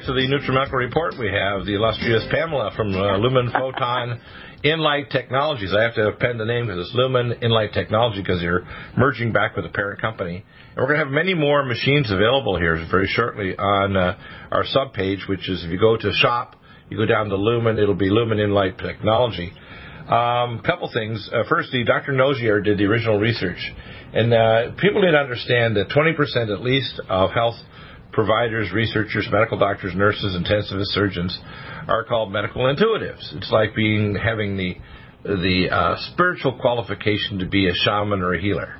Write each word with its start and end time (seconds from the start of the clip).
Back 0.00 0.06
to 0.06 0.14
the 0.14 0.32
NutriMedical 0.32 0.80
Report. 0.80 1.14
We 1.18 1.28
have 1.28 1.66
the 1.66 1.74
illustrious 1.74 2.24
Pamela 2.30 2.72
from 2.74 2.94
uh, 2.94 3.18
Lumen 3.18 3.50
Photon 3.52 4.18
InLight 4.64 5.10
Technologies. 5.10 5.74
I 5.76 5.82
have 5.82 5.94
to 5.96 6.08
append 6.08 6.40
the 6.40 6.46
name 6.46 6.66
because 6.66 6.86
it's 6.86 6.94
Lumen 6.94 7.34
InLight 7.42 7.74
Technology 7.74 8.22
because 8.22 8.40
you're 8.40 8.66
merging 8.96 9.30
back 9.30 9.56
with 9.56 9.66
the 9.66 9.70
parent 9.70 10.00
company. 10.00 10.36
And 10.36 10.76
we're 10.78 10.86
going 10.86 11.00
to 11.00 11.04
have 11.04 11.12
many 11.12 11.34
more 11.34 11.66
machines 11.66 12.10
available 12.10 12.56
here 12.56 12.82
very 12.90 13.08
shortly 13.08 13.54
on 13.58 13.94
uh, 13.94 14.16
our 14.50 14.64
subpage, 14.64 15.28
which 15.28 15.50
is 15.50 15.64
if 15.64 15.70
you 15.70 15.78
go 15.78 15.98
to 15.98 16.12
shop, 16.14 16.56
you 16.88 16.96
go 16.96 17.04
down 17.04 17.28
to 17.28 17.36
Lumen, 17.36 17.78
it'll 17.78 17.94
be 17.94 18.08
Lumen 18.08 18.38
InLight 18.38 18.78
Technology. 18.78 19.52
A 20.08 20.14
um, 20.14 20.62
couple 20.64 20.90
things. 20.94 21.28
Uh, 21.30 21.42
firstly, 21.46 21.84
Dr. 21.84 22.12
Nogier 22.12 22.64
did 22.64 22.78
the 22.78 22.84
original 22.84 23.18
research, 23.18 23.60
and 24.14 24.32
uh, 24.32 24.72
people 24.80 25.02
need 25.02 25.12
to 25.12 25.18
understand 25.18 25.76
that 25.76 25.90
20% 25.90 26.50
at 26.50 26.62
least 26.62 26.98
of 27.10 27.32
health 27.32 27.56
providers, 28.12 28.72
researchers, 28.72 29.28
medical 29.30 29.58
doctors, 29.58 29.94
nurses, 29.94 30.36
intensivist 30.36 30.92
surgeons 30.94 31.38
are 31.88 32.04
called 32.04 32.32
medical 32.32 32.62
intuitives. 32.62 33.34
It's 33.36 33.50
like 33.50 33.74
being 33.74 34.14
having 34.14 34.56
the 34.56 34.76
the 35.22 35.68
uh, 35.70 35.96
spiritual 36.12 36.58
qualification 36.58 37.38
to 37.40 37.46
be 37.46 37.68
a 37.68 37.74
shaman 37.74 38.22
or 38.22 38.34
a 38.34 38.40
healer. 38.40 38.78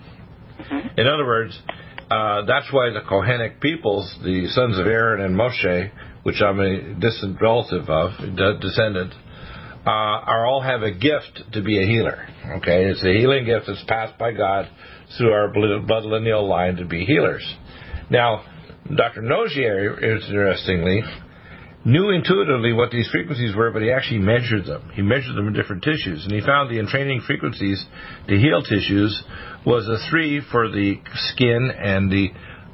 Mm-hmm. 0.58 0.98
In 0.98 1.06
other 1.06 1.26
words, 1.26 1.58
uh, 2.10 2.44
that's 2.46 2.72
why 2.72 2.90
the 2.90 3.00
Kohanic 3.00 3.60
peoples, 3.60 4.12
the 4.22 4.48
sons 4.48 4.78
of 4.78 4.86
Aaron 4.86 5.22
and 5.22 5.36
Moshe, 5.36 5.90
which 6.22 6.40
I'm 6.40 6.58
a 6.60 6.94
distant 6.94 7.40
relative 7.40 7.88
of, 7.88 8.10
descendant, 8.60 9.12
uh, 9.86 9.90
are 9.90 10.46
all 10.46 10.60
have 10.60 10.82
a 10.82 10.90
gift 10.90 11.52
to 11.52 11.62
be 11.62 11.82
a 11.82 11.86
healer. 11.86 12.26
Okay, 12.56 12.86
it's 12.86 13.04
a 13.04 13.12
healing 13.12 13.44
gift 13.44 13.66
that's 13.66 13.84
passed 13.86 14.18
by 14.18 14.32
God 14.32 14.68
through 15.16 15.32
our 15.32 15.48
blood 15.52 16.04
lineal 16.04 16.46
line 16.48 16.76
to 16.76 16.84
be 16.84 17.04
healers. 17.04 17.46
Now, 18.10 18.44
Dr. 18.96 19.22
Nogier, 19.22 20.02
interestingly, 20.02 21.02
knew 21.84 22.10
intuitively 22.10 22.72
what 22.72 22.90
these 22.90 23.08
frequencies 23.08 23.54
were, 23.54 23.70
but 23.70 23.82
he 23.82 23.90
actually 23.90 24.18
measured 24.18 24.66
them. 24.66 24.90
He 24.94 25.02
measured 25.02 25.36
them 25.36 25.46
in 25.46 25.52
different 25.54 25.82
tissues, 25.82 26.24
and 26.24 26.32
he 26.32 26.40
found 26.40 26.70
the 26.70 26.78
entraining 26.78 27.20
frequencies 27.20 27.84
to 28.28 28.36
heal 28.36 28.62
tissues 28.62 29.22
was 29.64 29.86
a 29.88 30.10
three 30.10 30.40
for 30.50 30.68
the 30.68 30.96
skin 31.14 31.70
and 31.78 32.10
the 32.10 32.28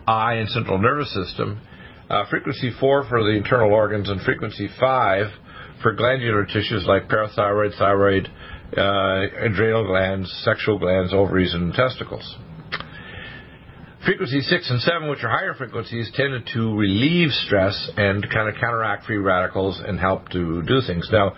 eye 0.06 0.34
and 0.34 0.48
central 0.48 0.78
nervous 0.78 1.12
system, 1.12 1.60
uh, 2.08 2.24
frequency 2.30 2.72
four 2.80 3.04
for 3.08 3.22
the 3.22 3.30
internal 3.30 3.72
organs, 3.72 4.08
and 4.08 4.20
frequency 4.22 4.68
five 4.80 5.26
for 5.82 5.92
glandular 5.92 6.46
tissues 6.46 6.86
like 6.86 7.08
parathyroid, 7.08 7.76
thyroid, 7.78 8.28
uh, 8.76 9.44
adrenal 9.44 9.86
glands, 9.86 10.32
sexual 10.44 10.78
glands, 10.78 11.12
ovaries, 11.12 11.52
and 11.54 11.74
testicles. 11.74 12.36
Frequencies 14.06 14.48
6 14.48 14.70
and 14.70 14.80
7, 14.82 15.10
which 15.10 15.24
are 15.24 15.28
higher 15.28 15.52
frequencies, 15.54 16.08
tended 16.14 16.48
to 16.54 16.76
relieve 16.76 17.30
stress 17.30 17.90
and 17.96 18.24
kind 18.30 18.48
of 18.48 18.54
counteract 18.60 19.04
free 19.04 19.16
radicals 19.16 19.82
and 19.84 19.98
help 19.98 20.28
to 20.28 20.62
do 20.62 20.80
things. 20.86 21.08
Now, 21.10 21.32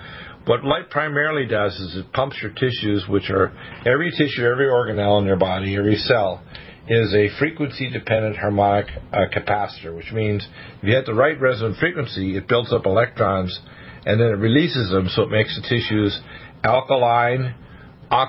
what 0.45 0.63
light 0.65 0.91
primarily 0.91 1.47
does 1.47 1.73
is 1.81 1.97
it 1.97 2.13
pumps 2.13 2.37
your 2.43 2.51
tissues, 2.51 3.07
which 3.09 3.31
are 3.31 3.57
every 3.87 4.11
tissue, 4.11 4.45
every 4.45 4.67
organelle 4.67 5.19
in 5.19 5.25
your 5.25 5.39
body, 5.39 5.77
every 5.79 5.97
cell, 5.97 6.43
is 6.89 7.15
a 7.15 7.31
frequency 7.39 7.89
dependent 7.89 8.37
harmonic 8.37 8.89
uh, 9.15 9.21
capacitor, 9.35 9.97
which 9.97 10.13
means 10.13 10.47
if 10.83 10.89
you 10.89 10.95
hit 10.95 11.07
the 11.07 11.15
right 11.15 11.41
resonant 11.41 11.79
frequency, 11.79 12.37
it 12.37 12.47
builds 12.49 12.71
up 12.71 12.85
electrons 12.85 13.59
and 14.05 14.21
then 14.21 14.29
it 14.29 14.39
releases 14.39 14.91
them 14.91 15.09
so 15.09 15.23
it 15.23 15.31
makes 15.31 15.57
the 15.57 15.63
tissues 15.63 16.21
alkaline, 16.63 17.55
uh, 18.11 18.27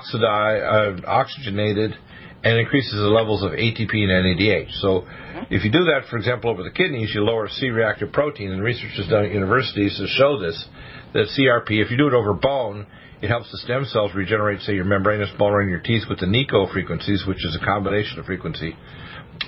oxygenated, 1.06 1.94
and 2.42 2.58
increases 2.58 2.92
the 2.92 3.08
levels 3.08 3.42
of 3.42 3.52
ATP 3.52 3.92
and 3.92 4.10
NADH. 4.10 4.80
So, 4.80 5.02
mm-hmm. 5.02 5.54
if 5.54 5.64
you 5.64 5.70
do 5.70 5.84
that, 5.84 6.08
for 6.08 6.16
example, 6.16 6.50
over 6.50 6.62
the 6.62 6.70
kidneys, 6.70 7.12
you 7.14 7.22
lower 7.22 7.48
C-reactive 7.48 8.12
protein, 8.12 8.50
and 8.50 8.62
research 8.62 8.92
is 8.98 9.08
done 9.08 9.26
at 9.26 9.32
universities 9.32 9.96
to 9.98 10.06
show 10.06 10.38
this 10.40 10.66
that 11.12 11.26
CRP, 11.36 11.82
if 11.82 11.90
you 11.90 11.96
do 11.96 12.06
it 12.06 12.14
over 12.14 12.32
bone, 12.32 12.86
it 13.20 13.28
helps 13.28 13.50
the 13.50 13.58
stem 13.58 13.84
cells 13.84 14.12
regenerate, 14.14 14.60
say, 14.62 14.74
your 14.74 14.84
membranous 14.84 15.28
bone 15.38 15.52
around 15.52 15.68
your 15.68 15.80
teeth 15.80 16.04
with 16.08 16.20
the 16.20 16.26
NICO 16.26 16.72
frequencies, 16.72 17.24
which 17.26 17.44
is 17.44 17.58
a 17.60 17.64
combination 17.64 18.18
of 18.18 18.24
frequency. 18.24 18.76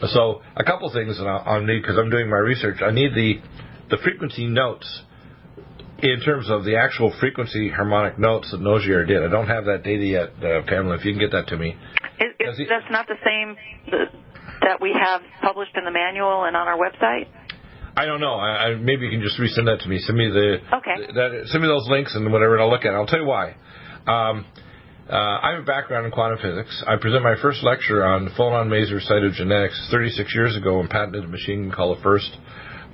So, 0.08 0.42
a 0.56 0.64
couple 0.64 0.92
things 0.92 1.18
that 1.18 1.24
I'll 1.24 1.62
need 1.62 1.80
because 1.80 1.96
I'm 1.96 2.10
doing 2.10 2.28
my 2.28 2.38
research. 2.38 2.82
I 2.82 2.90
need 2.90 3.14
the 3.14 3.40
the 3.88 3.98
frequency 4.02 4.46
notes 4.46 5.02
in 6.02 6.20
terms 6.20 6.50
of 6.50 6.64
the 6.64 6.76
actual 6.76 7.14
frequency 7.20 7.70
harmonic 7.70 8.18
notes 8.18 8.50
that 8.50 8.60
Nogier 8.60 9.06
did. 9.06 9.22
I 9.22 9.28
don't 9.28 9.46
have 9.46 9.66
that 9.66 9.84
data 9.84 10.04
yet, 10.04 10.30
uh, 10.42 10.62
Pamela. 10.66 10.96
If 10.96 11.04
you 11.04 11.12
can 11.12 11.20
get 11.20 11.30
that 11.30 11.46
to 11.48 11.56
me. 11.56 11.76
Is, 12.18 12.58
is 12.58 12.68
that's 12.68 12.90
not 12.90 13.06
the 13.06 13.18
same 13.24 13.56
that 14.62 14.80
we 14.80 14.92
have 14.92 15.22
published 15.42 15.76
in 15.76 15.84
the 15.84 15.90
manual 15.90 16.44
and 16.44 16.56
on 16.56 16.66
our 16.66 16.76
website? 16.76 17.28
I 17.96 18.06
don't 18.06 18.20
know. 18.20 18.34
I, 18.34 18.48
I, 18.48 18.74
maybe 18.74 19.06
you 19.06 19.10
can 19.10 19.22
just 19.22 19.38
resend 19.38 19.66
that 19.66 19.80
to 19.82 19.88
me. 19.88 19.98
Send 20.00 20.18
me 20.18 20.28
the 20.28 20.58
okay. 20.76 21.12
That, 21.14 21.46
send 21.46 21.62
me 21.62 21.68
those 21.68 21.86
links 21.88 22.14
and 22.14 22.32
whatever, 22.32 22.54
and 22.54 22.62
I'll 22.62 22.70
look 22.70 22.84
at 22.84 22.94
it. 22.94 22.96
I'll 22.96 23.06
tell 23.06 23.20
you 23.20 23.26
why. 23.26 23.54
Um, 24.06 24.46
uh, 25.08 25.14
I 25.14 25.52
have 25.52 25.62
a 25.62 25.66
background 25.66 26.06
in 26.06 26.12
quantum 26.12 26.38
physics. 26.38 26.82
I 26.86 26.96
presented 26.96 27.22
my 27.22 27.36
first 27.42 27.62
lecture 27.62 28.04
on 28.04 28.30
phonon-maser 28.38 28.98
cytogenetics 29.06 29.90
36 29.90 30.34
years 30.34 30.56
ago 30.56 30.80
and 30.80 30.88
patented 30.88 31.24
a 31.24 31.28
machine 31.28 31.70
called 31.70 31.98
the 31.98 32.02
first 32.02 32.30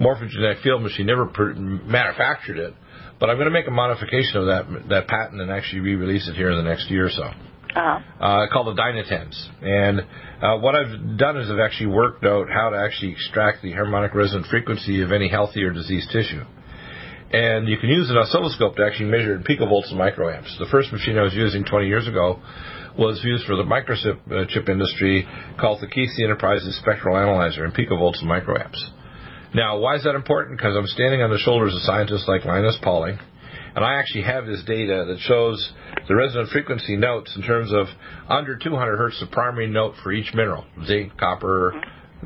morphogenetic 0.01 0.63
field 0.63 0.83
machine. 0.83 1.07
Never 1.07 1.27
manufactured 1.27 2.59
it, 2.59 2.75
but 3.21 3.31
I'm 3.31 3.37
going 3.37 3.47
to 3.47 3.53
make 3.53 3.67
a 3.67 3.73
modification 3.73 4.41
of 4.41 4.47
that 4.47 4.89
that 4.89 5.09
patent 5.09 5.41
and 5.41 5.51
actually 5.51 5.81
re-release 5.81 6.29
it 6.29 6.35
here 6.35 6.51
in 6.51 6.57
the 6.57 6.69
next 6.69 6.91
year 6.91 7.07
or 7.07 7.11
so 7.11 7.31
uh-huh. 7.75 8.25
uh, 8.25 8.47
called 8.53 8.77
the 8.77 8.81
Dynatens. 8.81 9.37
And 9.63 10.01
uh, 10.43 10.59
what 10.59 10.75
I've 10.75 11.19
done 11.19 11.39
is 11.39 11.51
I've 11.51 11.59
actually 11.59 11.89
worked 11.89 12.25
out 12.25 12.49
how 12.49 12.71
to 12.71 12.79
actually 12.79 13.13
extract 13.13 13.63
the 13.63 13.73
harmonic 13.73 14.15
resonant 14.15 14.47
frequency 14.47 15.03
of 15.03 15.13
any 15.13 15.29
healthy 15.29 15.63
or 15.63 15.73
diseased 15.73 16.11
tissue. 16.11 16.45
And 17.31 17.69
you 17.69 17.77
can 17.77 17.91
use 17.91 18.09
an 18.09 18.17
oscilloscope 18.17 18.77
to 18.77 18.87
actually 18.87 19.11
measure 19.11 19.35
in 19.35 19.43
picovolts 19.43 19.91
and 19.91 20.01
microamps. 20.01 20.59
The 20.59 20.67
first 20.71 20.93
machine 20.93 21.19
I 21.19 21.23
was 21.23 21.35
using 21.35 21.65
20 21.65 21.87
years 21.87 22.09
ago 22.09 22.41
was 22.99 23.21
used 23.23 23.45
for 23.45 23.55
the 23.55 23.65
microchip 23.65 24.19
uh, 24.33 24.47
chip 24.49 24.69
industry 24.69 25.29
called 25.61 25.81
the 25.81 25.87
Keithley 25.87 26.25
Enterprises 26.25 26.79
Spectral 26.81 27.17
Analyzer 27.17 27.65
in 27.65 27.73
picovolts 27.73 28.23
and 28.23 28.31
microamps. 28.31 28.81
Now, 29.55 29.79
why 29.79 29.97
is 29.97 30.05
that 30.05 30.15
important? 30.15 30.59
Because 30.59 30.77
I'm 30.77 30.87
standing 30.87 31.23
on 31.23 31.31
the 31.31 31.39
shoulders 31.39 31.75
of 31.75 31.81
scientists 31.83 32.29
like 32.29 32.45
Linus 32.45 32.77
Pauling, 32.83 33.19
And 33.75 33.85
I 33.85 33.95
actually 33.95 34.25
have 34.25 34.45
this 34.45 34.63
data 34.67 35.07
that 35.09 35.19
shows 35.21 35.73
the 36.07 36.15
resonant 36.15 36.51
frequency 36.51 36.97
notes 36.97 37.33
in 37.35 37.43
terms 37.43 37.73
of 37.73 37.87
under 38.29 38.57
200 38.57 38.97
hertz, 38.97 39.21
the 39.21 39.27
primary 39.27 39.67
note 39.67 39.95
for 40.03 40.13
each 40.13 40.35
mineral, 40.35 40.65
zinc, 40.85 41.17
copper, 41.17 41.73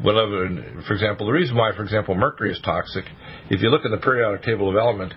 whatever. 0.00 0.48
For 0.86 0.94
example, 0.94 1.26
the 1.26 1.32
reason 1.32 1.56
why, 1.56 1.70
for 1.76 1.84
example, 1.84 2.14
mercury 2.14 2.50
is 2.52 2.60
toxic, 2.64 3.04
if 3.50 3.62
you 3.62 3.70
look 3.70 3.84
in 3.84 3.92
the 3.92 3.98
periodic 3.98 4.42
table 4.42 4.68
of 4.68 4.76
element, 4.76 5.14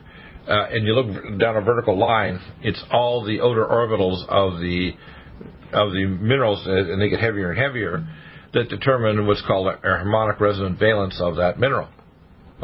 uh, 0.48 0.68
and 0.70 0.86
you 0.86 0.94
look 0.94 1.40
down 1.40 1.58
a 1.58 1.62
vertical 1.62 1.98
line, 1.98 2.40
it's 2.62 2.84
all 2.92 3.26
the 3.26 3.42
outer 3.42 3.66
orbitals 3.66 4.24
of 4.28 4.60
the 4.60 4.92
of 5.74 5.92
the 5.92 6.06
minerals, 6.06 6.66
uh, 6.68 6.72
and 6.72 7.02
they 7.02 7.10
get 7.10 7.20
heavier 7.20 7.52
and 7.52 7.60
heavier, 7.60 8.06
that 8.54 8.70
determine 8.70 9.26
what's 9.26 9.42
called 9.46 9.68
a 9.68 9.78
harmonic 9.82 10.40
resonant 10.40 10.80
valence 10.80 11.20
of 11.20 11.38
that 11.38 11.60
mineral. 11.60 11.90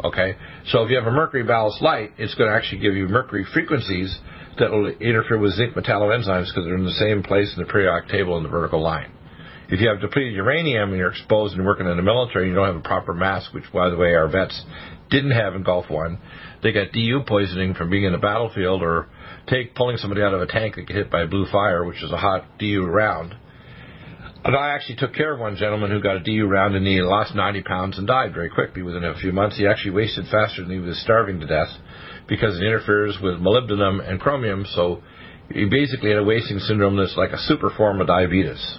Okay, 0.00 0.36
so 0.68 0.82
if 0.82 0.90
you 0.90 0.96
have 0.96 1.06
a 1.06 1.10
mercury 1.10 1.42
ballast 1.42 1.82
light, 1.82 2.12
it's 2.16 2.34
going 2.34 2.48
to 2.48 2.56
actually 2.56 2.80
give 2.80 2.94
you 2.94 3.08
mercury 3.08 3.44
frequencies 3.52 4.18
that 4.58 4.70
will 4.70 4.88
interfere 4.88 5.38
with 5.38 5.52
zinc 5.52 5.74
metalloenzymes 5.74 6.46
because 6.48 6.64
they're 6.64 6.76
in 6.76 6.84
the 6.84 6.92
same 6.92 7.22
place 7.22 7.52
in 7.54 7.62
the 7.62 7.70
periodic 7.70 8.08
table 8.08 8.38
in 8.38 8.42
the 8.42 8.48
vertical 8.48 8.80
line. 8.80 9.12
If 9.68 9.80
you 9.80 9.88
have 9.88 10.00
depleted 10.00 10.34
uranium 10.34 10.90
and 10.90 10.98
you're 10.98 11.10
exposed 11.10 11.54
and 11.56 11.66
working 11.66 11.86
in 11.86 11.96
the 11.96 12.02
military, 12.02 12.44
and 12.44 12.52
you 12.52 12.56
don't 12.56 12.66
have 12.66 12.76
a 12.76 12.80
proper 12.80 13.12
mask, 13.12 13.52
which, 13.52 13.64
by 13.72 13.90
the 13.90 13.96
way, 13.96 14.14
our 14.14 14.28
vets 14.28 14.62
didn't 15.10 15.30
have 15.32 15.54
in 15.54 15.62
Gulf 15.62 15.90
One. 15.90 16.18
They 16.62 16.72
got 16.72 16.92
DU 16.92 17.20
poisoning 17.26 17.74
from 17.74 17.90
being 17.90 18.04
in 18.04 18.12
the 18.12 18.18
battlefield 18.18 18.82
or 18.82 19.08
take 19.46 19.74
pulling 19.74 19.98
somebody 19.98 20.22
out 20.22 20.32
of 20.32 20.40
a 20.40 20.46
tank 20.46 20.76
that 20.76 20.86
get 20.86 20.96
hit 20.96 21.10
by 21.10 21.26
blue 21.26 21.46
fire, 21.52 21.84
which 21.84 22.02
is 22.02 22.12
a 22.12 22.16
hot 22.16 22.58
DU 22.58 22.84
round. 22.84 23.34
I 24.44 24.74
actually 24.74 24.96
took 24.96 25.14
care 25.14 25.32
of 25.34 25.40
one 25.40 25.56
gentleman 25.56 25.90
who 25.90 26.00
got 26.00 26.16
a 26.16 26.20
DU 26.20 26.46
round 26.46 26.74
and 26.74 26.86
he 26.86 27.00
lost 27.00 27.34
90 27.34 27.62
pounds 27.62 27.98
and 27.98 28.06
died 28.06 28.34
very 28.34 28.50
quickly 28.50 28.82
within 28.82 29.04
a 29.04 29.14
few 29.14 29.32
months. 29.32 29.56
He 29.56 29.66
actually 29.66 29.92
wasted 29.92 30.26
faster 30.30 30.62
than 30.62 30.72
he 30.72 30.78
was 30.78 31.00
starving 31.00 31.40
to 31.40 31.46
death 31.46 31.68
because 32.28 32.58
it 32.58 32.64
interferes 32.64 33.18
with 33.22 33.34
molybdenum 33.34 34.08
and 34.08 34.20
chromium. 34.20 34.66
So 34.74 35.02
he 35.52 35.66
basically 35.66 36.10
had 36.10 36.18
a 36.18 36.24
wasting 36.24 36.58
syndrome 36.58 36.96
that's 36.96 37.16
like 37.16 37.30
a 37.30 37.38
super 37.38 37.70
form 37.70 38.00
of 38.00 38.08
diabetes. 38.08 38.78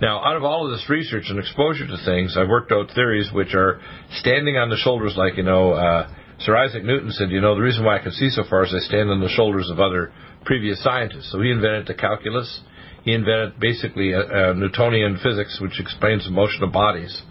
Now, 0.00 0.24
out 0.24 0.36
of 0.36 0.44
all 0.44 0.66
of 0.66 0.72
this 0.72 0.88
research 0.88 1.24
and 1.28 1.38
exposure 1.38 1.86
to 1.86 1.96
things, 2.04 2.36
I've 2.36 2.48
worked 2.48 2.72
out 2.72 2.90
theories 2.94 3.30
which 3.32 3.54
are 3.54 3.80
standing 4.18 4.56
on 4.56 4.68
the 4.68 4.76
shoulders, 4.76 5.14
like, 5.16 5.36
you 5.36 5.44
know, 5.44 5.72
uh, 5.72 6.12
Sir 6.40 6.56
Isaac 6.56 6.84
Newton 6.84 7.10
said, 7.12 7.30
you 7.30 7.40
know, 7.40 7.54
the 7.54 7.62
reason 7.62 7.84
why 7.84 7.98
I 7.98 8.02
can 8.02 8.10
see 8.10 8.28
so 8.30 8.42
far 8.48 8.64
is 8.64 8.74
I 8.74 8.80
stand 8.80 9.08
on 9.08 9.20
the 9.20 9.28
shoulders 9.28 9.70
of 9.70 9.78
other 9.78 10.12
previous 10.44 10.82
scientists. 10.82 11.30
So 11.30 11.40
he 11.40 11.50
invented 11.50 11.86
the 11.86 11.94
calculus. 11.94 12.60
He 13.04 13.12
invented 13.12 13.60
basically 13.60 14.12
a, 14.12 14.50
a 14.50 14.54
Newtonian 14.54 15.18
physics, 15.22 15.58
which 15.60 15.78
explains 15.78 16.24
the 16.24 16.30
motion 16.30 16.62
of 16.62 16.72
bodies. 16.72 17.22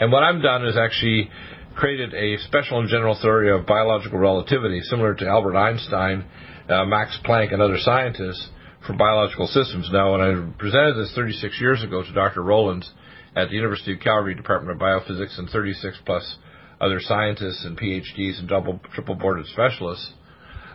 And 0.00 0.12
what 0.12 0.22
I've 0.22 0.42
done 0.42 0.64
is 0.64 0.76
actually 0.76 1.28
created 1.74 2.14
a 2.14 2.38
special 2.44 2.80
and 2.80 2.88
general 2.88 3.18
theory 3.20 3.50
of 3.50 3.66
biological 3.66 4.18
relativity, 4.18 4.80
similar 4.82 5.14
to 5.14 5.26
Albert 5.26 5.56
Einstein, 5.56 6.24
uh, 6.68 6.84
Max 6.84 7.18
Planck, 7.24 7.52
and 7.52 7.60
other 7.60 7.78
scientists 7.78 8.48
for 8.86 8.94
biological 8.94 9.46
systems. 9.48 9.88
Now, 9.92 10.12
when 10.12 10.20
I 10.20 10.58
presented 10.58 10.94
this 10.94 11.12
36 11.14 11.60
years 11.60 11.82
ago 11.82 12.02
to 12.02 12.12
Dr. 12.12 12.42
Rowlands 12.42 12.90
at 13.34 13.48
the 13.48 13.54
University 13.54 13.94
of 13.94 14.00
Calgary 14.00 14.34
Department 14.34 14.72
of 14.72 14.80
Biophysics 14.80 15.38
and 15.38 15.48
36 15.50 15.98
plus 16.04 16.36
other 16.80 17.00
scientists 17.00 17.64
and 17.64 17.78
PhDs 17.78 18.38
and 18.38 18.48
double, 18.48 18.80
triple 18.94 19.16
boarded 19.16 19.46
specialists, 19.46 20.12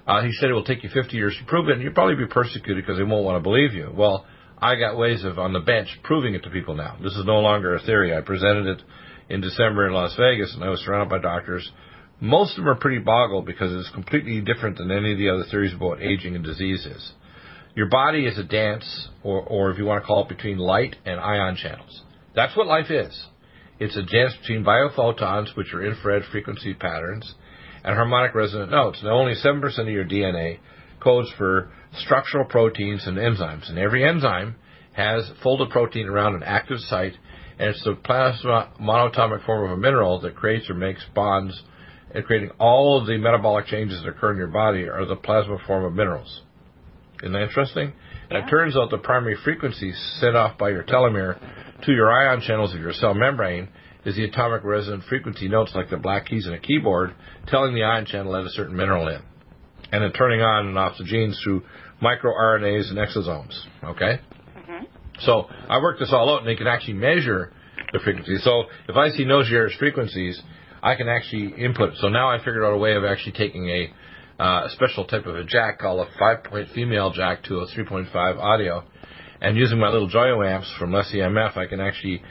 uh, 0.05 0.21
he 0.21 0.31
said 0.33 0.49
it 0.49 0.53
will 0.53 0.65
take 0.65 0.83
you 0.83 0.89
50 0.89 1.15
years 1.15 1.35
to 1.39 1.45
prove 1.45 1.69
it, 1.69 1.73
and 1.73 1.81
you'll 1.81 1.93
probably 1.93 2.15
be 2.15 2.27
persecuted 2.27 2.83
because 2.83 2.97
they 2.97 3.03
won't 3.03 3.23
want 3.23 3.37
to 3.37 3.43
believe 3.43 3.73
you. 3.73 3.89
Well, 3.95 4.25
I 4.63 4.75
got 4.75 4.97
ways 4.97 5.25
of 5.25 5.39
on 5.39 5.51
the 5.51 5.59
bench 5.59 5.89
proving 6.03 6.35
it 6.35 6.43
to 6.43 6.49
people 6.49 6.73
now. 6.73 6.95
This 7.03 7.17
is 7.17 7.25
no 7.25 7.41
longer 7.41 7.75
a 7.75 7.81
theory. 7.81 8.15
I 8.15 8.21
presented 8.21 8.65
it 8.65 8.81
in 9.27 9.41
December 9.41 9.87
in 9.87 9.93
Las 9.93 10.15
Vegas, 10.17 10.53
and 10.55 10.63
I 10.63 10.69
was 10.69 10.79
surrounded 10.79 11.09
by 11.09 11.19
doctors. 11.19 11.69
Most 12.21 12.51
of 12.51 12.63
them 12.63 12.69
are 12.69 12.79
pretty 12.79 12.99
boggled 12.99 13.45
because 13.45 13.73
it's 13.73 13.93
completely 13.93 14.39
different 14.39 14.77
than 14.77 14.89
any 14.89 15.11
of 15.11 15.17
the 15.17 15.27
other 15.27 15.43
theories 15.51 15.73
about 15.73 16.01
aging 16.01 16.37
and 16.37 16.45
diseases. 16.45 17.11
Your 17.75 17.87
body 17.87 18.25
is 18.25 18.37
a 18.37 18.43
dance, 18.43 19.09
or, 19.21 19.41
or 19.41 19.69
if 19.69 19.77
you 19.77 19.83
want 19.83 20.01
to 20.01 20.07
call 20.07 20.23
it, 20.23 20.29
between 20.29 20.57
light 20.59 20.95
and 21.05 21.19
ion 21.19 21.57
channels. 21.57 22.01
That's 22.33 22.55
what 22.55 22.65
life 22.65 22.89
is. 22.89 23.25
It's 23.79 23.97
a 23.97 24.03
dance 24.03 24.33
between 24.39 24.63
biophotons, 24.63 25.57
which 25.57 25.73
are 25.73 25.83
infrared 25.85 26.23
frequency 26.31 26.73
patterns, 26.73 27.35
and 27.83 27.97
harmonic 27.97 28.33
resonant 28.33 28.71
notes. 28.71 29.01
Now, 29.03 29.11
only 29.11 29.33
7% 29.33 29.61
of 29.77 29.87
your 29.89 30.05
DNA 30.05 30.59
codes 31.01 31.29
for 31.37 31.69
structural 31.97 32.45
proteins 32.45 33.05
and 33.05 33.17
enzymes, 33.17 33.69
and 33.69 33.77
every 33.77 34.07
enzyme 34.07 34.55
has 34.93 35.29
folded 35.41 35.69
protein 35.69 36.07
around 36.07 36.35
an 36.35 36.43
active 36.43 36.79
site, 36.79 37.13
and 37.59 37.69
it's 37.69 37.83
the 37.83 37.95
plasma 37.95 38.71
monatomic 38.79 39.45
form 39.45 39.65
of 39.65 39.77
a 39.77 39.81
mineral 39.81 40.19
that 40.21 40.35
creates 40.35 40.69
or 40.69 40.73
makes 40.73 41.03
bonds, 41.15 41.63
and 42.13 42.23
creating 42.25 42.51
all 42.59 42.99
of 42.99 43.07
the 43.07 43.17
metabolic 43.17 43.65
changes 43.65 44.01
that 44.01 44.09
occur 44.09 44.31
in 44.31 44.37
your 44.37 44.47
body 44.47 44.87
are 44.87 45.05
the 45.05 45.15
plasma 45.15 45.57
form 45.65 45.83
of 45.83 45.93
minerals. 45.93 46.41
Isn't 47.21 47.33
that 47.33 47.43
interesting? 47.43 47.93
Yeah. 48.29 48.37
And 48.37 48.45
it 48.45 48.49
turns 48.49 48.75
out 48.75 48.89
the 48.89 48.97
primary 48.97 49.37
frequency 49.43 49.93
sent 50.19 50.35
off 50.35 50.57
by 50.57 50.69
your 50.69 50.83
telomere 50.83 51.39
to 51.85 51.91
your 51.91 52.11
ion 52.11 52.41
channels 52.41 52.73
of 52.73 52.81
your 52.81 52.93
cell 52.93 53.13
membrane 53.13 53.69
is 54.05 54.15
the 54.15 54.25
atomic 54.25 54.63
resonant 54.63 55.03
frequency 55.05 55.47
notes 55.47 55.71
like 55.73 55.89
the 55.89 55.97
black 55.97 56.25
keys 56.25 56.45
in 56.45 56.53
a 56.53 56.59
keyboard 56.59 57.13
telling 57.47 57.73
the 57.73 57.83
ion 57.83 58.05
channel 58.05 58.31
let 58.31 58.43
a 58.43 58.49
certain 58.49 58.75
mineral 58.75 59.07
in. 59.07 59.21
And 59.91 60.03
then 60.03 60.11
turning 60.11 60.41
on 60.41 60.67
and 60.67 60.77
off 60.77 60.97
the 60.97 61.05
genes 61.05 61.39
through 61.43 61.63
microRNAs 62.03 62.89
and 62.89 62.97
exosomes. 62.97 63.57
Okay? 63.83 64.19
Mm-hmm. 64.57 64.83
So 65.21 65.47
I 65.69 65.79
worked 65.81 65.99
this 65.99 66.11
all 66.11 66.33
out 66.33 66.39
and 66.39 66.47
they 66.47 66.55
can 66.55 66.67
actually 66.67 66.93
measure 66.93 67.53
the 67.91 67.99
frequency. 67.99 68.37
So 68.39 68.63
if 68.87 68.95
I 68.95 69.09
see 69.09 69.23
Nogier 69.23 69.69
frequencies, 69.77 70.41
I 70.81 70.95
can 70.95 71.07
actually 71.07 71.53
input. 71.63 71.93
So 71.97 72.09
now 72.09 72.29
I 72.29 72.39
figured 72.39 72.63
out 72.63 72.73
a 72.73 72.77
way 72.77 72.95
of 72.95 73.05
actually 73.05 73.33
taking 73.33 73.69
a 73.69 73.93
uh, 74.39 74.67
special 74.69 75.05
type 75.05 75.25
of 75.25 75.35
a 75.35 75.43
jack 75.43 75.79
called 75.79 76.05
a 76.05 76.11
five-point 76.19 76.69
female 76.73 77.11
jack 77.11 77.43
to 77.43 77.59
a 77.59 77.67
3.5 77.67 78.13
audio. 78.37 78.83
And 79.39 79.57
using 79.57 79.79
my 79.79 79.89
little 79.89 80.09
Joyo 80.09 80.45
amps 80.45 80.73
from 80.79 80.91
LessEMF, 80.91 81.57
I 81.57 81.67
can 81.67 81.79
actually 81.79 82.23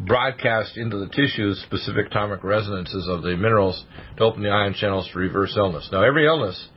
broadcast 0.00 0.76
into 0.76 0.98
the 0.98 1.08
tissues 1.08 1.60
specific 1.66 2.06
atomic 2.06 2.42
resonances 2.42 3.06
of 3.08 3.22
the 3.22 3.36
minerals 3.36 3.84
to 4.16 4.24
open 4.24 4.42
the 4.42 4.48
ion 4.48 4.74
channels 4.74 5.08
to 5.12 5.18
reverse 5.18 5.54
illness. 5.56 5.88
Now, 5.92 6.02
every 6.02 6.26
illness 6.26 6.68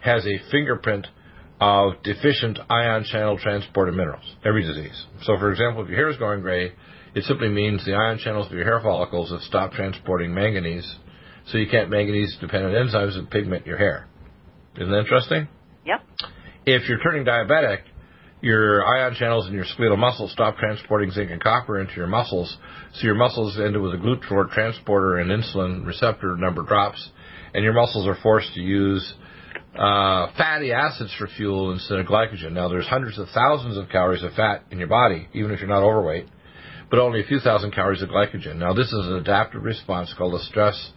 has 0.00 0.24
a 0.26 0.38
fingerprint 0.50 1.06
of 1.60 2.02
deficient 2.02 2.58
ion 2.70 3.04
channel 3.04 3.38
transporter 3.38 3.92
minerals, 3.92 4.36
every 4.44 4.62
disease. 4.62 5.06
So, 5.22 5.36
for 5.38 5.50
example, 5.50 5.82
if 5.82 5.88
your 5.88 5.98
hair 5.98 6.08
is 6.08 6.16
going 6.16 6.40
gray, 6.40 6.72
it 7.14 7.24
simply 7.24 7.48
means 7.48 7.84
the 7.84 7.94
ion 7.94 8.18
channels 8.18 8.46
of 8.46 8.52
your 8.52 8.64
hair 8.64 8.80
follicles 8.80 9.30
have 9.30 9.40
stopped 9.40 9.74
transporting 9.74 10.32
manganese, 10.32 10.88
so 11.46 11.58
you 11.58 11.68
can't 11.68 11.90
manganese 11.90 12.36
dependent 12.40 12.74
enzymes 12.74 13.16
that 13.16 13.30
pigment 13.30 13.66
your 13.66 13.78
hair. 13.78 14.06
Isn't 14.76 14.90
that 14.90 15.00
interesting? 15.00 15.48
Yep. 15.84 16.02
If 16.66 16.88
you're 16.88 17.00
turning 17.00 17.24
diabetic, 17.24 17.78
your 18.40 18.86
ion 18.86 19.14
channels 19.14 19.48
in 19.48 19.54
your 19.54 19.64
skeletal 19.64 19.96
muscles 19.96 20.30
stop 20.30 20.58
transporting 20.58 21.10
zinc 21.10 21.30
and 21.30 21.42
copper 21.42 21.80
into 21.80 21.94
your 21.94 22.06
muscles, 22.06 22.56
so 22.94 23.02
your 23.02 23.16
muscles 23.16 23.58
end 23.58 23.74
up 23.74 23.82
with 23.82 23.94
a 23.94 23.96
GLUT4 23.96 24.52
transporter 24.52 25.16
and 25.16 25.30
insulin 25.30 25.84
receptor 25.84 26.36
number 26.36 26.62
drops, 26.62 27.10
and 27.52 27.64
your 27.64 27.72
muscles 27.72 28.06
are 28.06 28.16
forced 28.22 28.54
to 28.54 28.60
use 28.60 29.14
uh, 29.78 30.32
fatty 30.36 30.72
acids 30.72 31.14
for 31.18 31.28
fuel 31.28 31.72
instead 31.72 32.00
of 32.00 32.06
glycogen. 32.06 32.52
Now, 32.52 32.68
there's 32.68 32.86
hundreds 32.86 33.18
of 33.18 33.28
thousands 33.32 33.76
of 33.76 33.88
calories 33.88 34.22
of 34.22 34.32
fat 34.32 34.64
in 34.70 34.78
your 34.78 34.88
body, 34.88 35.28
even 35.32 35.52
if 35.52 35.60
you're 35.60 35.68
not 35.68 35.84
overweight, 35.84 36.26
but 36.90 36.98
only 36.98 37.20
a 37.20 37.24
few 37.24 37.38
thousand 37.38 37.72
calories 37.72 38.02
of 38.02 38.08
glycogen. 38.08 38.56
Now, 38.56 38.72
this 38.72 38.88
is 38.88 39.06
an 39.06 39.14
adaptive 39.14 39.62
response 39.62 40.12
called 40.16 40.34
a 40.34 40.44
stress 40.44 40.92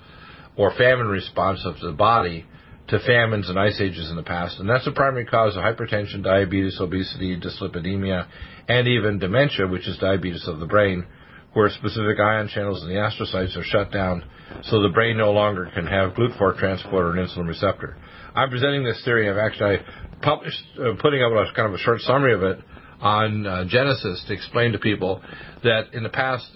or 0.55 0.73
famine 0.75 1.07
response 1.07 1.61
of 1.65 1.79
the 1.79 1.91
body 1.91 2.45
to 2.87 2.99
famines 2.99 3.49
and 3.49 3.59
ice 3.59 3.79
ages 3.79 4.09
in 4.09 4.15
the 4.15 4.23
past, 4.23 4.59
and 4.59 4.69
that's 4.69 4.85
the 4.85 4.91
primary 4.91 5.25
cause 5.25 5.55
of 5.55 5.63
hypertension, 5.63 6.23
diabetes, 6.23 6.77
obesity, 6.81 7.39
dyslipidemia, 7.39 8.27
and 8.67 8.87
even 8.87 9.19
dementia, 9.19 9.67
which 9.67 9.87
is 9.87 9.97
diabetes 9.97 10.47
of 10.47 10.59
the 10.59 10.65
brain, 10.65 11.05
where 11.53 11.69
specific 11.69 12.19
ion 12.19 12.47
channels 12.47 12.81
in 12.83 12.89
the 12.89 12.95
astrocytes 12.95 13.55
are 13.55 13.63
shut 13.63 13.91
down, 13.91 14.23
so 14.63 14.81
the 14.81 14.89
brain 14.89 15.17
no 15.17 15.31
longer 15.31 15.69
can 15.73 15.85
have 15.85 16.13
GLUT4 16.13 16.57
transporter 16.57 17.11
and 17.11 17.29
insulin 17.29 17.47
receptor. 17.47 17.95
I'm 18.33 18.49
presenting 18.49 18.83
this 18.83 19.01
theory. 19.03 19.29
I've 19.29 19.37
actually 19.37 19.77
published, 20.21 20.63
uh, 20.79 20.93
putting 21.01 21.21
up 21.21 21.31
a 21.31 21.53
kind 21.53 21.67
of 21.67 21.73
a 21.73 21.77
short 21.77 21.99
summary 22.01 22.33
of 22.33 22.43
it 22.43 22.59
on 23.01 23.45
uh, 23.45 23.65
Genesis 23.67 24.23
to 24.27 24.33
explain 24.33 24.71
to 24.71 24.79
people 24.79 25.21
that 25.63 25.93
in 25.93 26.03
the 26.03 26.09
past, 26.09 26.47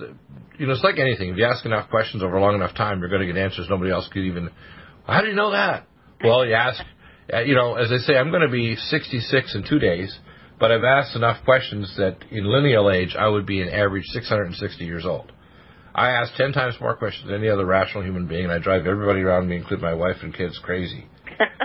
you 0.57 0.67
know, 0.67 0.73
it's 0.73 0.83
like 0.83 0.99
anything. 0.99 1.29
If 1.29 1.37
you 1.37 1.45
ask 1.45 1.65
enough 1.65 1.89
questions 1.89 2.23
over 2.23 2.37
a 2.37 2.41
long 2.41 2.55
enough 2.55 2.75
time, 2.75 2.99
you're 2.99 3.09
going 3.09 3.27
to 3.27 3.27
get 3.27 3.37
answers 3.37 3.67
nobody 3.69 3.91
else 3.91 4.07
could 4.11 4.23
even. 4.23 4.49
How 5.05 5.21
do 5.21 5.27
you 5.27 5.35
know 5.35 5.51
that? 5.51 5.87
Well, 6.23 6.45
you 6.45 6.53
ask, 6.53 6.81
uh, 7.33 7.41
you 7.41 7.55
know, 7.55 7.75
as 7.75 7.91
I 7.91 7.97
say, 7.97 8.15
I'm 8.15 8.29
going 8.29 8.43
to 8.43 8.51
be 8.51 8.75
66 8.75 9.55
in 9.55 9.65
two 9.67 9.79
days, 9.79 10.17
but 10.59 10.71
I've 10.71 10.83
asked 10.83 11.15
enough 11.15 11.43
questions 11.43 11.93
that 11.97 12.17
in 12.31 12.45
lineal 12.45 12.89
age, 12.89 13.15
I 13.19 13.27
would 13.27 13.45
be 13.45 13.61
an 13.61 13.69
average 13.69 14.05
660 14.05 14.85
years 14.85 15.05
old. 15.05 15.31
I 15.93 16.11
ask 16.11 16.33
10 16.35 16.53
times 16.53 16.75
more 16.79 16.95
questions 16.95 17.27
than 17.27 17.35
any 17.39 17.49
other 17.49 17.65
rational 17.65 18.03
human 18.03 18.27
being, 18.27 18.43
and 18.45 18.51
I 18.51 18.59
drive 18.59 18.85
everybody 18.85 19.21
around 19.21 19.49
me, 19.49 19.57
including 19.57 19.83
my 19.83 19.93
wife 19.93 20.17
and 20.21 20.33
kids, 20.33 20.59
crazy. 20.61 21.07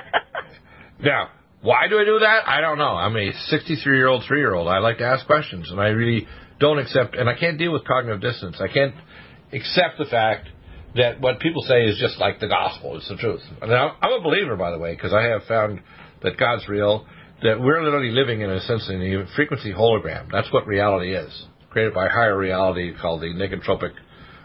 now, 1.02 1.28
why 1.62 1.88
do 1.88 1.98
I 1.98 2.04
do 2.04 2.18
that? 2.20 2.48
I 2.48 2.60
don't 2.60 2.78
know. 2.78 2.94
I'm 2.94 3.16
a 3.16 3.32
63 3.48 3.96
year 3.96 4.08
old, 4.08 4.24
three 4.26 4.38
year 4.38 4.54
old. 4.54 4.68
I 4.68 4.78
like 4.78 4.98
to 4.98 5.04
ask 5.04 5.26
questions, 5.26 5.70
and 5.70 5.80
I 5.80 5.88
really 5.88 6.26
don't 6.58 6.78
accept, 6.78 7.14
and 7.14 7.28
I 7.28 7.38
can't 7.38 7.58
deal 7.58 7.72
with 7.72 7.84
cognitive 7.84 8.20
dissonance. 8.20 8.60
I 8.60 8.68
can't 8.68 8.94
accept 9.52 9.98
the 9.98 10.06
fact 10.06 10.48
that 10.96 11.20
what 11.20 11.38
people 11.40 11.62
say 11.62 11.84
is 11.84 11.98
just 11.98 12.18
like 12.18 12.40
the 12.40 12.48
gospel. 12.48 12.96
It's 12.96 13.08
the 13.08 13.16
truth. 13.16 13.42
Now, 13.62 13.96
I'm 14.00 14.12
a 14.12 14.22
believer, 14.22 14.56
by 14.56 14.70
the 14.70 14.78
way, 14.78 14.94
because 14.94 15.12
I 15.12 15.22
have 15.24 15.44
found 15.44 15.80
that 16.22 16.36
God's 16.36 16.68
real, 16.68 17.06
that 17.42 17.60
we're 17.60 17.82
literally 17.82 18.10
living 18.10 18.40
in 18.40 18.50
a 18.50 18.60
sense 18.60 18.88
in 18.88 19.00
a 19.00 19.26
frequency 19.36 19.72
hologram. 19.72 20.28
That's 20.32 20.52
what 20.52 20.66
reality 20.66 21.14
is, 21.14 21.46
created 21.70 21.94
by 21.94 22.08
higher 22.08 22.36
reality 22.36 22.92
called 23.00 23.20
the 23.20 23.26
negentropic 23.26 23.92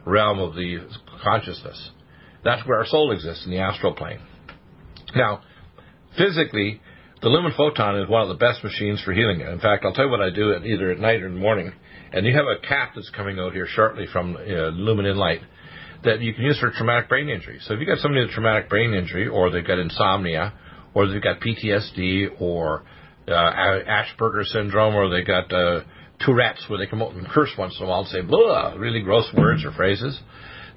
realm 0.06 0.40
of 0.40 0.54
the 0.54 0.88
consciousness. 1.24 1.92
That's 2.44 2.66
where 2.68 2.78
our 2.78 2.86
soul 2.86 3.12
exists 3.12 3.46
in 3.46 3.52
the 3.52 3.60
astral 3.60 3.96
plane. 3.96 4.20
Now, 5.16 5.42
physically, 6.18 6.82
the 7.22 7.30
lumen 7.30 7.54
photon 7.56 8.00
is 8.00 8.10
one 8.10 8.22
of 8.22 8.28
the 8.28 8.36
best 8.36 8.64
machines 8.64 9.02
for 9.02 9.14
healing 9.14 9.42
it. 9.42 9.48
In 9.48 9.60
fact, 9.60 9.86
I'll 9.86 9.94
tell 9.94 10.06
you 10.06 10.12
what 10.12 10.22
I 10.22 10.30
do 10.30 10.54
either 10.54 10.92
at 10.92 11.00
night 11.00 11.22
or 11.22 11.28
in 11.28 11.36
the 11.36 11.40
morning. 11.40 11.72
And 12.12 12.26
you 12.26 12.34
have 12.36 12.46
a 12.46 12.66
cap 12.66 12.92
that's 12.96 13.10
coming 13.10 13.40
out 13.40 13.54
here 13.54 13.68
shortly 13.68 14.06
from 14.12 14.36
uh, 14.36 14.40
Lumen 14.40 15.06
Inlight 15.06 15.42
that 16.04 16.22
you 16.22 16.34
can 16.34 16.44
use 16.44 16.60
for 16.60 16.72
traumatic 16.72 17.10
brain 17.10 17.30
injury. 17.30 17.60
So 17.64 17.74
if 17.74 17.80
you've 17.80 17.90
got 17.90 17.98
somebody 18.00 18.22
with 18.22 18.32
traumatic 18.32 18.70
brain 18.70 18.94
injury, 18.94 19.28
or 19.28 19.50
they've 19.50 19.66
got 19.66 19.80
insomnia, 19.80 20.54
or 20.94 21.08
they've 21.08 21.22
got 21.22 21.40
PTSD, 21.40 22.40
or 22.40 22.84
uh, 23.28 23.32
Asperger's 23.32 24.52
syndrome, 24.52 24.96
or 24.96 25.10
they've 25.10 25.26
got 25.26 25.52
uh, 25.52 25.82
Tourette's, 26.20 26.66
where 26.70 26.80
they 26.80 26.86
come 26.86 27.02
out 27.02 27.14
and 27.14 27.28
curse 27.28 27.52
once 27.58 27.76
in 27.80 27.86
a 27.86 27.90
while 27.90 28.02
and 28.02 28.10
say 28.10 28.22
blah, 28.22 28.76
really 28.78 29.02
gross 29.02 29.26
words 29.36 29.66
or 29.66 29.72
phrases. 29.72 30.20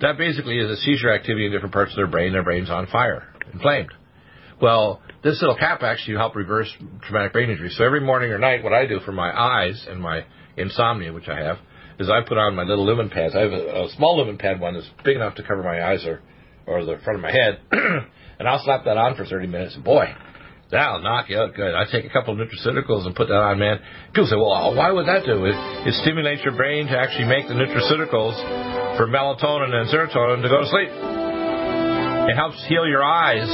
That 0.00 0.16
basically 0.16 0.58
is 0.58 0.70
a 0.70 0.76
seizure 0.76 1.12
activity 1.12 1.46
in 1.46 1.52
different 1.52 1.74
parts 1.74 1.92
of 1.92 1.96
their 1.96 2.06
brain. 2.06 2.32
Their 2.32 2.44
brain's 2.44 2.70
on 2.70 2.86
fire, 2.86 3.28
inflamed. 3.52 3.92
Well, 4.60 5.00
this 5.22 5.40
little 5.40 5.56
cap 5.56 5.82
actually 5.82 6.16
help 6.16 6.34
reverse 6.34 6.72
traumatic 7.02 7.32
brain 7.32 7.50
injury. 7.50 7.70
So 7.70 7.84
every 7.84 8.00
morning 8.00 8.30
or 8.30 8.38
night, 8.38 8.64
what 8.64 8.72
I 8.72 8.86
do 8.86 9.00
for 9.00 9.12
my 9.12 9.30
eyes 9.30 9.86
and 9.88 10.00
my 10.00 10.24
insomnia, 10.56 11.12
which 11.12 11.28
I 11.28 11.40
have, 11.40 11.58
is 11.98 12.08
I 12.08 12.20
put 12.26 12.38
on 12.38 12.54
my 12.54 12.62
little 12.62 12.86
lumen 12.86 13.10
pads. 13.10 13.34
I 13.34 13.40
have 13.40 13.52
a, 13.52 13.84
a 13.84 13.88
small 13.96 14.18
lumen 14.18 14.38
pad 14.38 14.60
one 14.60 14.74
that's 14.74 14.88
big 15.04 15.16
enough 15.16 15.36
to 15.36 15.42
cover 15.42 15.62
my 15.62 15.82
eyes 15.84 16.04
or, 16.04 16.20
or 16.66 16.84
the 16.84 16.98
front 17.04 17.18
of 17.18 17.22
my 17.22 17.30
head, 17.30 17.60
and 17.72 18.48
I'll 18.48 18.62
slap 18.64 18.84
that 18.84 18.96
on 18.96 19.16
for 19.16 19.24
30 19.24 19.46
minutes. 19.46 19.74
And 19.74 19.84
boy, 19.84 20.06
that'll 20.70 21.02
knock 21.02 21.28
you 21.28 21.38
out 21.38 21.54
good. 21.54 21.74
I 21.74 21.84
take 21.90 22.04
a 22.04 22.10
couple 22.10 22.34
of 22.34 22.40
nutraceuticals 22.40 23.06
and 23.06 23.14
put 23.14 23.28
that 23.28 23.34
on, 23.34 23.58
man. 23.58 23.78
People 24.08 24.26
say, 24.26 24.36
well, 24.36 24.74
why 24.74 24.92
would 24.92 25.06
that 25.06 25.24
do? 25.24 25.44
It, 25.44 25.54
it 25.86 25.94
stimulates 26.02 26.42
your 26.44 26.56
brain 26.56 26.86
to 26.86 26.98
actually 26.98 27.26
make 27.26 27.48
the 27.48 27.54
nutraceuticals 27.54 28.96
for 28.96 29.06
melatonin 29.06 29.72
and 29.72 29.88
serotonin 29.88 30.42
to 30.42 30.48
go 30.48 30.60
to 30.60 30.66
sleep. 30.66 31.27
It 32.28 32.34
helps 32.34 32.62
heal 32.68 32.86
your 32.86 33.02
eyes 33.02 33.48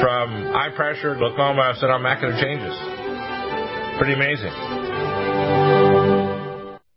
from 0.00 0.54
eye 0.54 0.70
pressure, 0.76 1.16
glaucoma, 1.16 1.74
and 1.76 2.04
macular 2.04 2.40
changes. 2.40 2.78
Pretty 3.98 4.14
amazing. 4.14 4.52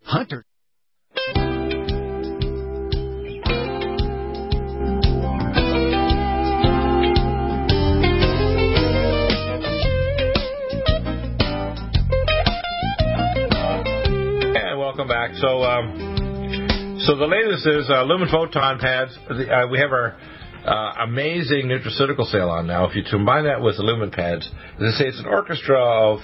Hunter. 0.04 0.46
And 14.56 14.78
welcome 14.80 15.08
back. 15.08 15.32
So, 15.38 15.64
um, 15.64 17.00
so 17.08 17.16
the 17.16 17.26
latest 17.26 17.66
is 17.66 17.90
uh, 17.90 18.04
Lumen 18.04 18.30
Photon 18.30 18.78
pads. 18.78 19.18
Uh, 19.28 19.66
we 19.72 19.80
have 19.80 19.92
our 19.92 20.16
uh, 20.66 20.94
amazing 21.02 21.68
nutraceutical 21.68 22.26
sale 22.26 22.50
on 22.50 22.68
now. 22.68 22.88
If 22.88 22.96
you 22.96 23.04
combine 23.10 23.46
that 23.46 23.62
with 23.62 23.78
the 23.78 23.84
Lumen 23.84 24.12
pads, 24.12 24.50
I 24.76 24.92
say, 24.92 25.08
it's 25.08 25.20
an 25.20 25.26
orchestra 25.26 25.78
of 25.78 26.20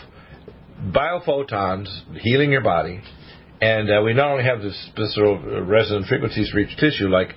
biophotons 0.92 1.88
healing 2.22 2.52
your 2.52 2.62
body. 2.62 3.02
And 3.62 3.90
uh, 3.92 4.02
we 4.04 4.14
not 4.14 4.32
only 4.32 4.46
have 4.46 4.62
sort 4.96 5.28
of 5.28 5.68
resonant 5.68 6.08
frequencies 6.08 6.50
for 6.50 6.60
each 6.60 6.78
tissue, 6.78 7.10
like 7.10 7.36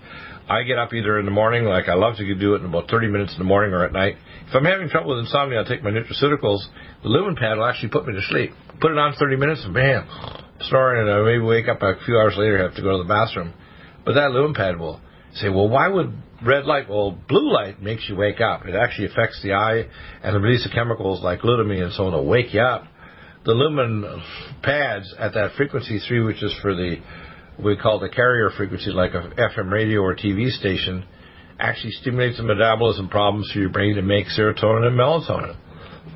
I 0.49 0.63
get 0.63 0.79
up 0.79 0.95
either 0.95 1.19
in 1.19 1.25
the 1.25 1.33
morning, 1.33 1.65
like 1.65 1.89
I 1.89 1.95
love 1.95 2.17
to 2.17 2.35
do 2.35 2.55
it 2.55 2.61
in 2.61 2.67
about 2.67 2.89
30 2.89 3.09
minutes 3.09 3.33
in 3.33 3.39
the 3.39 3.45
morning 3.45 3.73
or 3.73 3.85
at 3.85 3.93
night. 3.93 4.15
If 4.47 4.55
I'm 4.55 4.65
having 4.65 4.89
trouble 4.89 5.17
with 5.17 5.27
insomnia, 5.27 5.59
I'll 5.59 5.65
take 5.65 5.83
my 5.83 5.91
nutraceuticals. 5.91 6.61
The 7.03 7.09
lumen 7.09 7.35
pad 7.35 7.59
will 7.59 7.65
actually 7.65 7.89
put 7.89 8.07
me 8.07 8.15
to 8.15 8.23
sleep. 8.23 8.53
Put 8.81 8.93
it 8.93 8.99
on 8.99 9.15
30 9.19 9.37
minutes 9.37 9.63
and 9.65 9.75
bam, 9.75 10.07
snoring, 10.61 11.03
and 11.03 11.11
I 11.11 11.23
maybe 11.23 11.43
wake 11.43 11.67
up 11.67 11.83
a 11.83 11.95
few 12.05 12.17
hours 12.17 12.35
later, 12.37 12.59
have 12.59 12.77
to 12.77 12.83
go 12.83 12.97
to 12.97 13.03
the 13.03 13.09
bathroom. 13.09 13.55
But 14.05 14.15
that 14.15 14.31
lumen 14.31 14.55
pad 14.55 14.79
will 14.79 15.01
say, 15.35 15.49
well, 15.49 15.69
why 15.69 15.89
would 15.89 16.13
red 16.45 16.65
light? 16.65 16.89
Well, 16.89 17.19
blue 17.29 17.53
light 17.53 17.83
makes 17.83 18.09
you 18.09 18.17
wake 18.17 18.41
up. 18.41 18.67
It 18.67 18.75
actually 18.75 19.07
affects 19.07 19.41
the 19.43 19.53
eye 19.55 19.87
and 20.23 20.35
the 20.35 20.41
release 20.41 20.67
of 20.67 20.73
chemicals 20.73 21.23
like 21.23 21.41
glutamine 21.41 21.83
and 21.83 21.93
so 21.93 22.07
on 22.07 22.13
to 22.13 22.23
wake 22.23 22.53
you 22.55 22.61
up. 22.61 22.85
The 23.45 23.53
lumen 23.53 24.23
pads 24.63 25.13
at 25.19 25.35
that 25.35 25.53
frequency 25.57 25.99
three, 26.07 26.21
which 26.21 26.43
is 26.43 26.55
for 26.63 26.75
the 26.75 26.97
we 27.63 27.77
call 27.77 27.99
the 27.99 28.09
carrier 28.09 28.51
frequency, 28.57 28.91
like 28.91 29.13
a 29.15 29.31
FM 29.37 29.71
radio 29.71 30.01
or 30.01 30.15
TV 30.17 30.49
station, 30.49 31.05
actually 31.59 31.93
stimulates 31.93 32.39
the 32.39 32.43
metabolism 32.43 33.09
problems 33.09 33.51
for 33.53 33.59
your 33.59 33.69
brain 33.69 33.97
to 33.97 34.03
make 34.03 34.27
serotonin 34.27 34.87
and 34.87 34.99
melatonin. 34.99 35.57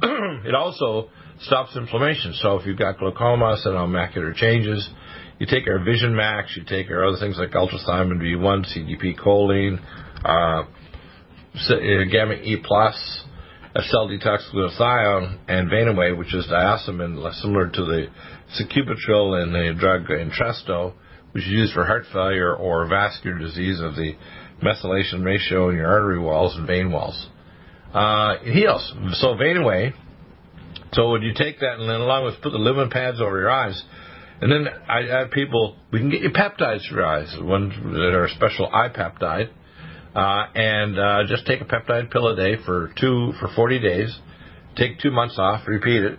it 0.46 0.54
also 0.54 1.08
stops 1.40 1.76
inflammation. 1.76 2.32
So 2.34 2.58
if 2.58 2.66
you've 2.66 2.78
got 2.78 2.98
glaucoma, 2.98 3.56
senile 3.62 3.86
macular 3.86 4.34
changes, 4.34 4.88
you 5.38 5.46
take 5.46 5.66
our 5.68 5.82
Vision 5.84 6.14
Max, 6.14 6.56
you 6.56 6.64
take 6.64 6.90
our 6.90 7.04
other 7.04 7.18
things 7.18 7.36
like 7.38 7.50
ultrathymine 7.50 8.20
B1, 8.20 8.66
CDP 8.74 9.18
choline, 9.18 9.80
uh, 10.24 10.64
uh, 10.64 12.04
gamma 12.10 12.34
E 12.34 12.56
plus, 12.62 13.24
a 13.74 13.82
cell 13.82 14.08
detox 14.08 14.50
glutathione, 14.52 15.38
and 15.48 15.70
Venaway, 15.70 16.16
which 16.16 16.34
is 16.34 16.46
diosmin, 16.46 17.32
similar 17.40 17.68
to 17.68 17.84
the 17.84 18.06
sacubitril 18.58 19.42
and 19.42 19.54
the 19.54 19.78
drug 19.78 20.06
Entresto, 20.06 20.94
which 21.32 21.44
is 21.44 21.50
used 21.50 21.74
for 21.74 21.84
heart 21.84 22.04
failure 22.12 22.54
or 22.54 22.86
vascular 22.88 23.38
disease 23.38 23.80
of 23.80 23.94
the 23.94 24.14
methylation 24.62 25.22
ratio 25.22 25.68
in 25.68 25.76
your 25.76 25.86
artery 25.86 26.18
walls 26.18 26.56
and 26.56 26.66
vein 26.66 26.90
walls. 26.90 27.28
Uh, 27.92 28.36
it 28.42 28.52
heals. 28.54 28.92
So 29.20 29.34
Venaway, 29.34 29.92
so 30.92 31.10
when 31.10 31.20
you 31.20 31.32
take 31.34 31.60
that 31.60 31.78
and 31.78 31.88
then 31.88 32.00
along 32.00 32.24
with 32.24 32.40
put 32.42 32.52
the 32.52 32.58
lumen 32.58 32.88
pads 32.88 33.20
over 33.20 33.38
your 33.38 33.50
eyes, 33.50 33.82
and 34.40 34.52
then 34.52 34.66
I 34.88 35.02
have 35.06 35.30
people, 35.30 35.76
we 35.92 35.98
can 35.98 36.10
get 36.10 36.20
you 36.20 36.30
peptides 36.30 36.88
for 36.90 37.04
eyes, 37.04 37.34
ones 37.40 37.72
that 37.82 38.12
are 38.14 38.24
a 38.24 38.30
special 38.30 38.68
eye 38.72 38.88
peptide, 38.88 39.48
uh, 40.14 40.46
and 40.54 40.98
uh, 40.98 41.22
just 41.26 41.46
take 41.46 41.60
a 41.60 41.64
peptide 41.64 42.10
pill 42.10 42.28
a 42.28 42.36
day 42.36 42.56
for 42.64 42.92
two 43.00 43.32
for 43.40 43.48
40 43.54 43.80
days. 43.80 44.18
Take 44.76 44.98
two 45.00 45.10
months 45.10 45.36
off, 45.38 45.66
repeat 45.66 46.02
it, 46.02 46.18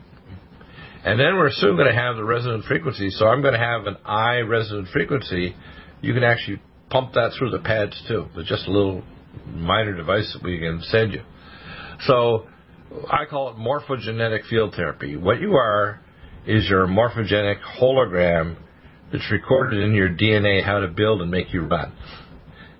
and 1.06 1.20
then 1.20 1.36
we're 1.38 1.52
soon 1.52 1.76
going 1.76 1.88
to 1.88 1.94
have 1.94 2.16
the 2.16 2.24
resonant 2.24 2.66
frequency. 2.66 3.12
So 3.12 3.28
I'm 3.28 3.42
going 3.42 3.54
to 3.54 3.60
have 3.60 3.86
an 3.86 3.98
eye 4.04 4.40
resonant 4.40 4.88
frequency. 4.90 5.56
You 6.02 6.14
can 6.14 6.24
actually 6.24 6.60
pump 6.90 7.14
that 7.14 7.34
through 7.38 7.52
the 7.52 7.60
pads 7.60 8.02
too. 8.08 8.26
It's 8.36 8.50
just 8.50 8.68
a 8.68 8.72
little 8.72 9.04
minor 9.46 9.96
device 9.96 10.32
that 10.34 10.44
we 10.44 10.60
can 10.60 10.82
send 10.82 11.14
you. 11.14 11.22
So 12.02 12.48
I 13.10 13.26
call 13.26 13.50
it 13.50 13.58
morphogenetic 13.58 14.48
field 14.50 14.74
therapy. 14.76 15.16
What 15.16 15.40
you 15.40 15.54
are 15.54 16.02
is 16.48 16.68
your 16.70 16.88
morphogenic 16.88 17.58
hologram 17.80 18.56
that's 19.12 19.30
recorded 19.32 19.84
in 19.84 19.94
your 19.94 20.10
DNA 20.10 20.64
how 20.64 20.80
to 20.80 20.88
build 20.88 21.22
and 21.22 21.30
make 21.30 21.54
you 21.54 21.62
run. 21.62 21.94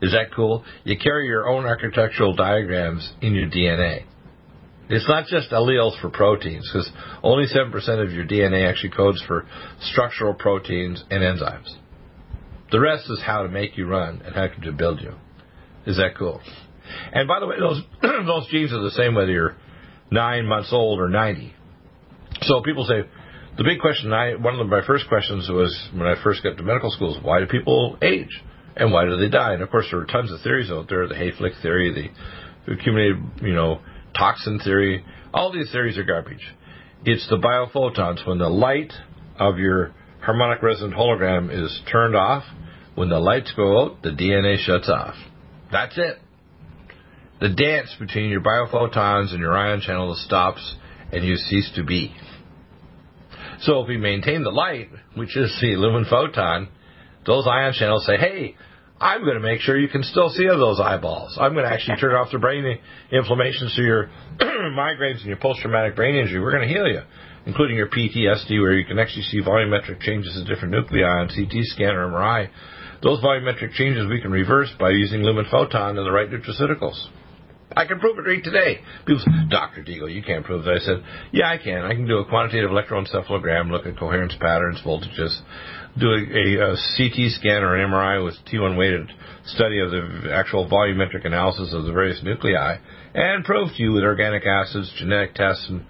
Is 0.02 0.12
that 0.14 0.34
cool? 0.36 0.64
You 0.84 0.98
carry 0.98 1.28
your 1.28 1.48
own 1.50 1.66
architectural 1.66 2.36
diagrams 2.36 3.12
in 3.22 3.34
your 3.34 3.50
DNA. 3.50 4.06
It's 4.90 5.08
not 5.08 5.26
just 5.28 5.52
alleles 5.52 6.00
for 6.00 6.10
proteins, 6.10 6.70
because 6.72 6.90
only 7.24 7.46
7% 7.46 7.74
of 8.04 8.14
your 8.14 8.26
DNA 8.26 8.70
actually 8.70 8.92
codes 8.92 9.22
for 9.28 9.46
structural 9.82 10.34
proteins 10.34 11.04
and 11.10 11.22
enzymes. 11.22 11.68
The 12.72 12.80
rest 12.80 13.10
is 13.10 13.22
how 13.26 13.44
to 13.44 13.50
make 13.50 13.78
you 13.78 13.86
run 13.86 14.22
and 14.24 14.34
how 14.34 14.48
to 14.48 14.72
build 14.72 15.02
you. 15.02 15.14
Is 15.86 15.98
that 15.98 16.18
cool? 16.18 16.42
And 17.12 17.28
by 17.28 17.40
the 17.40 17.48
way, 17.48 17.56
those 17.60 17.82
those 18.02 18.48
genes 18.50 18.72
are 18.72 18.82
the 18.82 18.92
same 18.92 19.16
whether 19.16 19.32
you're 19.32 19.56
nine 20.10 20.46
months 20.46 20.70
old 20.72 21.00
or 21.00 21.10
90. 21.10 21.54
So 22.42 22.62
people 22.62 22.86
say, 22.86 23.10
the 23.58 23.64
big 23.64 23.80
question, 23.80 24.14
I, 24.14 24.36
one 24.36 24.60
of 24.60 24.68
my 24.68 24.86
first 24.86 25.08
questions 25.08 25.50
was 25.50 25.90
when 25.94 26.08
I 26.08 26.22
first 26.24 26.44
got 26.44 26.58
to 26.58 26.64
medical 26.64 26.92
school 26.92 27.16
is 27.16 27.24
why 27.24 27.40
do 27.40 27.48
people 27.48 27.98
age? 28.02 28.44
And 28.76 28.94
why 28.94 29.06
do 29.06 29.18
they 29.18 29.30
die? 29.30 29.54
And 29.54 29.64
of 29.64 29.72
course, 29.72 29.88
there 29.90 30.00
are 30.00 30.06
tons 30.06 30.32
of 30.32 30.42
theories 30.42 30.70
out 30.70 30.88
there 30.88 31.08
the 31.08 31.16
Hayflick 31.16 31.62
theory, 31.62 32.12
the 32.66 32.74
accumulated, 32.74 33.18
you 33.42 33.54
know, 33.54 33.82
toxin 34.16 34.60
theory. 34.60 35.04
All 35.34 35.52
these 35.52 35.72
theories 35.72 35.98
are 35.98 36.04
garbage. 36.04 36.54
It's 37.04 37.28
the 37.30 37.38
biophotons. 37.38 38.28
When 38.28 38.38
the 38.38 38.50
light 38.50 38.94
of 39.40 39.58
your 39.58 39.94
harmonic 40.22 40.62
resonant 40.62 40.96
hologram 40.96 41.50
is 41.52 41.82
turned 41.92 42.16
off, 42.16 42.44
when 42.96 43.10
the 43.10 43.20
lights 43.20 43.52
go 43.56 43.82
out, 43.82 44.04
the 44.04 44.10
DNA 44.10 44.58
shuts 44.58 44.90
off. 44.90 45.16
That's 45.72 45.98
it 45.98 46.20
the 47.40 47.50
dance 47.50 47.96
between 48.00 48.30
your 48.30 48.42
biophotons 48.42 49.32
and 49.32 49.40
your 49.40 49.56
ion 49.56 49.82
channels 49.82 50.24
stops 50.26 50.76
and 51.12 51.24
you 51.24 51.36
cease 51.36 51.72
to 51.76 51.84
be. 51.84 52.14
So 53.62 53.82
if 53.82 53.88
we 53.88 53.98
maintain 53.98 54.44
the 54.44 54.52
light, 54.52 54.90
which 55.16 55.36
is 55.36 55.56
the 55.62 55.76
lumen 55.76 56.06
photon, 56.10 56.70
those 57.26 57.48
ion 57.48 57.74
channels 57.74 58.06
say, 58.06 58.18
hey, 58.18 58.56
I'm 59.00 59.22
going 59.22 59.36
to 59.36 59.42
make 59.42 59.62
sure 59.62 59.78
you 59.78 59.90
can 59.90 60.04
still 60.04 60.30
see 60.30 60.48
those 60.48 60.80
eyeballs. 60.80 61.38
I'm 61.40 61.54
going 61.54 61.66
to 61.66 61.72
actually 61.72 61.98
turn 61.98 62.16
off 62.16 62.32
the 62.32 62.40
brain 62.40 62.80
inflammation 63.12 63.70
so 63.70 63.82
your 63.82 64.10
migraines 64.40 65.18
and 65.18 65.26
your 65.26 65.38
post-traumatic 65.38 65.96
brain 65.96 66.16
injury, 66.16 66.40
we're 66.40 66.52
going 66.52 66.68
to 66.68 66.74
heal 66.74 66.88
you, 66.88 67.02
including 67.46 67.78
your 67.78 67.90
PTSD, 67.90 68.60
where 68.60 68.74
you 68.74 68.86
can 68.86 68.98
actually 68.98 69.24
see 69.24 69.42
volumetric 69.42 70.02
changes 70.02 70.36
in 70.38 70.46
different 70.46 70.74
nuclei 70.74 71.04
on 71.04 71.28
CT 71.28 71.64
scan 71.64 71.94
or 71.94 72.10
MRI 72.10 72.50
Those 73.04 73.20
volumetric 73.22 73.74
changes 73.74 74.08
we 74.10 74.20
can 74.20 74.32
reverse 74.32 74.72
by 74.80 74.90
using 74.90 75.22
lumen 75.22 75.46
photon 75.52 75.98
and 75.98 76.06
the 76.06 76.12
right 76.12 76.30
nutraceuticals. 76.30 76.98
I 77.78 77.86
can 77.86 78.00
prove 78.00 78.18
it 78.18 78.28
right 78.28 78.44
today. 78.44 78.80
People 79.06 79.20
say, 79.20 79.32
Dr. 79.52 79.84
Deagle, 79.84 80.12
you 80.12 80.24
can't 80.24 80.44
prove 80.44 80.66
that. 80.66 80.74
I 80.74 80.80
said, 80.80 81.04
yeah, 81.32 81.48
I 81.48 81.60
can. 81.60 81.86
I 81.86 81.94
can 81.94 82.08
do 82.08 82.18
a 82.18 82.26
quantitative 82.26 82.72
electroencephalogram, 82.72 83.70
look 83.70 83.86
at 83.86 84.00
coherence 84.00 84.34
patterns, 84.40 84.82
voltages, 84.84 85.40
do 86.00 86.10
a, 86.10 86.18
a, 86.18 86.74
a 86.74 86.76
CT 86.98 87.32
scan 87.38 87.62
or 87.62 87.76
an 87.76 87.88
MRI 87.92 88.26
with 88.26 88.34
T1 88.52 88.78
weighted 88.78 89.12
study 89.46 89.80
of 89.80 89.92
the 89.92 90.34
actual 90.34 90.68
volumetric 90.68 91.24
analysis 91.24 91.72
of 91.72 91.86
the 91.86 91.92
various 91.92 92.20
nuclei, 92.24 92.78
and 93.14 93.46
prove 93.46 93.70
to 93.76 93.84
you 93.84 93.92
with 93.94 94.04
organic 94.04 94.44
acids, 94.46 94.92
genetic 94.98 95.36
tests, 95.36 95.68
and 95.70 95.86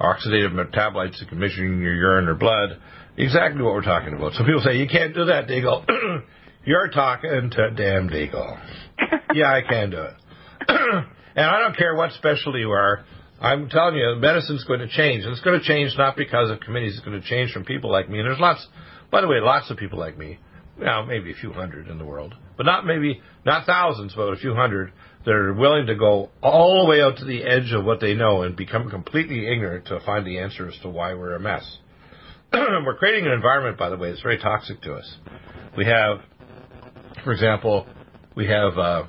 oxidative 0.00 0.52
metabolites 0.52 1.18
that 1.18 1.28
can 1.28 1.40
measure 1.40 1.64
in 1.64 1.80
your 1.80 1.94
urine 1.94 2.28
or 2.28 2.34
blood 2.34 2.78
exactly 3.16 3.62
what 3.62 3.74
we're 3.74 3.82
talking 3.82 4.14
about. 4.14 4.32
So 4.34 4.44
people 4.44 4.62
say, 4.64 4.76
you 4.76 4.86
can't 4.86 5.12
do 5.12 5.24
that, 5.24 5.48
Deagle. 5.48 5.84
You're 6.64 6.88
talking 6.88 7.50
to 7.50 7.70
damn 7.70 8.08
Deagle. 8.08 8.60
yeah, 9.34 9.52
I 9.52 9.62
can 9.68 9.90
do 9.90 10.02
it. 10.02 11.04
and 11.34 11.46
I 11.46 11.60
don't 11.60 11.76
care 11.76 11.94
what 11.94 12.12
specialty 12.12 12.60
you 12.60 12.70
are. 12.70 13.04
I'm 13.40 13.68
telling 13.68 13.96
you, 13.96 14.14
medicine's 14.16 14.64
going 14.64 14.80
to 14.80 14.88
change. 14.88 15.24
And 15.24 15.32
it's 15.32 15.40
going 15.40 15.58
to 15.58 15.66
change 15.66 15.92
not 15.98 16.16
because 16.16 16.50
of 16.50 16.60
committees. 16.60 16.94
It's 16.94 17.04
going 17.04 17.20
to 17.20 17.26
change 17.26 17.52
from 17.52 17.64
people 17.64 17.90
like 17.90 18.08
me. 18.08 18.18
And 18.20 18.28
there's 18.28 18.38
lots, 18.38 18.66
by 19.10 19.20
the 19.20 19.26
way, 19.26 19.40
lots 19.40 19.70
of 19.70 19.76
people 19.76 19.98
like 19.98 20.16
me. 20.16 20.38
Now, 20.78 21.04
maybe 21.04 21.32
a 21.32 21.34
few 21.34 21.52
hundred 21.52 21.88
in 21.88 21.98
the 21.98 22.04
world. 22.04 22.34
But 22.56 22.66
not 22.66 22.86
maybe, 22.86 23.20
not 23.44 23.66
thousands, 23.66 24.14
but 24.14 24.28
a 24.28 24.36
few 24.36 24.54
hundred 24.54 24.92
that 25.24 25.32
are 25.32 25.54
willing 25.54 25.86
to 25.86 25.94
go 25.94 26.30
all 26.42 26.82
the 26.82 26.88
way 26.88 27.02
out 27.02 27.18
to 27.18 27.24
the 27.24 27.42
edge 27.42 27.72
of 27.72 27.84
what 27.84 28.00
they 28.00 28.14
know 28.14 28.42
and 28.42 28.56
become 28.56 28.90
completely 28.90 29.52
ignorant 29.52 29.86
to 29.86 30.00
find 30.06 30.26
the 30.26 30.38
answer 30.38 30.68
as 30.68 30.78
to 30.82 30.88
why 30.88 31.14
we're 31.14 31.34
a 31.34 31.40
mess. 31.40 31.78
we're 32.52 32.96
creating 32.96 33.26
an 33.26 33.32
environment, 33.32 33.78
by 33.78 33.88
the 33.88 33.96
way, 33.96 34.10
that's 34.10 34.22
very 34.22 34.38
toxic 34.38 34.80
to 34.82 34.94
us. 34.94 35.16
We 35.76 35.86
have, 35.86 36.20
for 37.24 37.32
example, 37.32 37.86
we 38.34 38.46
have 38.46 38.78
uh, 38.78 39.04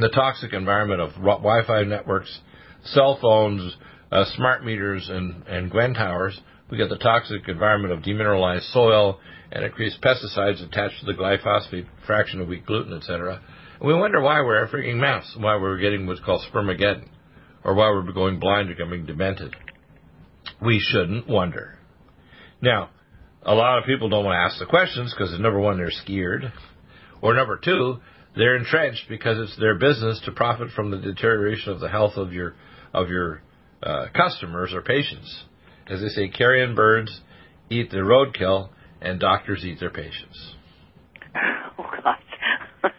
the 0.00 0.08
toxic 0.08 0.52
environment 0.52 1.00
of 1.00 1.14
Wi-Fi 1.14 1.84
networks, 1.84 2.40
cell 2.84 3.18
phones, 3.20 3.76
uh, 4.10 4.24
smart 4.36 4.64
meters, 4.64 5.08
and, 5.10 5.44
and 5.46 5.70
Gwen 5.70 5.94
towers. 5.94 6.38
We 6.70 6.76
get 6.76 6.88
the 6.88 6.98
toxic 6.98 7.48
environment 7.48 7.92
of 7.92 8.00
demineralized 8.00 8.72
soil 8.72 9.18
and 9.52 9.64
increased 9.64 10.00
pesticides 10.00 10.64
attached 10.64 11.00
to 11.00 11.06
the 11.06 11.14
glyphosate 11.14 11.86
fraction 12.06 12.40
of 12.40 12.48
wheat 12.48 12.66
gluten, 12.66 12.96
etc. 12.96 13.40
And 13.80 13.88
we 13.88 13.94
wonder 13.94 14.20
why 14.20 14.40
we're 14.40 14.66
freaking 14.68 14.96
mess, 14.96 15.34
why 15.36 15.56
we're 15.56 15.78
getting 15.78 16.06
what's 16.06 16.20
called 16.20 16.42
spermageddon, 16.52 17.08
or 17.64 17.74
why 17.74 17.90
we're 17.90 18.12
going 18.12 18.38
blind 18.38 18.70
or 18.70 18.74
becoming 18.74 19.06
demented. 19.06 19.54
We 20.62 20.78
shouldn't 20.78 21.28
wonder. 21.28 21.78
Now, 22.62 22.90
a 23.42 23.54
lot 23.54 23.78
of 23.78 23.84
people 23.84 24.08
don't 24.08 24.24
want 24.24 24.34
to 24.34 24.38
ask 24.38 24.58
the 24.58 24.66
questions 24.66 25.14
because 25.16 25.38
number 25.38 25.58
one, 25.58 25.78
they're 25.78 25.90
scared, 25.90 26.52
or 27.22 27.34
number 27.34 27.58
two, 27.62 28.00
they're 28.36 28.56
entrenched 28.56 29.06
because 29.08 29.38
it's 29.38 29.58
their 29.58 29.74
business 29.76 30.20
to 30.24 30.32
profit 30.32 30.68
from 30.74 30.90
the 30.90 30.98
deterioration 30.98 31.72
of 31.72 31.80
the 31.80 31.88
health 31.88 32.16
of 32.16 32.32
your 32.32 32.54
of 32.94 33.08
your 33.08 33.42
uh, 33.82 34.06
customers 34.14 34.72
or 34.72 34.82
patients. 34.82 35.44
As 35.88 36.00
they 36.00 36.08
say, 36.08 36.28
carrion 36.28 36.74
birds 36.74 37.20
eat 37.70 37.90
the 37.90 37.98
roadkill, 37.98 38.68
and 39.00 39.18
doctors 39.18 39.64
eat 39.64 39.80
their 39.80 39.90
patients. 39.90 40.54
Oh 41.78 41.84
God. 42.04 42.16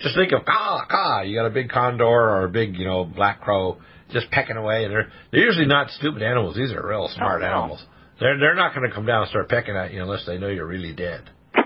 Just 0.00 0.16
think 0.16 0.32
of 0.32 0.44
caw 0.44 0.84
caw. 0.88 1.22
You 1.22 1.36
got 1.36 1.46
a 1.46 1.50
big 1.50 1.70
condor 1.70 2.04
or 2.04 2.44
a 2.44 2.48
big 2.48 2.76
you 2.76 2.84
know 2.84 3.04
black 3.04 3.40
crow 3.40 3.78
just 4.12 4.30
pecking 4.30 4.56
away, 4.56 4.84
and 4.84 4.92
they're 4.92 5.10
they're 5.32 5.44
usually 5.44 5.66
not 5.66 5.90
stupid 5.90 6.22
animals. 6.22 6.56
These 6.56 6.72
are 6.72 6.86
real 6.86 7.08
smart 7.14 7.42
Oh, 7.42 7.46
no. 7.46 7.52
animals. 7.52 7.84
They're 8.20 8.38
they're 8.38 8.54
not 8.54 8.74
going 8.74 8.88
to 8.88 8.94
come 8.94 9.06
down 9.06 9.22
and 9.22 9.30
start 9.30 9.48
pecking 9.48 9.76
at 9.76 9.92
you 9.92 10.02
unless 10.02 10.24
they 10.26 10.38
know 10.38 10.48
you're 10.48 10.66
really 10.66 10.92
dead. 10.92 11.30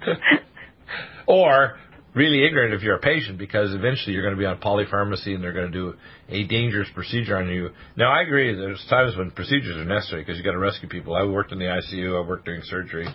or 1.30 1.78
really 2.14 2.44
ignorant 2.44 2.74
if 2.74 2.82
you're 2.82 2.96
a 2.96 3.00
patient 3.00 3.38
because 3.38 3.72
eventually 3.72 4.12
you're 4.12 4.22
going 4.22 4.34
to 4.34 4.38
be 4.38 4.46
on 4.46 4.58
polypharmacy 4.58 5.32
and 5.34 5.42
they're 5.42 5.52
going 5.52 5.70
to 5.70 5.72
do 5.72 5.94
a 6.28 6.44
dangerous 6.46 6.88
procedure 6.92 7.36
on 7.36 7.48
you. 7.48 7.70
Now 7.96 8.12
I 8.12 8.22
agree 8.22 8.54
there's 8.54 8.84
times 8.90 9.16
when 9.16 9.30
procedures 9.30 9.76
are 9.76 9.84
necessary 9.84 10.22
because 10.22 10.36
you 10.36 10.42
got 10.42 10.52
to 10.52 10.58
rescue 10.58 10.88
people. 10.88 11.14
I 11.14 11.24
worked 11.24 11.52
in 11.52 11.58
the 11.58 11.66
ICU, 11.66 12.22
I 12.22 12.26
worked 12.26 12.46
during 12.46 12.62
surgery. 12.64 13.06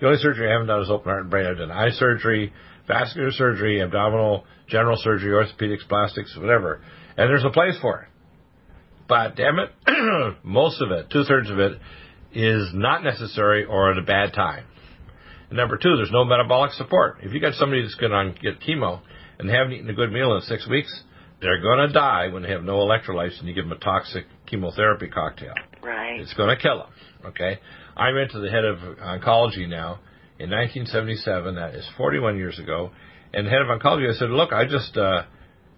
The 0.00 0.06
only 0.06 0.18
surgery 0.18 0.48
I 0.48 0.52
haven't 0.52 0.68
done 0.68 0.80
is 0.80 0.90
open 0.90 1.10
heart 1.10 1.22
and 1.22 1.30
brain. 1.30 1.46
I've 1.46 1.58
done 1.58 1.70
eye 1.70 1.90
surgery, 1.90 2.52
vascular 2.86 3.32
surgery, 3.32 3.82
abdominal, 3.82 4.44
general 4.68 4.96
surgery, 4.98 5.32
orthopedics, 5.32 5.86
plastics, 5.88 6.34
whatever. 6.38 6.80
And 7.16 7.28
there's 7.28 7.44
a 7.44 7.50
place 7.50 7.76
for 7.82 8.02
it. 8.02 8.08
But 9.08 9.36
damn 9.36 9.58
it, 9.58 10.36
most 10.44 10.80
of 10.80 10.90
it, 10.90 11.10
two 11.10 11.24
thirds 11.24 11.50
of 11.50 11.58
it, 11.58 11.80
is 12.32 12.70
not 12.72 13.02
necessary 13.02 13.64
or 13.64 13.90
at 13.90 13.98
a 13.98 14.02
bad 14.02 14.32
time. 14.32 14.64
And 15.48 15.56
number 15.56 15.76
two, 15.76 15.96
there's 15.96 16.12
no 16.12 16.24
metabolic 16.24 16.72
support. 16.72 17.18
If 17.22 17.32
you 17.32 17.40
got 17.40 17.54
somebody 17.54 17.82
that's 17.82 17.94
going 17.94 18.12
to 18.12 18.40
get 18.40 18.60
chemo 18.60 19.00
and 19.38 19.48
haven't 19.48 19.72
eaten 19.72 19.90
a 19.90 19.94
good 19.94 20.12
meal 20.12 20.34
in 20.34 20.42
six 20.42 20.68
weeks, 20.68 21.02
they're 21.40 21.60
going 21.60 21.86
to 21.86 21.92
die 21.92 22.28
when 22.28 22.42
they 22.42 22.50
have 22.50 22.64
no 22.64 22.78
electrolytes 22.78 23.38
and 23.38 23.48
you 23.48 23.54
give 23.54 23.64
them 23.64 23.72
a 23.72 23.80
toxic 23.80 24.26
chemotherapy 24.46 25.08
cocktail. 25.08 25.54
right. 25.82 26.20
It's 26.20 26.34
going 26.34 26.54
to 26.54 26.60
kill 26.60 26.78
them. 26.78 26.90
Okay. 27.26 27.58
I 27.96 28.12
went 28.12 28.30
to 28.32 28.40
the 28.40 28.50
head 28.50 28.64
of 28.64 28.78
oncology 28.98 29.68
now 29.68 30.00
in 30.38 30.50
1977. 30.50 31.54
That 31.54 31.74
is 31.74 31.88
41 31.96 32.36
years 32.36 32.58
ago. 32.58 32.90
And 33.32 33.46
the 33.46 33.50
head 33.50 33.62
of 33.62 33.68
oncology, 33.68 34.08
I 34.08 34.18
said, 34.18 34.30
"Look, 34.30 34.52
I 34.52 34.64
just 34.64 34.96
uh, 34.96 35.24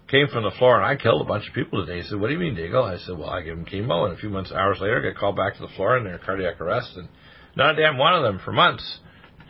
came 0.09 0.29
from 0.29 0.45
the 0.45 0.53
floor 0.53 0.77
and 0.77 0.87
I 0.87 1.01
killed 1.01 1.21
a 1.21 1.25
bunch 1.25 1.49
of 1.49 1.55
people 1.55 1.85
today." 1.85 2.03
He 2.03 2.09
said, 2.09 2.21
"What 2.21 2.29
do 2.29 2.35
you 2.35 2.39
mean, 2.39 2.55
Deagle?" 2.55 2.85
I 2.85 2.99
said, 2.99 3.19
"Well, 3.19 3.29
I 3.31 3.43
gave 3.43 3.57
them 3.57 3.65
chemo, 3.65 4.05
and 4.05 4.17
a 4.17 4.17
few 4.17 4.31
months, 4.31 4.53
hours 4.53 4.79
later, 4.81 5.01
I 5.01 5.13
got 5.13 5.19
called 5.19 5.37
back 5.37 5.57
to 5.57 5.63
the 5.63 5.73
floor 5.75 5.97
and 5.97 6.07
they're 6.07 6.19
cardiac 6.19 6.61
arrest, 6.61 6.97
and 6.97 7.09
not 7.57 7.77
a 7.77 7.83
damn 7.83 7.99
one 7.99 8.15
of 8.15 8.23
them 8.23 8.41
for 8.45 8.53
months 8.53 9.01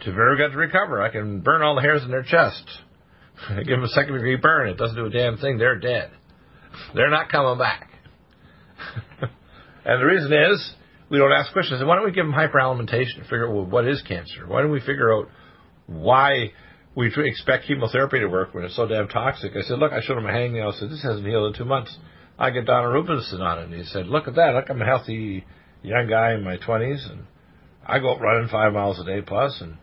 to 0.03 0.11
ever 0.11 0.37
got 0.37 0.49
to 0.49 0.57
recover. 0.57 1.03
I 1.03 1.11
can 1.11 1.41
burn 1.41 1.63
all 1.63 1.75
the 1.75 1.83
hairs 1.83 2.03
in 2.03 2.11
their 2.11 2.23
chest. 2.23 2.65
I 3.49 3.57
give 3.59 3.67
them 3.67 3.85
a 3.85 3.89
second 3.89 4.15
degree 4.15 4.37
burn. 4.37 4.69
It 4.69 4.77
doesn't 4.77 4.97
do 4.97 5.07
a 5.07 5.11
damn 5.11 5.37
thing. 5.39 5.59
They're 5.59 5.79
dead. 5.79 6.11
They're 6.95 7.11
not 7.11 7.31
coming 7.31 7.59
back." 7.59 7.91
and 9.85 10.01
the 10.01 10.07
reason 10.07 10.33
is 10.33 10.75
we 11.11 11.19
don't 11.19 11.33
ask 11.33 11.53
questions. 11.53 11.83
Why 11.85 11.97
don't 11.97 12.05
we 12.05 12.13
give 12.13 12.25
them 12.25 12.35
hyperalimentation 12.35 13.17
and 13.17 13.23
figure 13.25 13.49
out 13.49 13.55
well, 13.55 13.67
what 13.67 13.87
is 13.87 14.03
cancer? 14.07 14.47
Why 14.47 14.63
don't 14.63 14.71
we 14.71 14.81
figure 14.81 15.13
out 15.13 15.29
why 15.87 16.53
we 16.95 17.13
expect 17.25 17.67
chemotherapy 17.67 18.21
to 18.21 18.27
work 18.27 18.55
when 18.55 18.65
it's 18.65 18.77
so 18.77 18.87
damn 18.87 19.09
toxic? 19.09 19.53
I 19.57 19.63
said, 19.63 19.79
look, 19.79 19.93
I 19.93 20.01
showed 20.03 20.19
him 20.19 20.27
a 20.27 20.31
hangnail. 20.31 20.73
I 20.73 20.79
said, 20.79 20.91
this 20.91 21.03
hasn't 21.03 21.27
healed 21.27 21.53
in 21.53 21.59
two 21.59 21.65
months. 21.65 21.97
I 22.39 22.51
get 22.51 22.67
daunorubicin 22.67 23.41
on 23.41 23.59
it. 23.59 23.65
And 23.65 23.75
he 23.75 23.85
said, 23.85 24.07
look 24.07 24.29
at 24.29 24.37
that. 24.37 24.55
Look, 24.55 24.71
I'm 24.71 24.81
a 24.81 24.87
healthy 24.87 25.45
young 25.83 26.09
guy 26.09 26.33
in 26.35 26.45
my 26.45 26.57
20s, 26.57 27.11
and 27.11 27.25
I 27.87 27.99
go 27.99 28.15
up 28.15 28.21
running 28.21 28.49
five 28.49 28.73
miles 28.73 29.01
a 29.01 29.05
day 29.05 29.21
plus, 29.21 29.61
and 29.61 29.77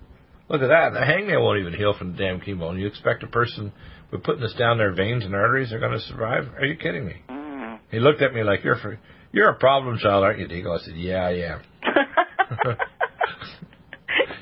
look 0.50 0.62
at 0.62 0.68
that. 0.68 0.94
The 0.94 1.00
hangnail 1.00 1.42
won't 1.42 1.60
even 1.60 1.74
heal 1.74 1.94
from 1.98 2.12
the 2.12 2.18
damn 2.18 2.40
chemo. 2.40 2.70
And 2.70 2.80
you 2.80 2.88
expect 2.88 3.24
a 3.24 3.28
person 3.28 3.72
with 4.12 4.24
putting 4.24 4.42
this 4.42 4.56
down 4.58 4.78
their 4.78 4.94
veins 4.94 5.26
and 5.26 5.36
arteries 5.36 5.74
are 5.74 5.80
going 5.80 5.92
to 5.94 6.00
survive? 6.00 6.48
Are 6.58 6.66
you 6.66 6.78
kidding 6.78 7.06
me? 7.06 7.16
Mm. 7.30 7.80
He 7.92 8.00
looked 8.00 8.22
at 8.22 8.34
me 8.34 8.44
like, 8.44 8.64
you're 8.64 8.78
for, 8.78 9.00
you're 9.32 9.50
a 9.50 9.56
problem 9.56 9.98
child, 9.98 10.24
aren't 10.24 10.40
you, 10.40 10.48
Deagle? 10.48 10.80
I 10.80 10.84
said, 10.84 10.96
yeah, 10.96 11.26
I 11.26 11.32
am. 11.32 12.78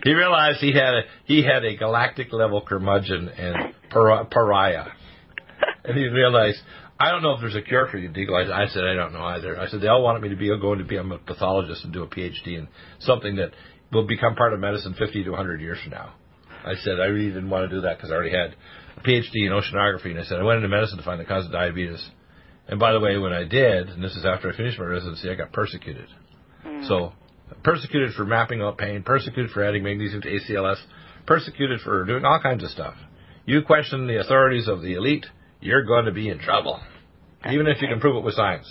He 0.05 0.13
realized 0.13 0.59
he 0.59 0.71
had 0.71 0.93
a 0.93 1.01
he 1.25 1.43
had 1.43 1.65
a 1.65 1.75
galactic 1.75 2.31
level 2.31 2.61
curmudgeon 2.61 3.27
and 3.27 3.73
par- 3.89 4.25
pariah, 4.25 4.89
and 5.83 5.97
he 5.97 6.05
realized 6.05 6.59
I 6.99 7.09
don't 7.09 7.23
know 7.23 7.31
if 7.31 7.41
there's 7.41 7.55
a 7.55 7.63
cure 7.63 7.87
for 7.87 7.97
you, 7.97 8.09
Deagle. 8.09 8.35
I, 8.35 8.65
I 8.65 8.67
said 8.67 8.83
I 8.83 8.93
don't 8.93 9.13
know 9.13 9.23
either. 9.23 9.59
I 9.59 9.67
said 9.67 9.81
they 9.81 9.87
all 9.87 10.03
wanted 10.03 10.21
me 10.21 10.29
to 10.29 10.35
be 10.35 10.47
going 10.61 10.77
to 10.77 10.85
be 10.85 10.97
a 10.97 11.03
pathologist 11.25 11.83
and 11.83 11.91
do 11.91 12.03
a 12.03 12.07
PhD 12.07 12.59
in 12.59 12.67
something 12.99 13.35
that 13.37 13.49
will 13.91 14.07
become 14.07 14.35
part 14.35 14.53
of 14.53 14.59
medicine 14.59 14.95
50 14.97 15.23
to 15.23 15.29
100 15.31 15.61
years 15.61 15.77
from 15.81 15.91
now. 15.91 16.13
I 16.65 16.75
said 16.75 16.99
I 16.99 17.05
really 17.05 17.27
didn't 17.27 17.49
want 17.49 17.69
to 17.69 17.75
do 17.75 17.81
that 17.81 17.97
because 17.97 18.11
I 18.11 18.15
already 18.15 18.35
had 18.35 18.55
a 18.97 19.01
PhD 19.01 19.45
in 19.45 19.51
oceanography, 19.51 20.11
and 20.11 20.19
I 20.19 20.23
said 20.23 20.39
I 20.39 20.43
went 20.43 20.57
into 20.57 20.69
medicine 20.69 20.97
to 20.97 21.03
find 21.03 21.19
the 21.19 21.25
cause 21.25 21.45
of 21.45 21.51
diabetes. 21.51 22.03
And 22.67 22.79
by 22.79 22.93
the 22.93 22.99
way, 22.99 23.17
when 23.17 23.33
I 23.33 23.43
did, 23.43 23.89
and 23.89 24.03
this 24.03 24.15
is 24.15 24.25
after 24.25 24.51
I 24.51 24.57
finished 24.57 24.79
my 24.79 24.85
residency, 24.85 25.29
I 25.29 25.35
got 25.35 25.53
persecuted. 25.53 26.07
Mm. 26.65 26.87
So 26.87 27.13
persecuted 27.63 28.13
for 28.13 28.25
mapping 28.25 28.61
out 28.61 28.77
pain, 28.77 29.03
persecuted 29.03 29.51
for 29.51 29.63
adding 29.63 29.83
magnesium 29.83 30.21
to 30.21 30.27
ACLS, 30.27 30.77
persecuted 31.27 31.81
for 31.81 32.03
doing 32.05 32.25
all 32.25 32.39
kinds 32.41 32.63
of 32.63 32.71
stuff. 32.71 32.95
You 33.45 33.61
question 33.61 34.07
the 34.07 34.19
authorities 34.19 34.67
of 34.67 34.81
the 34.81 34.93
elite, 34.93 35.27
you're 35.61 35.83
going 35.83 36.05
to 36.05 36.11
be 36.11 36.29
in 36.29 36.39
trouble, 36.39 36.79
even 37.49 37.67
if 37.67 37.81
you 37.81 37.87
can 37.87 37.99
prove 37.99 38.15
it 38.15 38.23
with 38.23 38.33
science. 38.33 38.67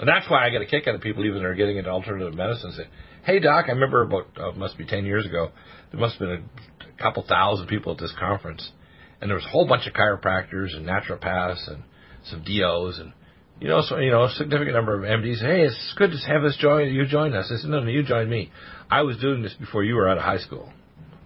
And 0.00 0.08
that's 0.08 0.28
why 0.28 0.46
I 0.46 0.50
get 0.50 0.62
a 0.62 0.66
kick 0.66 0.86
out 0.86 0.94
of 0.94 1.00
people 1.00 1.24
even 1.24 1.42
that 1.42 1.48
are 1.48 1.54
getting 1.54 1.76
into 1.76 1.90
alternative 1.90 2.34
medicine. 2.34 2.72
Say, 2.72 2.84
hey 3.28 3.40
doc, 3.40 3.66
I 3.68 3.72
remember 3.72 4.02
about 4.02 4.26
uh, 4.40 4.52
must 4.52 4.78
be 4.78 4.86
ten 4.86 5.04
years 5.04 5.26
ago, 5.26 5.50
there 5.92 6.00
must 6.00 6.18
have 6.18 6.28
been 6.28 6.44
a 6.80 7.02
couple 7.02 7.22
thousand 7.28 7.66
people 7.66 7.92
at 7.92 7.98
this 7.98 8.14
conference, 8.18 8.72
and 9.20 9.28
there 9.28 9.36
was 9.36 9.44
a 9.44 9.50
whole 9.50 9.68
bunch 9.68 9.86
of 9.86 9.92
chiropractors 9.92 10.74
and 10.74 10.86
naturopaths 10.86 11.70
and 11.70 11.82
some 12.24 12.42
DOs 12.42 12.98
and 12.98 13.12
you 13.60 13.66
know, 13.66 13.82
so, 13.82 13.98
you 13.98 14.12
know, 14.12 14.22
a 14.22 14.30
significant 14.30 14.76
number 14.76 14.94
of 14.94 15.02
MDs. 15.02 15.40
Hey, 15.40 15.62
it's 15.62 15.94
good 15.98 16.12
to 16.12 16.16
have 16.32 16.44
us 16.44 16.56
join. 16.60 16.94
You 16.94 17.06
join 17.06 17.34
us. 17.34 17.50
I 17.52 17.60
said, 17.60 17.68
no, 17.68 17.80
no, 17.80 17.90
you 17.90 18.04
join 18.04 18.30
me. 18.30 18.52
I 18.88 19.02
was 19.02 19.16
doing 19.16 19.42
this 19.42 19.52
before 19.54 19.82
you 19.82 19.96
were 19.96 20.08
out 20.08 20.16
of 20.16 20.22
high 20.22 20.38
school. 20.38 20.72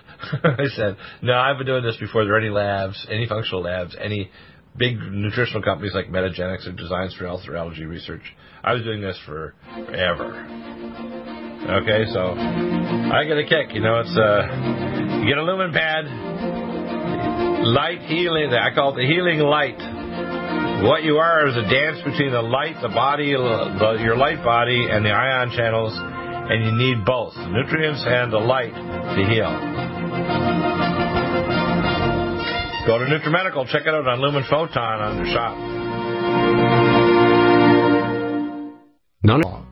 I 0.59 0.65
said, 0.75 0.97
no, 1.21 1.35
I've 1.35 1.57
been 1.57 1.67
doing 1.67 1.85
this 1.85 1.95
before 1.95 2.25
there 2.25 2.33
are 2.33 2.39
any 2.39 2.49
labs, 2.49 3.07
any 3.09 3.29
functional 3.29 3.61
labs, 3.61 3.95
any 3.97 4.29
big 4.77 4.97
nutritional 4.99 5.61
companies 5.61 5.93
like 5.93 6.07
Metagenics 6.07 6.67
or 6.67 6.71
Designs 6.71 7.15
for 7.15 7.25
Health 7.25 7.41
or 7.47 7.55
Allergy 7.55 7.85
Research. 7.85 8.21
I 8.63 8.73
was 8.73 8.83
doing 8.83 9.01
this 9.01 9.17
for 9.25 9.53
forever. 9.73 10.45
Okay, 11.81 12.05
so 12.13 12.33
I 12.37 13.25
get 13.25 13.37
a 13.37 13.43
kick. 13.43 13.73
You 13.73 13.81
know, 13.81 13.99
it's 13.99 14.15
uh, 14.17 15.21
you 15.21 15.27
get 15.27 15.37
a 15.37 15.43
lumen 15.43 15.73
pad, 15.73 16.05
light 17.65 18.01
healing. 18.01 18.53
I 18.53 18.73
call 18.73 18.93
it 18.93 19.01
the 19.01 19.07
healing 19.07 19.39
light. 19.39 19.79
What 20.83 21.03
you 21.03 21.17
are 21.17 21.47
is 21.47 21.55
a 21.55 21.63
dance 21.63 21.97
between 22.05 22.31
the 22.31 22.41
light, 22.41 22.75
the 22.81 22.89
body, 22.89 23.33
the, 23.33 23.97
your 23.99 24.15
light 24.15 24.43
body, 24.43 24.87
and 24.91 25.03
the 25.03 25.09
ion 25.09 25.51
channels, 25.55 25.93
and 25.97 26.63
you 26.63 26.71
need 26.71 27.03
both 27.03 27.33
the 27.33 27.47
nutrients 27.49 28.03
and 28.05 28.31
the 28.31 28.37
light 28.37 28.73
to 28.73 29.25
heal. 29.25 29.86
Go 32.87 32.97
to 32.97 33.03
NutriMedical. 33.03 33.67
Check 33.67 33.81
it 33.85 33.93
out 33.93 34.07
on 34.07 34.21
Lumen 34.21 34.45
Photon 34.49 35.01
on 35.01 35.17
their 35.17 35.25
shop. 35.25 35.57
None. 39.23 39.66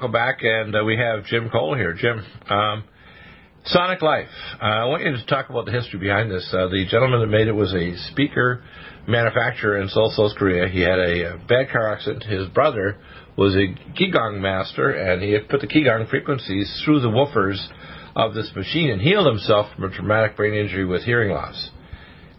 Welcome 0.00 0.12
back, 0.12 0.38
and 0.40 0.74
uh, 0.74 0.82
we 0.82 0.96
have 0.96 1.26
Jim 1.26 1.50
Cole 1.50 1.76
here. 1.76 1.92
Jim, 1.92 2.24
um, 2.48 2.84
Sonic 3.66 4.00
Life. 4.00 4.30
Uh, 4.54 4.64
I 4.64 4.84
want 4.86 5.02
you 5.02 5.12
to 5.12 5.26
talk 5.26 5.50
about 5.50 5.66
the 5.66 5.72
history 5.72 6.00
behind 6.00 6.30
this. 6.30 6.48
Uh, 6.54 6.68
the 6.68 6.86
gentleman 6.90 7.20
that 7.20 7.26
made 7.26 7.48
it 7.48 7.52
was 7.52 7.74
a 7.74 7.98
speaker 8.10 8.64
manufacturer 9.06 9.78
in 9.78 9.88
Seoul, 9.88 10.10
South 10.16 10.38
Korea. 10.38 10.68
He 10.68 10.80
had 10.80 10.98
a, 10.98 11.34
uh, 11.34 11.36
bad 11.46 11.68
car 11.70 11.92
accident. 11.92 12.24
His 12.24 12.48
brother 12.48 12.96
was 13.36 13.54
a 13.54 13.76
Qigong 13.92 14.40
master, 14.40 14.88
and 14.88 15.22
he 15.22 15.32
had 15.32 15.50
put 15.50 15.60
the 15.60 15.66
Qigong 15.66 16.08
frequencies 16.08 16.80
through 16.82 17.00
the 17.00 17.08
woofers 17.08 17.60
of 18.16 18.32
this 18.32 18.50
machine 18.56 18.88
and 18.88 19.02
healed 19.02 19.26
himself 19.26 19.66
from 19.74 19.84
a 19.84 19.90
traumatic 19.90 20.34
brain 20.34 20.54
injury 20.54 20.86
with 20.86 21.02
hearing 21.02 21.30
loss. 21.30 21.68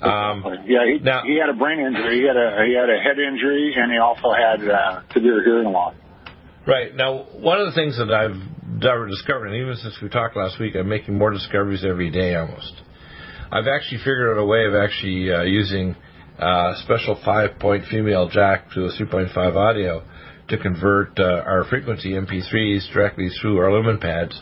Um, 0.02 0.44
yeah, 0.66 0.80
he, 0.90 0.98
now, 0.98 1.22
he 1.28 1.38
had 1.38 1.54
a 1.54 1.54
brain 1.54 1.78
injury. 1.78 2.22
He 2.22 2.26
had 2.26 2.36
a 2.36 2.66
he 2.66 2.74
had 2.74 2.90
a 2.90 2.98
head 2.98 3.22
injury, 3.22 3.76
and 3.78 3.92
he 3.92 4.00
also 4.00 4.34
had 4.34 4.68
uh, 4.68 5.02
severe 5.14 5.44
hearing 5.46 5.72
loss. 5.72 5.94
Right. 6.68 6.96
Now, 6.96 7.26
one 7.34 7.60
of 7.60 7.66
the 7.66 7.74
things 7.74 7.98
that 7.98 8.14
I've 8.14 8.38
discovered, 9.10 9.48
and 9.48 9.56
even 9.56 9.76
since 9.78 9.98
we 10.00 10.10
talked 10.10 10.38
last 10.38 10.60
week, 10.60 10.76
I'm 10.76 10.88
making 10.88 11.18
more 11.18 11.32
discoveries 11.32 11.84
every 11.84 12.12
day 12.12 12.36
almost. 12.36 12.74
I've 13.52 13.68
actually 13.68 13.98
figured 13.98 14.38
out 14.38 14.42
a 14.42 14.46
way 14.46 14.66
of 14.66 14.76
actually 14.76 15.34
uh, 15.34 15.42
using 15.42 15.96
a 16.38 16.46
uh, 16.46 16.84
special 16.84 17.20
five 17.26 17.58
point 17.60 17.86
female 17.90 18.30
jack 18.30 18.70
to 18.72 18.86
a 18.86 18.92
3.5 18.92 19.36
audio 19.56 20.04
to 20.50 20.58
convert 20.58 21.20
uh, 21.20 21.44
our 21.46 21.66
frequency 21.68 22.12
MP3s 22.12 22.94
directly 22.94 23.30
through 23.42 23.58
our 23.58 23.72
lumen 23.72 23.98
pads 23.98 24.40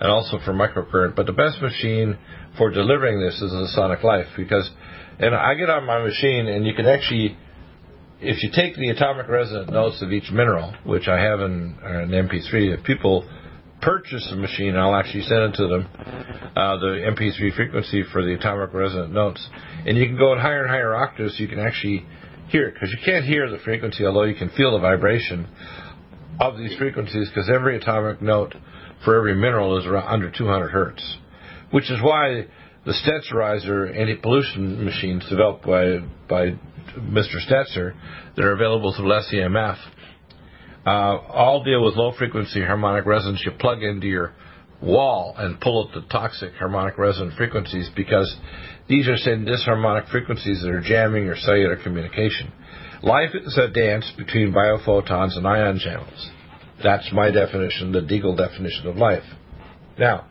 and 0.00 0.10
also 0.10 0.38
for 0.44 0.52
microcurrent. 0.52 1.16
But 1.16 1.26
the 1.26 1.32
best 1.32 1.60
machine 1.60 2.16
for 2.56 2.70
delivering 2.70 3.20
this 3.20 3.34
is 3.34 3.50
the 3.50 3.68
Sonic 3.74 4.02
Life 4.02 4.28
because, 4.36 4.70
and 5.18 5.34
I 5.34 5.54
get 5.54 5.68
on 5.68 5.84
my 5.84 6.02
machine 6.02 6.48
and 6.48 6.66
you 6.66 6.74
can 6.74 6.86
actually 6.86 7.36
if 8.20 8.42
you 8.42 8.50
take 8.52 8.76
the 8.76 8.90
atomic 8.90 9.28
resonant 9.28 9.70
notes 9.70 10.02
of 10.02 10.12
each 10.12 10.30
mineral, 10.32 10.74
which 10.84 11.06
I 11.06 11.20
have 11.20 11.40
in 11.40 11.78
an 11.82 12.10
MP3, 12.10 12.76
if 12.76 12.84
people 12.84 13.28
purchase 13.80 14.28
a 14.32 14.36
machine, 14.36 14.76
I'll 14.76 14.96
actually 14.96 15.22
send 15.22 15.42
it 15.42 15.56
to 15.56 15.68
them, 15.68 15.88
uh, 16.56 16.78
the 16.78 17.12
MP3 17.16 17.54
frequency 17.54 18.02
for 18.12 18.24
the 18.24 18.34
atomic 18.34 18.74
resonant 18.74 19.12
notes. 19.12 19.46
And 19.86 19.96
you 19.96 20.06
can 20.06 20.18
go 20.18 20.32
in 20.32 20.40
higher 20.40 20.62
and 20.62 20.70
higher 20.70 20.96
octaves 20.96 21.36
so 21.36 21.42
you 21.42 21.48
can 21.48 21.60
actually 21.60 22.04
hear 22.48 22.68
it, 22.68 22.74
because 22.74 22.90
you 22.90 22.98
can't 23.04 23.24
hear 23.24 23.48
the 23.48 23.58
frequency, 23.58 24.04
although 24.04 24.24
you 24.24 24.34
can 24.34 24.50
feel 24.50 24.72
the 24.72 24.80
vibration 24.80 25.46
of 26.40 26.58
these 26.58 26.76
frequencies, 26.76 27.28
because 27.28 27.48
every 27.48 27.76
atomic 27.76 28.20
note 28.20 28.54
for 29.04 29.16
every 29.16 29.34
mineral 29.36 29.78
is 29.78 29.86
around 29.86 30.08
under 30.08 30.30
200 30.30 30.70
hertz, 30.70 31.18
which 31.70 31.88
is 31.90 32.00
why 32.02 32.46
the 32.84 32.92
Stetzerizer 32.92 33.96
anti-pollution 33.96 34.84
machines 34.84 35.24
developed 35.28 35.64
by 35.64 35.98
by 36.28 36.58
Mr. 36.98 37.36
Stetzer 37.46 37.94
that 38.36 38.44
are 38.44 38.52
available 38.52 38.94
through 38.94 39.06
LessEMF 39.06 39.78
uh, 40.88 41.18
all 41.28 41.62
deal 41.64 41.84
with 41.84 41.96
low 41.96 42.12
frequency 42.16 42.64
harmonic 42.64 43.04
resonance. 43.04 43.42
You 43.44 43.52
plug 43.52 43.82
into 43.82 44.06
your 44.06 44.32
wall 44.80 45.34
and 45.36 45.60
pull 45.60 45.86
out 45.86 45.94
the 45.94 46.06
toxic 46.08 46.54
harmonic 46.54 46.96
resonant 46.96 47.36
frequencies 47.36 47.90
because 47.94 48.34
these 48.88 49.06
are 49.08 49.16
sending 49.16 49.52
disharmonic 49.52 50.08
frequencies 50.10 50.62
that 50.62 50.70
are 50.70 50.80
jamming 50.80 51.24
your 51.24 51.36
cellular 51.36 51.76
communication. 51.76 52.52
Life 53.02 53.30
is 53.34 53.58
a 53.58 53.68
dance 53.68 54.10
between 54.16 54.52
biophotons 54.52 55.36
and 55.36 55.46
ion 55.46 55.78
channels. 55.78 56.30
That's 56.82 57.12
my 57.12 57.30
definition, 57.30 57.92
the 57.92 58.00
Deagle 58.00 58.36
definition 58.36 58.86
of 58.86 58.96
life. 58.96 59.24
Now, 59.98 60.26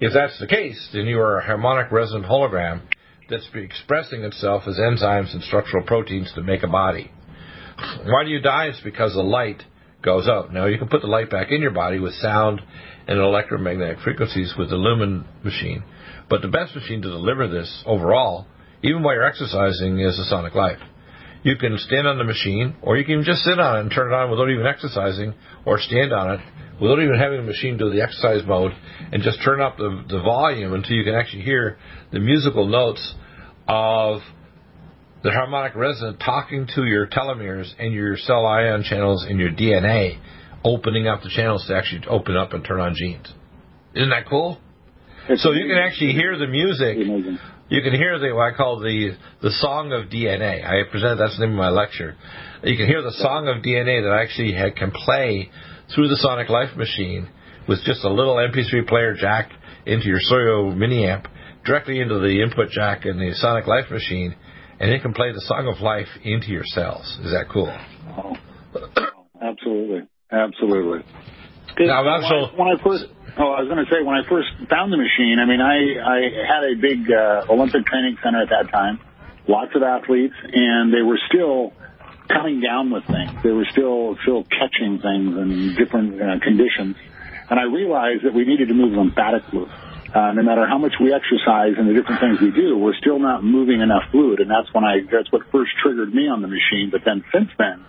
if 0.00 0.14
that's 0.14 0.38
the 0.38 0.46
case, 0.46 0.88
then 0.92 1.06
you 1.06 1.18
are 1.20 1.38
a 1.38 1.44
harmonic 1.44 1.90
resonant 1.90 2.26
hologram 2.26 2.82
that's 3.28 3.48
expressing 3.54 4.22
itself 4.22 4.64
as 4.66 4.78
enzymes 4.78 5.32
and 5.32 5.42
structural 5.42 5.84
proteins 5.84 6.32
to 6.34 6.42
make 6.42 6.62
a 6.62 6.68
body. 6.68 7.10
Why 8.04 8.24
do 8.24 8.30
you 8.30 8.40
die? 8.40 8.66
It's 8.66 8.80
because 8.80 9.14
the 9.14 9.22
light 9.22 9.62
goes 10.02 10.28
out. 10.28 10.52
Now, 10.52 10.66
you 10.66 10.78
can 10.78 10.88
put 10.88 11.02
the 11.02 11.08
light 11.08 11.30
back 11.30 11.50
in 11.50 11.60
your 11.60 11.70
body 11.70 11.98
with 11.98 12.14
sound 12.14 12.60
and 13.06 13.18
electromagnetic 13.18 13.98
frequencies 14.00 14.54
with 14.58 14.70
the 14.70 14.76
Lumen 14.76 15.24
machine. 15.42 15.82
But 16.28 16.42
the 16.42 16.48
best 16.48 16.74
machine 16.74 17.02
to 17.02 17.08
deliver 17.08 17.48
this 17.48 17.82
overall, 17.86 18.46
even 18.82 19.02
while 19.02 19.14
you're 19.14 19.26
exercising, 19.26 19.98
is 20.00 20.16
the 20.16 20.24
Sonic 20.24 20.54
Life. 20.54 20.78
You 21.42 21.56
can 21.56 21.78
stand 21.78 22.06
on 22.06 22.18
the 22.18 22.24
machine, 22.24 22.74
or 22.82 22.96
you 22.96 23.04
can 23.04 23.22
just 23.22 23.42
sit 23.42 23.58
on 23.58 23.76
it 23.76 23.80
and 23.80 23.90
turn 23.90 24.12
it 24.12 24.14
on 24.14 24.30
without 24.30 24.50
even 24.50 24.66
exercising, 24.66 25.34
or 25.64 25.78
stand 25.78 26.12
on 26.12 26.32
it 26.32 26.40
without 26.80 27.00
even 27.00 27.18
having 27.18 27.38
the 27.38 27.46
machine 27.46 27.76
do 27.76 27.90
the 27.90 28.02
exercise 28.02 28.42
mode, 28.46 28.72
and 29.12 29.22
just 29.22 29.38
turn 29.44 29.60
up 29.60 29.76
the, 29.76 30.04
the 30.08 30.20
volume 30.20 30.74
until 30.74 30.92
you 30.92 31.04
can 31.04 31.14
actually 31.14 31.42
hear 31.42 31.78
the 32.12 32.20
musical 32.20 32.66
notes 32.66 33.14
of 33.66 34.20
the 35.22 35.30
harmonic 35.30 35.74
resonance 35.74 36.16
talking 36.24 36.68
to 36.74 36.84
your 36.84 37.06
telomeres 37.06 37.72
and 37.78 37.92
your 37.92 38.16
cell 38.16 38.46
ion 38.46 38.82
channels 38.82 39.26
in 39.28 39.38
your 39.38 39.50
DNA, 39.50 40.20
opening 40.64 41.08
up 41.08 41.22
the 41.22 41.30
channels 41.30 41.66
to 41.66 41.76
actually 41.76 42.06
open 42.08 42.36
up 42.36 42.52
and 42.52 42.64
turn 42.64 42.80
on 42.80 42.94
genes. 42.94 43.32
Isn't 43.94 44.10
that 44.10 44.28
cool? 44.28 44.58
So 45.36 45.52
you 45.52 45.66
can 45.66 45.78
actually 45.78 46.12
hear 46.12 46.38
the 46.38 46.46
music. 46.46 46.96
You 47.70 47.82
can 47.82 47.92
hear 47.92 48.18
the 48.18 48.34
what 48.34 48.54
I 48.54 48.56
call 48.56 48.80
the 48.80 49.16
the 49.42 49.50
song 49.50 49.92
of 49.92 50.08
DNA. 50.08 50.64
I 50.64 50.90
presented 50.90 51.16
that's 51.16 51.36
the 51.38 51.46
name 51.46 51.52
of 51.52 51.58
my 51.58 51.68
lecture. 51.68 52.16
You 52.64 52.76
can 52.76 52.86
hear 52.86 53.02
the 53.02 53.12
song 53.12 53.46
of 53.48 53.62
DNA 53.62 54.02
that 54.02 54.10
I 54.10 54.22
actually 54.22 54.56
can 54.78 54.90
play 54.90 55.50
through 55.94 56.08
the 56.08 56.16
Sonic 56.16 56.48
Life 56.48 56.76
machine 56.76 57.28
with 57.68 57.80
just 57.84 58.04
a 58.04 58.08
little 58.08 58.36
MP3 58.36 58.88
player 58.88 59.14
jack 59.14 59.50
into 59.84 60.06
your 60.06 60.18
Joyo 60.30 60.74
mini 60.74 61.06
amp 61.06 61.28
directly 61.66 62.00
into 62.00 62.18
the 62.18 62.42
input 62.42 62.70
jack 62.70 63.04
in 63.04 63.18
the 63.18 63.34
Sonic 63.34 63.66
Life 63.66 63.90
machine, 63.90 64.34
and 64.80 64.90
it 64.90 65.02
can 65.02 65.12
play 65.12 65.32
the 65.32 65.42
Song 65.42 65.68
of 65.68 65.82
Life 65.82 66.08
into 66.24 66.48
your 66.48 66.64
cells. 66.64 67.18
Is 67.22 67.32
that 67.32 67.46
cool? 67.52 67.68
Oh, 68.16 68.34
absolutely, 69.42 70.08
absolutely. 70.32 71.04
Now, 71.78 72.02
when, 72.02 72.24
I, 72.24 72.50
when 72.56 72.68
I 72.68 72.82
first, 72.82 73.04
oh, 73.38 73.52
I 73.52 73.60
was 73.62 73.68
going 73.68 73.84
to 73.84 73.90
say 73.90 74.02
when 74.02 74.16
I 74.16 74.28
first 74.28 74.48
found 74.68 74.92
the 74.92 74.96
machine. 74.96 75.38
I 75.38 75.46
mean, 75.46 75.60
I 75.60 75.98
I 76.02 76.18
had 76.46 76.64
a 76.64 76.74
big 76.76 77.10
uh, 77.10 77.46
Olympic 77.48 77.86
training 77.86 78.18
center 78.22 78.42
at 78.42 78.50
that 78.50 78.70
time, 78.70 79.00
lots 79.46 79.74
of 79.74 79.82
athletes, 79.82 80.34
and 80.42 80.92
they 80.92 81.02
were 81.02 81.18
still 81.28 81.72
coming 82.28 82.60
down 82.60 82.90
with 82.90 83.04
things. 83.06 83.30
They 83.42 83.52
were 83.52 83.66
still 83.70 84.16
still 84.22 84.44
catching 84.44 84.98
things 84.98 85.36
in 85.36 85.74
different 85.76 86.20
uh, 86.20 86.40
conditions, 86.40 86.96
and 87.50 87.58
I 87.58 87.64
realized 87.64 88.24
that 88.24 88.34
we 88.34 88.44
needed 88.44 88.68
to 88.68 88.74
move 88.74 88.92
lymphatic 88.92 89.44
fluid 89.50 89.70
uh, 90.14 90.32
no 90.32 90.42
matter 90.42 90.66
how 90.66 90.78
much 90.78 90.94
we 91.00 91.12
exercise 91.12 91.74
and 91.76 91.88
the 91.88 91.92
different 91.92 92.20
things 92.20 92.40
we 92.40 92.50
do, 92.50 92.76
we're 92.78 92.96
still 92.96 93.18
not 93.18 93.44
moving 93.44 93.80
enough 93.80 94.04
fluid. 94.10 94.40
And 94.40 94.50
that's 94.50 94.72
when 94.72 94.84
I, 94.84 95.00
that's 95.10 95.30
what 95.30 95.42
first 95.52 95.72
triggered 95.82 96.14
me 96.14 96.28
on 96.28 96.40
the 96.40 96.48
machine. 96.48 96.88
But 96.90 97.02
then 97.04 97.24
since 97.32 97.50
then, 97.58 97.84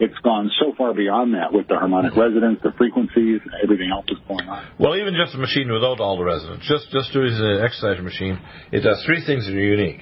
it's 0.00 0.18
gone 0.24 0.50
so 0.58 0.74
far 0.76 0.92
beyond 0.92 1.34
that 1.34 1.52
with 1.52 1.68
the 1.68 1.76
harmonic 1.76 2.16
resonance, 2.16 2.58
the 2.62 2.72
frequencies, 2.76 3.40
everything 3.62 3.90
else 3.92 4.06
is 4.08 4.18
going 4.26 4.48
on. 4.48 4.66
Well, 4.78 4.96
even 4.96 5.14
just 5.14 5.34
a 5.34 5.38
machine 5.38 5.70
without 5.70 6.00
all 6.00 6.16
the 6.18 6.24
resonance, 6.24 6.64
just 6.66 6.90
just 6.90 7.12
doing 7.12 7.32
an 7.32 7.62
exercise 7.62 8.02
machine, 8.02 8.38
it 8.72 8.80
does 8.80 9.02
three 9.06 9.24
things 9.24 9.46
that 9.46 9.54
are 9.54 9.60
unique. 9.60 10.00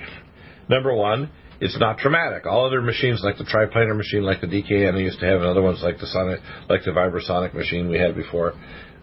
Number 0.68 0.94
one, 0.94 1.30
it's 1.60 1.78
not 1.78 1.98
traumatic. 1.98 2.46
All 2.46 2.66
other 2.66 2.80
machines, 2.80 3.20
like 3.22 3.36
the 3.36 3.44
triplanar 3.44 3.96
machine, 3.96 4.22
like 4.22 4.40
the 4.40 4.46
DKN 4.46 4.94
I 4.94 4.98
used 4.98 5.20
to 5.20 5.26
have, 5.26 5.40
and 5.40 5.48
other 5.48 5.62
ones 5.62 5.80
like 5.82 5.98
the 5.98 6.06
Sonic, 6.06 6.40
like 6.68 6.84
the 6.84 6.90
Vibrasonic 6.90 7.54
machine 7.54 7.88
we 7.88 7.98
had 7.98 8.16
before, 8.16 8.54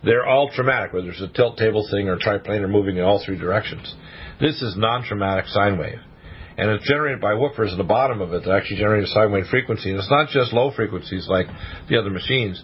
they're 0.04 0.25
all 0.25 0.49
traumatic, 0.49 0.91
whether 0.91 1.10
it's 1.10 1.21
a 1.21 1.28
tilt 1.28 1.58
table 1.58 1.88
thing 1.91 2.10
or 2.10 2.17
triplanar 2.17 2.69
moving 2.69 2.97
in 2.97 3.04
all 3.04 3.23
three 3.23 3.38
directions. 3.38 3.93
This 4.41 4.62
is 4.62 4.75
non-traumatic 4.75 5.45
sine 5.47 5.78
wave. 5.78 5.99
And 6.59 6.71
it's 6.71 6.85
generated 6.85 7.21
by 7.21 7.35
woofers 7.35 7.71
at 7.71 7.77
the 7.77 7.85
bottom 7.85 8.19
of 8.19 8.33
it 8.33 8.43
that 8.43 8.51
actually 8.51 8.77
generate 8.77 9.05
a 9.05 9.07
sine 9.07 9.31
wave 9.31 9.45
frequency. 9.49 9.91
And 9.91 9.97
it's 9.97 10.11
not 10.11 10.27
just 10.27 10.51
low 10.51 10.71
frequencies 10.75 11.25
like 11.29 11.47
the 11.87 11.97
other 11.97 12.09
machines. 12.09 12.61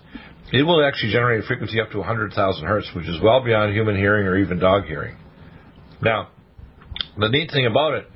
it 0.51 0.63
will 0.63 0.85
actually 0.85 1.13
generate 1.13 1.41
a 1.41 1.47
frequency 1.47 1.79
up 1.79 1.91
to 1.91 1.99
100,000 1.99 2.65
hertz, 2.65 2.89
which 2.93 3.07
is 3.07 3.21
well 3.23 3.41
beyond 3.41 3.73
human 3.73 3.95
hearing 3.95 4.27
or 4.27 4.37
even 4.37 4.59
dog 4.59 4.83
hearing. 4.83 5.15
Now, 6.01 6.27
the 7.17 7.29
neat 7.29 7.51
thing 7.51 7.67
about 7.67 7.93
it 7.93 8.07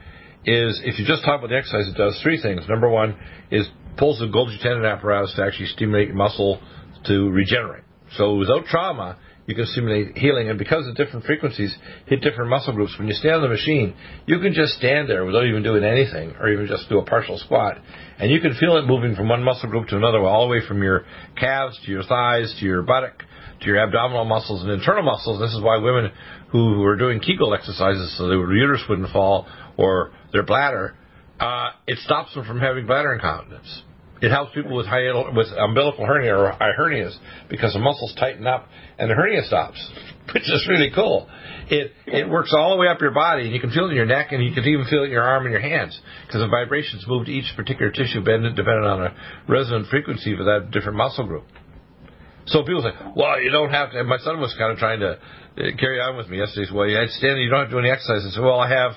is 0.43 0.81
if 0.83 0.99
you 0.99 1.05
just 1.05 1.23
talk 1.23 1.39
about 1.39 1.49
the 1.49 1.55
exercise, 1.55 1.87
it 1.87 1.95
does 1.95 2.19
three 2.21 2.41
things. 2.41 2.67
Number 2.67 2.89
one 2.89 3.17
is 3.49 3.65
pulls 3.97 4.19
the 4.19 4.25
Golgi 4.25 4.61
tendon 4.61 4.83
apparatus 4.83 5.33
to 5.37 5.45
actually 5.45 5.67
stimulate 5.67 6.07
your 6.07 6.17
muscle 6.17 6.59
to 7.05 7.29
regenerate. 7.29 7.83
So 8.17 8.35
without 8.35 8.65
trauma, 8.65 9.17
you 9.49 9.55
can 9.55 9.65
stimulate 9.65 10.15
healing, 10.15 10.47
and 10.47 10.59
because 10.59 10.85
the 10.85 10.93
different 10.93 11.25
frequencies 11.25 11.75
hit 12.05 12.21
different 12.21 12.51
muscle 12.51 12.71
groups, 12.71 12.93
when 12.99 13.07
you 13.07 13.15
stand 13.15 13.37
on 13.37 13.41
the 13.41 13.49
machine, 13.49 13.95
you 14.27 14.39
can 14.39 14.53
just 14.53 14.73
stand 14.73 15.09
there 15.09 15.25
without 15.25 15.43
even 15.43 15.63
doing 15.63 15.83
anything, 15.83 16.35
or 16.39 16.49
even 16.49 16.67
just 16.67 16.87
do 16.87 16.99
a 16.99 17.03
partial 17.03 17.39
squat, 17.39 17.77
and 18.19 18.29
you 18.29 18.39
can 18.39 18.53
feel 18.53 18.77
it 18.77 18.85
moving 18.85 19.15
from 19.15 19.27
one 19.27 19.41
muscle 19.43 19.67
group 19.67 19.87
to 19.87 19.97
another, 19.97 20.19
all 20.19 20.45
the 20.45 20.51
way 20.51 20.61
from 20.67 20.83
your 20.83 21.03
calves 21.35 21.79
to 21.83 21.91
your 21.91 22.03
thighs 22.03 22.55
to 22.59 22.65
your 22.65 22.83
buttock 22.83 23.23
to 23.61 23.65
your 23.65 23.79
abdominal 23.79 24.23
muscles 24.23 24.61
and 24.61 24.71
internal 24.71 25.03
muscles. 25.03 25.39
This 25.39 25.51
is 25.51 25.61
why 25.61 25.77
women 25.79 26.11
who 26.51 26.83
are 26.83 26.95
doing 26.95 27.19
Kegel 27.19 27.53
exercises 27.53 28.15
so 28.17 28.27
their 28.27 28.37
uterus 28.53 28.83
wouldn't 28.87 29.11
fall 29.11 29.47
or 29.77 30.11
their 30.31 30.43
bladder, 30.43 30.95
uh, 31.39 31.69
it 31.87 31.97
stops 31.99 32.33
them 32.35 32.45
from 32.45 32.59
having 32.59 32.85
bladder 32.85 33.13
incontinence. 33.13 33.83
It 34.21 34.31
helps 34.31 34.53
people 34.53 34.75
with 34.75 34.85
high, 34.85 35.07
with 35.33 35.47
umbilical 35.57 36.05
hernia 36.05 36.35
or 36.35 36.51
hernias 36.77 37.15
because 37.49 37.73
the 37.73 37.79
muscles 37.79 38.13
tighten 38.19 38.45
up 38.47 38.67
and 38.97 39.09
the 39.09 39.15
hernia 39.15 39.43
stops, 39.43 39.79
which 40.33 40.43
is 40.43 40.65
really 40.67 40.91
cool. 40.93 41.29
It 41.69 41.93
it 42.05 42.29
works 42.29 42.53
all 42.57 42.71
the 42.71 42.77
way 42.77 42.87
up 42.87 42.99
your 42.99 43.11
body 43.11 43.43
and 43.45 43.53
you 43.53 43.61
can 43.61 43.71
feel 43.71 43.85
it 43.85 43.91
in 43.91 43.95
your 43.95 44.05
neck 44.05 44.31
and 44.31 44.43
you 44.43 44.53
can 44.53 44.65
even 44.65 44.85
feel 44.85 45.03
it 45.03 45.05
in 45.05 45.11
your 45.11 45.23
arm 45.23 45.45
and 45.45 45.51
your 45.51 45.61
hands 45.61 45.99
because 46.27 46.41
the 46.41 46.47
vibrations 46.47 47.05
move 47.07 47.25
to 47.27 47.31
each 47.31 47.51
particular 47.55 47.91
tissue 47.91 48.19
dependent 48.19 48.59
on 48.59 49.03
a 49.03 49.15
resonant 49.47 49.87
frequency 49.87 50.35
for 50.35 50.43
that 50.43 50.71
different 50.71 50.97
muscle 50.97 51.25
group. 51.25 51.45
So 52.49 52.63
people 52.63 52.81
say, 52.81 52.97
well, 53.15 53.39
you 53.39 53.51
don't 53.51 53.69
have 53.69 53.91
to. 53.91 53.99
And 53.99 54.09
my 54.09 54.17
son 54.17 54.39
was 54.39 54.55
kind 54.57 54.71
of 54.71 54.79
trying 54.79 54.99
to 55.01 55.11
uh, 55.11 55.77
carry 55.77 56.01
on 56.01 56.17
with 56.17 56.29
me 56.29 56.39
yesterday. 56.39 56.61
He 56.61 56.67
said, 56.67 56.75
well, 56.75 56.87
you 56.87 56.97
stand, 57.07 57.39
you 57.39 57.49
don't 57.49 57.61
have 57.61 57.69
to 57.69 57.75
do 57.75 57.79
any 57.79 57.91
exercise. 57.91 58.25
I 58.25 58.33
said, 58.33 58.43
well, 58.43 58.59
I 58.59 58.69
have 58.69 58.93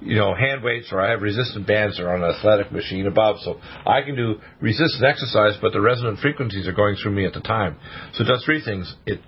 you 0.00 0.16
know, 0.16 0.34
hand 0.34 0.62
weights 0.62 0.88
or 0.92 1.00
I 1.00 1.10
have 1.10 1.22
resistant 1.22 1.66
bands 1.66 2.00
or 2.00 2.10
on 2.14 2.22
an 2.22 2.34
athletic 2.34 2.72
machine 2.72 3.06
above. 3.06 3.36
So 3.40 3.60
I 3.86 4.02
can 4.02 4.16
do 4.16 4.40
resistant 4.60 5.04
exercise, 5.04 5.58
but 5.60 5.72
the 5.72 5.80
resonant 5.80 6.18
frequencies 6.20 6.66
are 6.66 6.72
going 6.72 6.96
through 6.96 7.12
me 7.12 7.26
at 7.26 7.34
the 7.34 7.40
time. 7.40 7.76
So 8.14 8.24
it 8.24 8.26
does 8.26 8.42
three 8.44 8.62
things. 8.64 8.94
It 9.06 9.20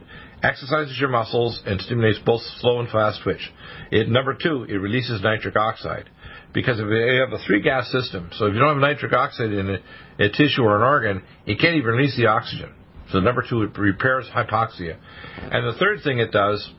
exercises 0.43 0.99
your 0.99 1.11
muscles 1.11 1.63
and 1.67 1.81
stimulates 1.81 2.19
both 2.25 2.41
slow 2.59 2.81
and 2.81 2.89
fast 2.89 3.21
twitch. 3.23 3.53
It, 3.91 4.09
number 4.09 4.35
two, 4.35 4.65
it 4.69 4.77
releases 4.77 5.23
nitric 5.23 5.57
oxide. 5.57 6.09
Because 6.55 6.79
if 6.79 6.87
you 6.87 7.21
have 7.21 7.33
a 7.33 7.43
three 7.47 7.63
gas 7.63 7.91
system, 7.91 8.31
so 8.33 8.47
if 8.47 8.55
you 8.55 8.61
don't 8.61 8.75
have 8.75 8.79
nitric 8.79 9.13
oxide 9.13 9.53
in 9.53 9.71
a, 9.71 10.25
a 10.25 10.29
tissue 10.29 10.63
or 10.63 10.77
an 10.77 10.83
organ, 10.83 11.23
it 11.47 11.59
can't 11.59 11.77
even 11.77 11.95
release 11.95 12.17
the 12.17 12.27
oxygen. 12.27 12.75
So 13.11 13.21
number 13.21 13.45
two, 13.49 13.63
it 13.63 13.79
repairs 13.79 14.27
hypoxia. 14.35 14.97
And 15.37 15.67
the 15.67 15.79
third 15.79 16.01
thing 16.03 16.19
it 16.19 16.31
does 16.31 16.71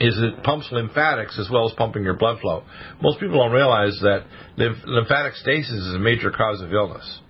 is 0.00 0.18
it 0.18 0.42
pumps 0.42 0.68
lymphatics 0.70 1.38
as 1.38 1.48
well 1.50 1.68
as 1.68 1.74
pumping 1.74 2.02
your 2.02 2.14
blood 2.14 2.40
flow. 2.40 2.64
Most 3.00 3.20
people 3.20 3.38
don't 3.38 3.52
realize 3.52 3.98
that 4.02 4.24
lymph- 4.56 4.84
lymphatic 4.84 5.34
stasis 5.34 5.72
is 5.72 5.94
a 5.94 5.98
major 5.98 6.30
cause 6.30 6.60
of 6.60 6.72
illness. 6.72 7.20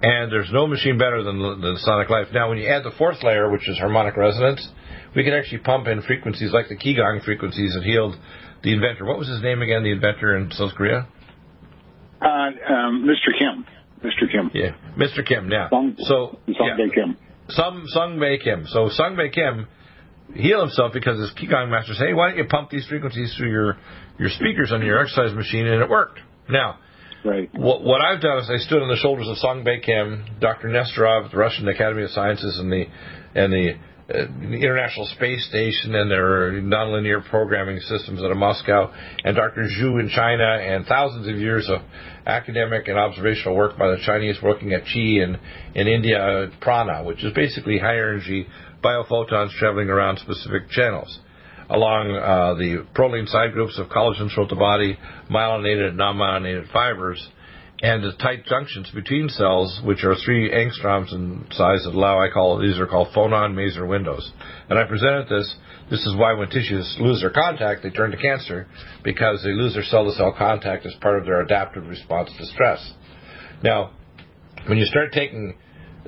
And 0.00 0.30
there's 0.30 0.50
no 0.52 0.66
machine 0.66 0.98
better 0.98 1.22
than 1.24 1.38
the, 1.38 1.76
Sonic 1.80 2.08
Life. 2.08 2.28
Now, 2.32 2.48
when 2.50 2.58
you 2.58 2.68
add 2.68 2.84
the 2.84 2.92
fourth 2.96 3.22
layer, 3.24 3.50
which 3.50 3.68
is 3.68 3.78
harmonic 3.78 4.16
resonance, 4.16 4.66
we 5.16 5.24
can 5.24 5.32
actually 5.32 5.58
pump 5.58 5.88
in 5.88 6.02
frequencies 6.02 6.52
like 6.52 6.68
the 6.68 6.76
Qigong 6.76 7.24
frequencies 7.24 7.74
that 7.74 7.82
healed 7.82 8.14
the 8.62 8.72
inventor. 8.72 9.04
What 9.04 9.18
was 9.18 9.28
his 9.28 9.42
name 9.42 9.62
again, 9.62 9.82
the 9.82 9.90
inventor 9.90 10.36
in 10.36 10.50
South 10.52 10.74
Korea? 10.76 11.08
Uh, 12.20 12.26
um, 12.26 13.08
Mr. 13.08 13.36
Kim. 13.36 13.64
Mr. 14.04 14.30
Kim. 14.30 14.50
Yeah, 14.54 14.74
Mr. 14.96 15.26
Kim. 15.26 15.50
Yeah. 15.50 15.68
Sung, 15.70 15.96
so 15.98 16.38
Sung 16.46 16.54
yeah. 16.78 16.86
Kim. 16.94 17.16
Sung 17.48 17.82
Sung 17.86 18.20
Bae 18.20 18.36
Kim. 18.42 18.66
So 18.68 18.88
Sung 18.90 19.16
Bae 19.16 19.28
Kim 19.28 19.66
heal 20.34 20.60
himself 20.60 20.92
because 20.92 21.18
his 21.18 21.30
Qigong 21.32 21.70
master 21.70 21.94
said, 21.94 22.08
hey, 22.08 22.14
why 22.14 22.30
don't 22.30 22.38
you 22.38 22.44
pump 22.44 22.70
these 22.70 22.86
frequencies 22.86 23.34
through 23.36 23.50
your, 23.50 23.76
your 24.18 24.28
speakers 24.30 24.72
on 24.72 24.84
your 24.84 25.00
exercise 25.00 25.34
machine? 25.34 25.66
And 25.66 25.82
it 25.82 25.88
worked. 25.88 26.20
Now, 26.48 26.78
right. 27.24 27.50
what, 27.54 27.82
what 27.82 28.00
I've 28.00 28.20
done 28.20 28.38
is 28.38 28.50
I 28.50 28.58
stood 28.58 28.82
on 28.82 28.88
the 28.88 28.96
shoulders 28.96 29.28
of 29.28 29.36
Song 29.38 29.64
Bae 29.64 29.80
Kim, 29.84 30.24
Dr. 30.40 30.68
Nesterov, 30.68 31.30
the 31.30 31.36
Russian 31.36 31.68
Academy 31.68 32.04
of 32.04 32.10
Sciences, 32.10 32.58
and 32.58 32.70
the, 32.70 32.84
and 33.34 33.52
the, 33.52 33.74
uh, 34.10 34.24
International 34.40 35.04
Space 35.16 35.46
Station 35.50 35.94
and 35.94 36.10
their 36.10 36.52
nonlinear 36.62 37.22
programming 37.28 37.78
systems 37.78 38.22
out 38.22 38.30
of 38.30 38.38
Moscow, 38.38 38.90
and 39.22 39.36
Dr. 39.36 39.68
Zhu 39.68 40.00
in 40.00 40.08
China, 40.08 40.44
and 40.44 40.86
thousands 40.86 41.28
of 41.28 41.36
years 41.36 41.68
of 41.68 41.82
academic 42.26 42.88
and 42.88 42.98
observational 42.98 43.54
work 43.54 43.76
by 43.76 43.88
the 43.88 43.98
Chinese 44.06 44.36
working 44.42 44.72
at 44.72 44.84
Qi 44.84 45.22
and 45.22 45.38
in 45.74 45.88
India, 45.88 46.50
prana, 46.62 47.04
which 47.04 47.22
is 47.22 47.34
basically 47.34 47.78
high 47.78 47.96
energy 47.96 48.46
biophotons 48.82 49.50
traveling 49.58 49.88
around 49.88 50.18
specific 50.18 50.68
channels. 50.70 51.20
Along 51.70 52.16
uh, 52.16 52.54
the 52.54 52.86
proline 52.94 53.28
side 53.28 53.52
groups 53.52 53.78
of 53.78 53.88
collagen 53.88 54.32
throughout 54.32 54.48
the 54.48 54.56
body, 54.56 54.98
myelinated 55.30 55.88
and 55.88 55.98
non-myelinated 55.98 56.72
fibers, 56.72 57.28
and 57.80 58.02
the 58.02 58.12
tight 58.12 58.44
junctions 58.46 58.90
between 58.92 59.28
cells, 59.28 59.80
which 59.84 60.02
are 60.02 60.14
three 60.24 60.50
angstroms 60.50 61.12
in 61.12 61.46
size 61.52 61.84
that 61.84 61.94
allow, 61.94 62.20
I 62.20 62.30
call 62.30 62.58
these 62.58 62.78
are 62.78 62.86
called 62.86 63.08
phonon 63.14 63.54
maser 63.54 63.86
windows. 63.86 64.32
And 64.68 64.78
I 64.78 64.84
presented 64.84 65.28
this. 65.28 65.54
This 65.90 66.04
is 66.04 66.16
why 66.16 66.32
when 66.34 66.48
tissues 66.48 66.96
lose 66.98 67.20
their 67.20 67.30
contact, 67.30 67.82
they 67.82 67.90
turn 67.90 68.10
to 68.10 68.16
cancer 68.16 68.66
because 69.04 69.42
they 69.44 69.52
lose 69.52 69.74
their 69.74 69.84
cell-to-cell 69.84 70.34
contact 70.36 70.86
as 70.86 70.94
part 71.00 71.18
of 71.18 71.24
their 71.24 71.40
adaptive 71.40 71.86
response 71.86 72.30
to 72.36 72.46
stress. 72.46 72.92
Now, 73.62 73.92
when 74.66 74.76
you 74.78 74.84
start 74.84 75.12
taking 75.12 75.56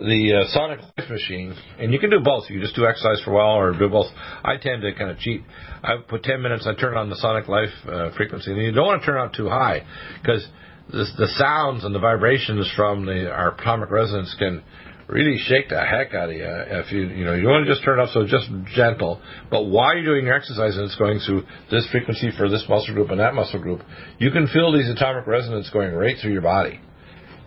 the 0.01 0.43
uh, 0.43 0.49
Sonic 0.49 0.81
Life 0.81 1.11
machine, 1.11 1.55
and 1.79 1.93
you 1.93 1.99
can 1.99 2.11
do 2.11 2.21
both. 2.21 2.45
You 2.49 2.57
can 2.57 2.63
just 2.63 2.77
do 2.77 2.87
exercise 2.87 3.23
for 3.25 3.33
a 3.33 3.35
while 3.35 3.57
or 3.57 3.79
do 3.79 3.89
both. 3.89 4.07
I 4.45 4.57
tend 4.57 4.83
to 4.83 4.93
kind 4.95 5.11
of 5.11 5.19
cheat. 5.19 5.43
I 5.83 5.97
put 6.09 6.23
10 6.23 6.41
minutes, 6.41 6.67
I 6.67 6.75
turn 6.75 6.97
on 6.97 7.11
the 7.11 7.17
Sonic 7.17 7.49
Life 7.49 7.71
uh, 7.87 8.11
frequency, 8.17 8.51
and 8.53 8.61
you 8.61 8.73
don't 8.73 8.87
want 8.87 9.03
to 9.03 9.07
turn 9.07 9.19
it 9.19 9.21
out 9.21 9.35
too 9.35 9.49
high 9.49 9.85
because 10.21 10.47
the, 10.91 11.05
the 11.19 11.29
sounds 11.37 11.85
and 11.85 11.95
the 11.95 11.99
vibrations 11.99 12.71
from 12.77 13.07
the 13.07 13.31
our 13.31 13.55
atomic 13.55 13.91
resonance 13.91 14.35
can 14.39 14.63
really 15.09 15.39
shake 15.39 15.69
the 15.69 15.81
heck 15.81 16.15
out 16.15 16.31
of 16.31 16.37
you. 16.37 16.45
If 16.45 16.93
you 16.93 17.09
you 17.09 17.25
know 17.25 17.35
you 17.35 17.47
want 17.47 17.67
to 17.67 17.73
just 17.73 17.85
turn 17.85 17.99
it 17.99 18.03
up 18.03 18.11
so 18.11 18.25
just 18.27 18.49
gentle, 18.75 19.21
but 19.51 19.65
while 19.65 19.95
you're 19.95 20.15
doing 20.15 20.27
your 20.27 20.35
exercise 20.35 20.77
and 20.77 20.85
it's 20.87 20.97
going 20.97 21.21
through 21.21 21.45
this 21.71 21.87
frequency 21.91 22.31
for 22.37 22.49
this 22.49 22.65
muscle 22.69 22.95
group 22.95 23.11
and 23.11 23.21
that 23.21 23.35
muscle 23.35 23.61
group, 23.61 23.83
you 24.19 24.31
can 24.31 24.47
feel 24.49 24.73
these 24.73 24.89
atomic 24.89 25.27
resonance 25.27 25.69
going 25.71 25.93
right 25.93 26.17
through 26.21 26.33
your 26.33 26.43
body, 26.43 26.81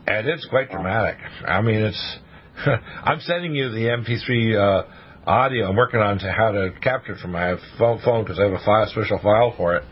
and 0.08 0.28
it's 0.28 0.46
quite 0.46 0.70
dramatic. 0.70 1.18
I 1.48 1.62
mean, 1.62 1.82
it's 1.82 2.18
I'm 3.04 3.20
sending 3.22 3.56
you 3.56 3.70
the 3.70 3.88
MP3 3.88 4.56
uh, 4.56 5.30
audio. 5.30 5.70
I'm 5.70 5.76
working 5.76 6.00
on 6.00 6.20
to 6.20 6.32
how 6.32 6.52
to 6.52 6.72
capture 6.82 7.14
it 7.14 7.20
from 7.20 7.32
my 7.32 7.56
phone 7.78 8.24
because 8.24 8.40
I 8.40 8.44
have 8.44 8.54
a 8.54 8.64
file, 8.64 8.88
special 8.90 9.20
file 9.20 9.54
for 9.58 9.76
it, 9.76 9.84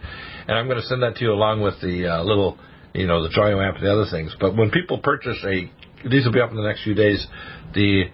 and 0.48 0.58
I'm 0.58 0.68
going 0.68 0.80
to 0.80 0.86
send 0.86 1.02
that 1.04 1.16
to 1.16 1.24
you 1.24 1.32
along 1.32 1.62
with 1.62 1.82
the 1.82 2.08
uh, 2.08 2.24
little, 2.24 2.58
you 2.94 3.08
know, 3.08 3.24
the 3.24 3.30
Joyo 3.30 3.66
amp 3.66 3.78
and 3.78 3.86
the 3.86 3.92
other 3.92 4.06
things. 4.12 4.36
But 4.40 4.56
when 4.56 4.70
people 4.70 5.00
purchase 5.00 5.38
a, 5.44 5.72
these 6.08 6.26
will 6.26 6.34
be 6.34 6.42
up 6.42 6.52
in 6.52 6.56
the 6.56 6.64
next 6.64 6.84
few 6.84 6.94
days, 6.94 7.26
the 7.74 8.06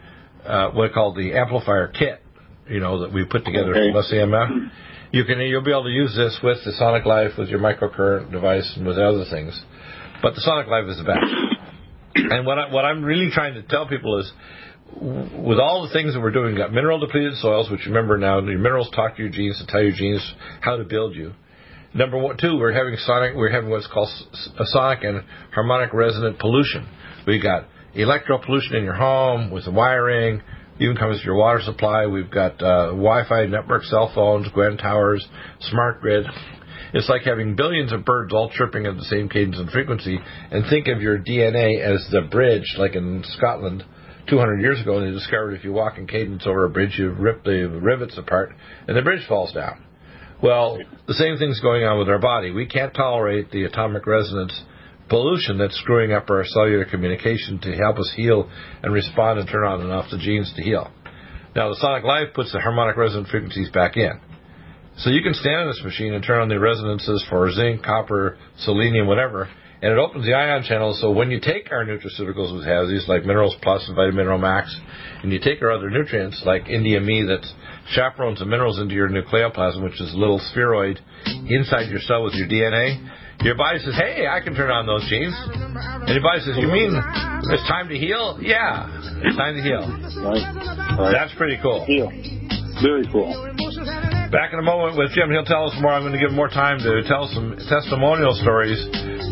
uh, 0.45 0.69
what 0.71 0.91
I 0.91 0.93
call 0.93 1.13
the 1.13 1.33
amplifier 1.33 1.89
kit, 1.89 2.21
you 2.69 2.79
know, 2.79 3.01
that 3.01 3.13
we 3.13 3.25
put 3.25 3.43
together 3.43 3.71
okay. 3.75 3.91
from 3.91 4.03
SAMF. 4.03 4.71
You 5.11 5.23
can 5.23 5.39
you'll 5.39 5.63
be 5.63 5.71
able 5.71 5.85
to 5.85 5.89
use 5.89 6.15
this 6.15 6.39
with 6.43 6.57
the 6.65 6.73
Sonic 6.73 7.05
Life, 7.05 7.31
with 7.37 7.49
your 7.49 7.59
microcurrent 7.59 8.31
device, 8.31 8.73
and 8.75 8.85
with 8.85 8.97
other 8.97 9.25
things. 9.29 9.59
But 10.21 10.35
the 10.35 10.41
Sonic 10.41 10.67
Life 10.67 10.85
is 10.87 10.97
the 10.97 11.03
best. 11.03 11.56
And 12.31 12.45
what, 12.45 12.59
I, 12.59 12.73
what 12.73 12.85
I'm 12.85 13.03
really 13.03 13.29
trying 13.31 13.55
to 13.55 13.63
tell 13.63 13.87
people 13.87 14.19
is, 14.19 14.31
with 15.01 15.59
all 15.59 15.85
the 15.85 15.93
things 15.93 16.13
that 16.13 16.21
we're 16.21 16.31
doing, 16.31 16.47
we've 16.47 16.57
got 16.57 16.71
mineral 16.71 16.99
depleted 16.99 17.35
soils, 17.35 17.69
which 17.69 17.85
remember 17.85 18.17
now, 18.17 18.39
your 18.39 18.57
minerals 18.57 18.89
talk 18.95 19.15
to 19.17 19.21
your 19.21 19.31
genes 19.31 19.59
to 19.59 19.67
tell 19.67 19.81
your 19.81 19.91
genes 19.91 20.21
how 20.61 20.77
to 20.77 20.83
build 20.83 21.15
you. 21.15 21.33
Number 21.93 22.17
one, 22.17 22.37
two, 22.37 22.57
we're 22.57 22.73
having 22.73 22.95
sonic, 22.97 23.35
we're 23.35 23.51
having 23.51 23.69
what's 23.69 23.87
called 23.87 24.09
sonic 24.33 25.03
and 25.03 25.23
harmonic 25.53 25.93
resonant 25.93 26.39
pollution. 26.39 26.87
We've 27.25 27.41
got 27.41 27.65
electro 27.95 28.39
pollution 28.43 28.75
in 28.75 28.83
your 28.83 28.93
home 28.93 29.51
with 29.51 29.65
the 29.65 29.71
wiring, 29.71 30.41
even 30.79 30.95
comes 30.95 31.19
to 31.19 31.25
your 31.25 31.35
water 31.35 31.61
supply. 31.63 32.05
We've 32.05 32.29
got 32.29 32.61
uh, 32.61 32.87
Wi-Fi 32.91 33.47
network, 33.47 33.83
cell 33.83 34.11
phones, 34.13 34.47
Gwen 34.53 34.77
towers, 34.77 35.27
smart 35.61 36.01
grid. 36.01 36.25
It's 36.93 37.09
like 37.09 37.23
having 37.23 37.55
billions 37.55 37.91
of 37.91 38.05
birds 38.05 38.33
all 38.33 38.49
chirping 38.49 38.85
at 38.85 38.95
the 38.95 39.03
same 39.03 39.29
cadence 39.29 39.57
and 39.59 39.69
frequency, 39.69 40.19
and 40.51 40.63
think 40.69 40.87
of 40.87 41.01
your 41.01 41.19
DNA 41.19 41.81
as 41.81 42.07
the 42.11 42.21
bridge, 42.21 42.75
like 42.77 42.95
in 42.95 43.23
Scotland 43.37 43.83
200 44.29 44.61
years 44.61 44.81
ago, 44.81 44.97
and 44.97 45.07
they 45.07 45.11
discovered 45.11 45.53
if 45.53 45.63
you 45.63 45.71
walk 45.71 45.97
in 45.97 46.07
cadence 46.07 46.45
over 46.45 46.65
a 46.65 46.69
bridge, 46.69 46.97
you 46.97 47.09
rip 47.11 47.43
the 47.43 47.67
rivets 47.81 48.17
apart, 48.17 48.53
and 48.87 48.95
the 48.95 49.01
bridge 49.01 49.25
falls 49.27 49.53
down. 49.53 49.83
Well, 50.41 50.77
the 51.07 51.13
same 51.15 51.37
thing's 51.37 51.59
going 51.61 51.83
on 51.83 51.97
with 51.97 52.09
our 52.09 52.19
body. 52.19 52.51
We 52.51 52.67
can't 52.67 52.93
tolerate 52.93 53.51
the 53.51 53.63
atomic 53.63 54.05
resonance 54.05 54.61
pollution 55.09 55.57
that's 55.57 55.75
screwing 55.77 56.11
up 56.11 56.29
our 56.29 56.45
cellular 56.45 56.85
communication 56.85 57.59
to 57.59 57.71
help 57.75 57.97
us 57.97 58.13
heal 58.15 58.49
and 58.83 58.93
respond 58.93 59.39
and 59.39 59.49
turn 59.49 59.63
on 59.65 59.81
and 59.81 59.91
off 59.91 60.11
the 60.11 60.17
genes 60.17 60.53
to 60.55 60.61
heal. 60.61 60.91
Now, 61.55 61.69
the 61.69 61.77
Sonic 61.79 62.03
Life 62.03 62.27
puts 62.35 62.51
the 62.51 62.59
harmonic 62.59 62.97
resonant 62.97 63.29
frequencies 63.29 63.69
back 63.71 63.97
in. 63.97 64.19
So 64.97 65.11
you 65.11 65.21
can 65.21 65.33
stand 65.33 65.61
in 65.61 65.67
this 65.67 65.81
machine 65.83 66.13
and 66.13 66.23
turn 66.23 66.41
on 66.41 66.49
the 66.49 66.59
resonances 66.59 67.25
for 67.29 67.51
zinc, 67.51 67.83
copper, 67.83 68.37
selenium, 68.59 69.05
whatever, 69.05 69.47
and 69.81 69.91
it 69.91 69.97
opens 69.99 70.25
the 70.25 70.33
ion 70.33 70.63
channels. 70.63 70.99
So 70.99 71.11
when 71.11 71.29
you 71.29 71.39
take 71.39 71.71
our 71.71 71.85
nutraceuticals, 71.85 72.57
which 72.57 72.65
has 72.65 72.89
these 72.89 73.07
like 73.07 73.23
Minerals 73.23 73.55
Plus 73.61 73.85
and 73.87 73.95
Vitamin 73.95 74.17
Mineral 74.17 74.39
Max, 74.39 74.75
and 75.21 75.31
you 75.31 75.39
take 75.39 75.61
our 75.61 75.71
other 75.71 75.91
nutrients 75.91 76.41
like 76.45 76.67
India 76.67 76.99
Me 76.99 77.21
that 77.23 77.45
chaperones 77.91 78.39
the 78.39 78.45
minerals 78.45 78.79
into 78.79 78.95
your 78.95 79.07
nucleoplasm, 79.07 79.83
which 79.83 80.01
is 80.01 80.13
a 80.13 80.17
little 80.17 80.39
spheroid 80.51 80.99
inside 81.47 81.89
your 81.89 81.99
cell 81.99 82.23
with 82.23 82.33
your 82.33 82.47
DNA. 82.47 82.97
Your 83.41 83.55
body 83.55 83.77
says, 83.77 83.93
"Hey, 83.93 84.25
I 84.25 84.41
can 84.41 84.55
turn 84.55 84.71
on 84.71 84.87
those 84.87 85.07
genes," 85.07 85.35
and 85.53 86.09
your 86.09 86.23
body 86.23 86.41
says, 86.41 86.57
"You 86.57 86.69
mean 86.69 86.89
it's 86.95 87.67
time 87.67 87.87
to 87.89 87.95
heal?" 87.95 88.39
Yeah, 88.41 88.89
it's 89.21 89.37
time 89.37 89.55
to 89.55 89.61
heal. 89.61 89.85
Right. 90.25 90.97
right. 90.97 91.11
That's 91.11 91.35
pretty 91.35 91.57
cool. 91.61 91.85
Heal. 91.85 92.09
Very 92.81 93.05
cool. 93.11 94.16
Back 94.31 94.51
in 94.51 94.59
a 94.59 94.61
moment 94.61 94.97
with 94.97 95.11
Jim. 95.15 95.31
He'll 95.31 95.47
tell 95.47 95.71
us 95.71 95.75
more. 95.79 95.93
I'm 95.93 96.01
going 96.01 96.11
to 96.11 96.19
give 96.19 96.35
more 96.35 96.49
time 96.49 96.79
to 96.79 97.01
tell 97.07 97.31
some 97.31 97.55
testimonial 97.69 98.35
stories. 98.35 98.75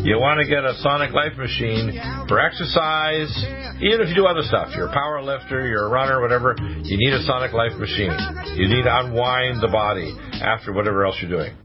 You 0.08 0.16
want 0.24 0.40
to 0.40 0.48
get 0.48 0.64
a 0.64 0.72
Sonic 0.80 1.12
Life 1.12 1.36
machine 1.36 1.92
for 2.30 2.40
exercise, 2.40 3.28
even 3.84 4.00
if 4.00 4.10
you 4.10 4.16
do 4.16 4.26
other 4.26 4.44
stuff. 4.44 4.72
You're 4.72 4.88
a 4.88 4.94
power 4.94 5.22
lifter, 5.22 5.68
you're 5.68 5.88
a 5.88 5.90
runner, 5.90 6.22
whatever. 6.22 6.56
You 6.60 6.96
need 6.96 7.12
a 7.12 7.24
Sonic 7.28 7.52
Life 7.52 7.76
machine. 7.76 8.16
You 8.56 8.72
need 8.72 8.84
to 8.84 9.00
unwind 9.04 9.60
the 9.60 9.68
body 9.68 10.16
after 10.40 10.72
whatever 10.72 11.06
else 11.06 11.18
you're 11.20 11.32
doing. 11.32 11.58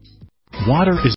Water 0.67 0.99
is 1.05 1.15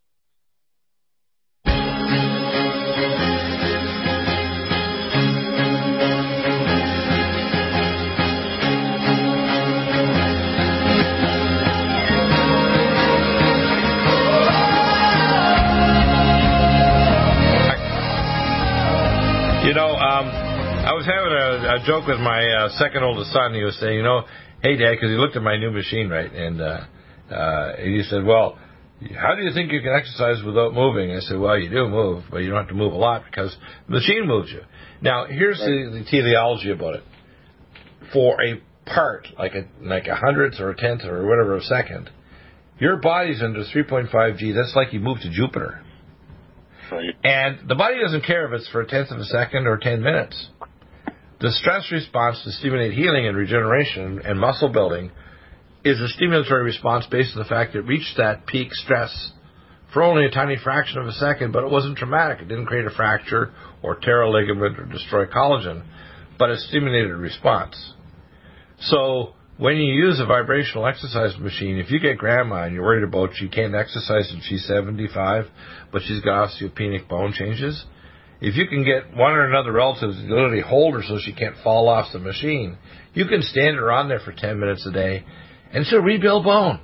a, 21.83 21.87
joke 21.87 22.07
with 22.07 22.21
my 22.21 22.45
uh, 22.45 22.69
second 22.79 23.03
oldest 23.03 23.33
son. 23.33 23.55
He 23.55 23.63
was 23.63 23.79
saying, 23.81 23.97
you 23.97 24.03
know, 24.03 24.23
hey, 24.63 24.77
Dad, 24.77 24.93
because 24.93 25.11
he 25.11 25.17
looked 25.17 25.37
at 25.37 25.43
my 25.43 25.57
new 25.57 25.71
machine, 25.71 26.09
right? 26.09 26.33
And 26.33 26.61
uh, 26.61 26.85
uh, 27.31 27.77
he 27.77 28.03
said, 28.09 28.25
well, 28.25 28.59
how 29.17 29.35
do 29.35 29.43
you 29.43 29.53
think 29.53 29.73
you 29.73 29.81
can 29.81 29.93
exercise 29.93 30.43
without 30.45 30.73
moving? 30.73 31.13
I 31.13 31.21
said, 31.21 31.39
well, 31.39 31.59
you 31.59 31.69
do 31.69 31.89
move, 31.89 32.25
but 32.31 32.39
you 32.39 32.51
don't 32.51 32.59
have 32.59 32.69
to 32.69 32.75
move 32.75 32.93
a 32.93 32.97
lot 32.97 33.25
because 33.25 33.55
the 33.87 33.95
machine 33.95 34.27
moves 34.27 34.51
you. 34.51 34.63
Now, 35.03 35.27
here's 35.27 35.59
the, 35.59 35.99
the 35.99 36.05
teleology 36.11 36.71
about 36.71 36.95
it. 36.95 37.03
For 38.13 38.41
a 38.43 38.61
part, 38.87 39.29
like 39.39 39.53
a 39.55 39.67
like 39.83 40.07
a 40.07 40.15
hundredth 40.15 40.61
or 40.61 40.71
a 40.71 40.77
tenth 40.77 41.03
or 41.05 41.27
whatever 41.27 41.57
a 41.57 41.63
second, 41.63 42.11
your 42.79 42.97
body's 42.97 43.43
under 43.43 43.65
3.5 43.65 44.39
G. 44.39 44.53
That's 44.53 44.73
like 44.77 44.93
you 44.93 45.01
moved 45.01 45.23
to 45.23 45.31
Jupiter. 45.31 45.83
Right. 46.91 47.15
And 47.25 47.69
the 47.69 47.75
body 47.75 48.01
doesn't 48.01 48.25
care 48.25 48.47
if 48.47 48.61
it's 48.61 48.69
for 48.71 48.83
a 48.83 48.87
tenth 48.87 49.11
of 49.11 49.19
a 49.19 49.25
second 49.25 49.67
or 49.67 49.79
10 49.79 50.03
minutes. 50.03 50.49
The 51.45 51.53
stress 51.53 51.93
response 51.93 52.43
to 52.45 52.53
stimulate 52.53 52.95
healing 52.95 53.27
and 53.27 53.37
regeneration 53.37 54.23
and 54.25 54.41
muscle 54.41 54.71
building 54.71 55.13
is 55.85 56.01
a 56.01 56.09
stimulatory 56.19 56.65
response 56.65 57.05
based 57.11 57.37
on 57.37 57.43
the 57.43 57.49
fact 57.51 57.75
that 57.75 57.81
it 57.81 57.87
reached 57.87 58.17
that 58.17 58.47
peak 58.47 58.73
stress 58.73 59.31
for 59.93 60.03
only 60.03 60.25
a 60.25 60.31
tiny 60.31 60.57
fraction 60.57 61.03
of 61.03 61.07
a 61.07 61.13
second, 61.13 61.53
but 61.53 61.63
it 61.63 61.71
wasn't 61.71 61.99
traumatic. 61.99 62.41
It 62.41 62.49
didn't 62.49 62.65
create 62.65 62.87
a 62.87 62.91
fracture 62.91 63.53
or 63.83 63.97
tear 63.97 64.23
a 64.23 64.31
ligament 64.31 64.79
or 64.79 64.87
destroy 64.87 65.27
collagen, 65.27 65.85
but 66.39 66.49
it 66.49 66.61
stimulated 66.61 67.11
a 67.11 67.17
response. 67.17 67.93
So 68.81 69.35
when 69.59 69.77
you 69.77 69.93
use 69.93 70.21
a 70.21 70.25
vibrational 70.25 70.87
exercise 70.87 71.39
machine, 71.39 71.77
if 71.77 71.91
you 71.91 72.01
get 72.01 72.17
grandma 72.17 72.63
and 72.63 72.75
you're 72.75 72.85
worried 72.85 73.05
about 73.05 73.35
she 73.35 73.51
can't 73.51 73.75
exercise 73.75 74.33
and 74.33 74.43
she's 74.43 74.65
75, 74.67 75.45
but 75.93 76.01
she's 76.07 76.23
got 76.23 76.49
osteopenic 76.49 77.07
bone 77.07 77.35
changes, 77.35 77.85
if 78.45 78.57
you 78.57 78.67
can 78.67 78.85
get 78.85 79.17
one 79.17 79.33
or 79.33 79.49
another 79.49 79.73
relative 79.73 80.11
to 80.11 80.35
literally 80.35 80.61
hold 80.61 80.93
her 80.93 81.03
so 81.03 81.19
she 81.19 81.33
can't 81.33 81.57
fall 81.65 81.89
off 81.89 82.13
the 82.13 82.19
machine, 82.19 82.77
you 83.15 83.25
can 83.25 83.41
stand 83.41 83.77
her 83.77 83.91
on 83.91 84.09
there 84.09 84.21
for 84.21 84.33
10 84.33 84.61
minutes 84.61 84.87
a 84.87 84.93
day 84.93 85.25
and 85.73 85.87
she'll 85.87 86.03
rebuild 86.03 86.45
bone. 86.45 86.79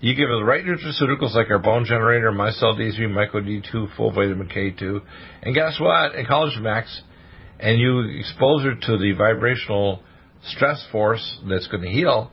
You 0.00 0.14
give 0.14 0.28
her 0.28 0.36
the 0.36 0.44
right 0.44 0.62
nutraceuticals 0.62 1.34
like 1.34 1.50
our 1.50 1.60
bone 1.60 1.86
generator, 1.86 2.30
MyCell 2.30 2.76
D3, 2.76 2.98
Myco 3.08 3.36
D2, 3.36 3.96
full 3.96 4.12
vitamin 4.12 4.48
K2, 4.48 5.00
and 5.42 5.54
guess 5.54 5.80
what? 5.80 6.14
And 6.14 6.28
Collagen 6.28 6.60
Max, 6.60 7.00
and 7.58 7.78
you 7.78 8.00
expose 8.18 8.64
her 8.64 8.74
to 8.74 8.98
the 8.98 9.12
vibrational 9.16 10.02
stress 10.48 10.84
force 10.92 11.38
that's 11.48 11.68
going 11.68 11.84
to 11.84 11.88
heal, 11.88 12.30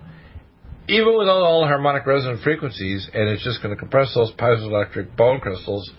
even 0.89 1.17
without 1.17 1.43
all 1.43 1.65
harmonic 1.65 2.05
resonant 2.05 2.41
frequencies, 2.41 3.07
and 3.13 3.29
it's 3.29 3.43
just 3.43 3.61
going 3.61 3.73
to 3.73 3.79
compress 3.79 4.13
those 4.15 4.33
piezoelectric 4.33 5.15
bone 5.15 5.39
crystals 5.39 5.89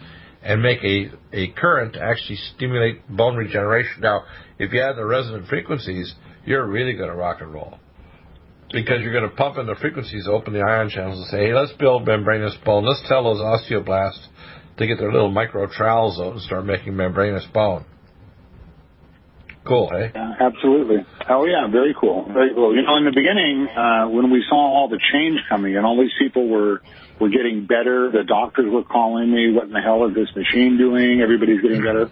and 0.42 0.62
make 0.62 0.82
a, 0.82 1.10
a 1.32 1.48
current 1.52 1.94
to 1.94 2.02
actually 2.02 2.36
stimulate 2.54 3.06
bone 3.08 3.36
regeneration. 3.36 4.00
Now, 4.00 4.24
if 4.58 4.72
you 4.72 4.80
add 4.80 4.96
the 4.96 5.04
resonant 5.04 5.48
frequencies, 5.48 6.14
you're 6.44 6.66
really 6.66 6.94
going 6.94 7.10
to 7.10 7.16
rock 7.16 7.40
and 7.40 7.52
roll. 7.52 7.78
Because 8.72 9.00
you're 9.02 9.12
going 9.12 9.28
to 9.28 9.36
pump 9.36 9.58
in 9.58 9.66
the 9.66 9.74
frequencies, 9.74 10.28
open 10.30 10.52
the 10.52 10.60
ion 10.60 10.88
channels, 10.88 11.18
and 11.18 11.26
say, 11.26 11.46
hey, 11.48 11.52
let's 11.52 11.72
build 11.72 12.06
membranous 12.06 12.56
bone. 12.64 12.86
Let's 12.86 13.02
tell 13.08 13.24
those 13.24 13.40
osteoblasts 13.40 14.26
to 14.78 14.86
get 14.86 14.98
their 14.98 15.12
little 15.12 15.30
micro 15.30 15.66
trowels 15.66 16.20
out 16.20 16.32
and 16.32 16.40
start 16.40 16.64
making 16.64 16.96
membranous 16.96 17.46
bone. 17.52 17.84
Cool, 19.64 19.90
hey? 19.90 20.10
Yeah, 20.14 20.34
absolutely. 20.40 21.04
Oh 21.28 21.44
yeah, 21.44 21.68
very 21.68 21.94
cool. 21.98 22.24
Very 22.32 22.54
cool. 22.54 22.74
You 22.74 22.82
know, 22.82 22.96
in 22.96 23.04
the 23.04 23.12
beginning, 23.12 23.68
uh, 23.68 24.08
when 24.08 24.30
we 24.30 24.44
saw 24.48 24.56
all 24.56 24.88
the 24.88 25.00
change 25.12 25.38
coming 25.48 25.76
and 25.76 25.84
all 25.84 26.00
these 26.00 26.14
people 26.18 26.48
were 26.48 26.80
were 27.20 27.28
getting 27.28 27.66
better, 27.66 28.10
the 28.10 28.24
doctors 28.24 28.72
were 28.72 28.84
calling 28.84 29.30
me, 29.30 29.52
"What 29.52 29.64
in 29.64 29.72
the 29.72 29.82
hell 29.82 30.06
is 30.08 30.14
this 30.14 30.34
machine 30.34 30.78
doing?" 30.78 31.20
Everybody's 31.20 31.60
getting 31.60 31.82
better. 31.82 32.08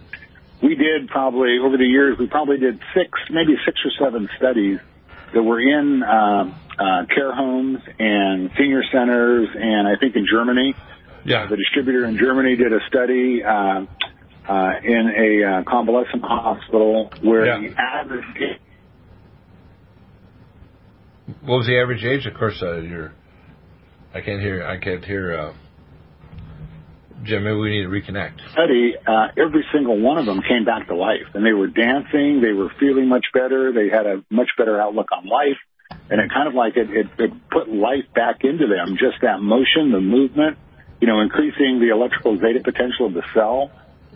We 0.61 0.75
did 0.75 1.07
probably 1.07 1.57
over 1.57 1.77
the 1.77 1.85
years, 1.87 2.19
we 2.19 2.27
probably 2.27 2.57
did 2.59 2.79
six, 2.93 3.09
maybe 3.31 3.55
six 3.65 3.79
or 3.83 3.91
seven 3.97 4.29
studies 4.37 4.79
that 5.33 5.41
were 5.41 5.59
in 5.59 6.03
uh, 6.03 6.53
uh, 6.77 7.05
care 7.05 7.33
homes 7.33 7.79
and 7.97 8.51
senior 8.57 8.83
centers, 8.91 9.49
and 9.55 9.87
I 9.87 9.95
think 9.95 10.15
in 10.15 10.25
Germany. 10.29 10.75
Yeah. 11.25 11.47
The 11.47 11.57
distributor 11.57 12.05
in 12.05 12.17
Germany 12.17 12.55
did 12.55 12.73
a 12.73 12.79
study. 12.87 13.43
Uh, 13.43 13.85
uh, 14.47 14.71
in 14.83 15.11
a 15.17 15.43
uh, 15.59 15.63
convalescent 15.63 16.23
hospital 16.23 17.11
where 17.21 17.45
Yeah. 17.45 17.59
the 17.69 17.79
average 17.79 18.59
What 21.41 21.57
was 21.57 21.67
the 21.67 21.79
average 21.79 22.03
age? 22.03 22.25
Of 22.25 22.33
course, 22.33 22.61
uh, 22.61 22.77
you're. 22.77 23.13
I 24.13 24.21
can't 24.21 24.41
hear. 24.41 24.65
I 24.65 24.77
can't 24.77 25.05
hear. 25.05 25.37
Uh, 25.37 25.53
Jim, 27.23 27.43
maybe 27.43 27.57
we 27.57 27.69
need 27.69 27.83
to 27.83 27.89
reconnect. 27.89 28.39
study, 28.53 28.95
uh, 29.05 29.27
every 29.37 29.65
single 29.73 29.99
one 29.99 30.17
of 30.17 30.25
them 30.25 30.41
came 30.41 30.63
back 30.65 30.87
to 30.87 30.95
life, 30.95 31.27
and 31.33 31.45
they 31.45 31.51
were 31.53 31.67
dancing. 31.67 32.41
They 32.41 32.53
were 32.53 32.69
feeling 32.79 33.07
much 33.07 33.25
better. 33.33 33.71
They 33.73 33.89
had 33.89 34.07
a 34.07 34.23
much 34.29 34.49
better 34.57 34.79
outlook 34.81 35.09
on 35.11 35.27
life, 35.27 35.57
and 36.09 36.21
it 36.21 36.31
kind 36.31 36.47
of 36.47 36.53
like 36.55 36.77
it, 36.77 36.89
it, 36.89 37.07
it 37.19 37.49
put 37.51 37.69
life 37.69 38.05
back 38.15 38.43
into 38.43 38.67
them. 38.67 38.95
Just 38.97 39.21
that 39.21 39.41
motion, 39.41 39.91
the 39.91 39.99
movement, 39.99 40.57
you 41.01 41.07
know, 41.07 41.19
increasing 41.19 41.79
the 41.79 41.89
electrical 41.89 42.37
zeta 42.37 42.61
potential 42.63 43.07
of 43.07 43.13
the 43.13 43.23
cell. 43.33 43.69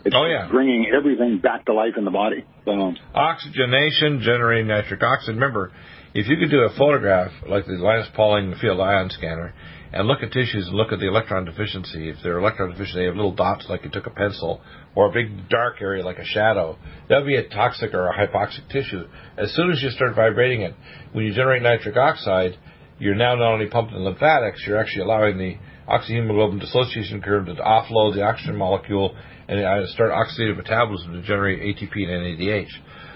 It's 0.04 0.14
Oh, 0.14 0.26
yeah. 0.26 0.48
bringing 0.50 0.86
everything 0.94 1.38
back 1.38 1.64
to 1.66 1.72
life 1.74 1.94
in 1.96 2.04
the 2.04 2.10
body. 2.10 2.44
So 2.64 2.72
um, 2.72 2.96
Oxygenation, 3.14 4.20
generating 4.22 4.68
nitric 4.68 5.02
oxide. 5.02 5.34
Remember, 5.34 5.72
if 6.14 6.28
you 6.28 6.36
could 6.36 6.50
do 6.50 6.60
a 6.60 6.76
photograph 6.76 7.32
like 7.48 7.66
the 7.66 7.72
Linus 7.72 8.08
Pauling 8.14 8.54
field 8.60 8.80
ion 8.80 9.10
scanner 9.10 9.54
and 9.92 10.06
look 10.06 10.22
at 10.22 10.30
tissues 10.32 10.66
and 10.66 10.76
look 10.76 10.92
at 10.92 10.98
the 10.98 11.08
electron 11.08 11.44
deficiency, 11.44 12.08
if 12.10 12.16
they're 12.22 12.38
electron 12.38 12.70
deficient, 12.70 12.96
they 12.96 13.04
have 13.04 13.16
little 13.16 13.34
dots 13.34 13.66
like 13.68 13.84
you 13.84 13.90
took 13.90 14.06
a 14.06 14.10
pencil, 14.10 14.60
or 14.94 15.08
a 15.08 15.12
big 15.12 15.48
dark 15.48 15.76
area 15.80 16.04
like 16.04 16.18
a 16.18 16.24
shadow, 16.24 16.76
that 17.08 17.18
would 17.18 17.26
be 17.26 17.36
a 17.36 17.48
toxic 17.48 17.94
or 17.94 18.08
a 18.08 18.12
hypoxic 18.14 18.68
tissue. 18.70 19.04
As 19.38 19.52
soon 19.54 19.70
as 19.70 19.82
you 19.82 19.90
start 19.90 20.14
vibrating 20.14 20.62
it, 20.62 20.74
when 21.12 21.24
you 21.24 21.32
generate 21.32 21.62
nitric 21.62 21.96
oxide, 21.96 22.56
you're 22.98 23.14
now 23.14 23.34
not 23.36 23.52
only 23.52 23.66
pumping 23.66 23.94
the 23.94 24.00
lymphatics, 24.02 24.62
you're 24.66 24.78
actually 24.78 25.02
allowing 25.02 25.38
the 25.38 25.56
oxyhemoglobin 25.88 26.60
dissociation 26.60 27.20
curve 27.22 27.46
to 27.46 27.54
offload 27.54 28.14
the 28.14 28.22
oxygen 28.22 28.56
molecule 28.56 29.16
and 29.48 29.88
start 29.90 30.10
oxidative 30.10 30.56
metabolism 30.56 31.12
to 31.12 31.22
generate 31.22 31.60
ATP 31.60 31.94
and 32.08 32.38
NADH. 32.38 32.68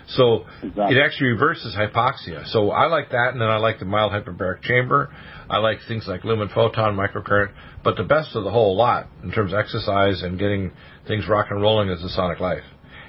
So 0.09 0.47
Exactly. 0.63 0.97
it 0.97 1.01
actually 1.01 1.31
reverses 1.33 1.77
hypoxia. 1.77 2.47
So 2.47 2.71
I 2.71 2.87
like 2.87 3.11
that, 3.11 3.31
and 3.33 3.41
then 3.41 3.49
I 3.49 3.59
like 3.59 3.79
the 3.79 3.85
mild 3.85 4.13
hyperbaric 4.13 4.63
chamber. 4.63 5.13
I 5.51 5.59
like 5.59 5.79
things 5.87 6.07
like 6.09 6.25
lumen 6.25 6.49
photon, 6.49 6.97
microcurrent. 6.97 7.53
But 7.85 7.97
the 7.97 8.05
best 8.05 8.35
of 8.35 8.45
the 8.45 8.51
whole 8.51 8.77
lot 8.77 9.09
in 9.23 9.31
terms 9.33 9.53
of 9.53 9.59
exercise 9.59 10.23
and 10.23 10.39
getting 10.39 10.73
things 11.07 11.29
rock 11.29 11.49
and 11.51 11.61
rolling 11.61 11.91
is 11.91 12.01
the 12.03 12.09
Sonic 12.09 12.41
Life. 12.41 12.65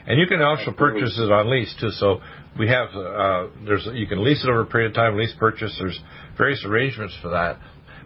And 0.08 0.20
you 0.20 0.28
can 0.28 0.42
also 0.42 0.72
purchase 0.72 1.18
it 1.18 1.32
on 1.32 1.50
lease 1.50 1.74
too. 1.80 1.92
So 1.92 2.22
we 2.58 2.68
have 2.68 2.90
uh, 2.96 3.48
there's 3.66 3.88
you 3.94 4.08
can 4.08 4.24
lease 4.24 4.44
it 4.44 4.50
over 4.50 4.62
a 4.62 4.66
period 4.66 4.92
of 4.92 4.96
time, 4.96 5.18
lease 5.18 5.34
purchase. 5.38 5.76
There's 5.80 6.00
various 6.38 6.64
arrangements 6.66 7.16
for 7.22 7.30
that, 7.30 7.60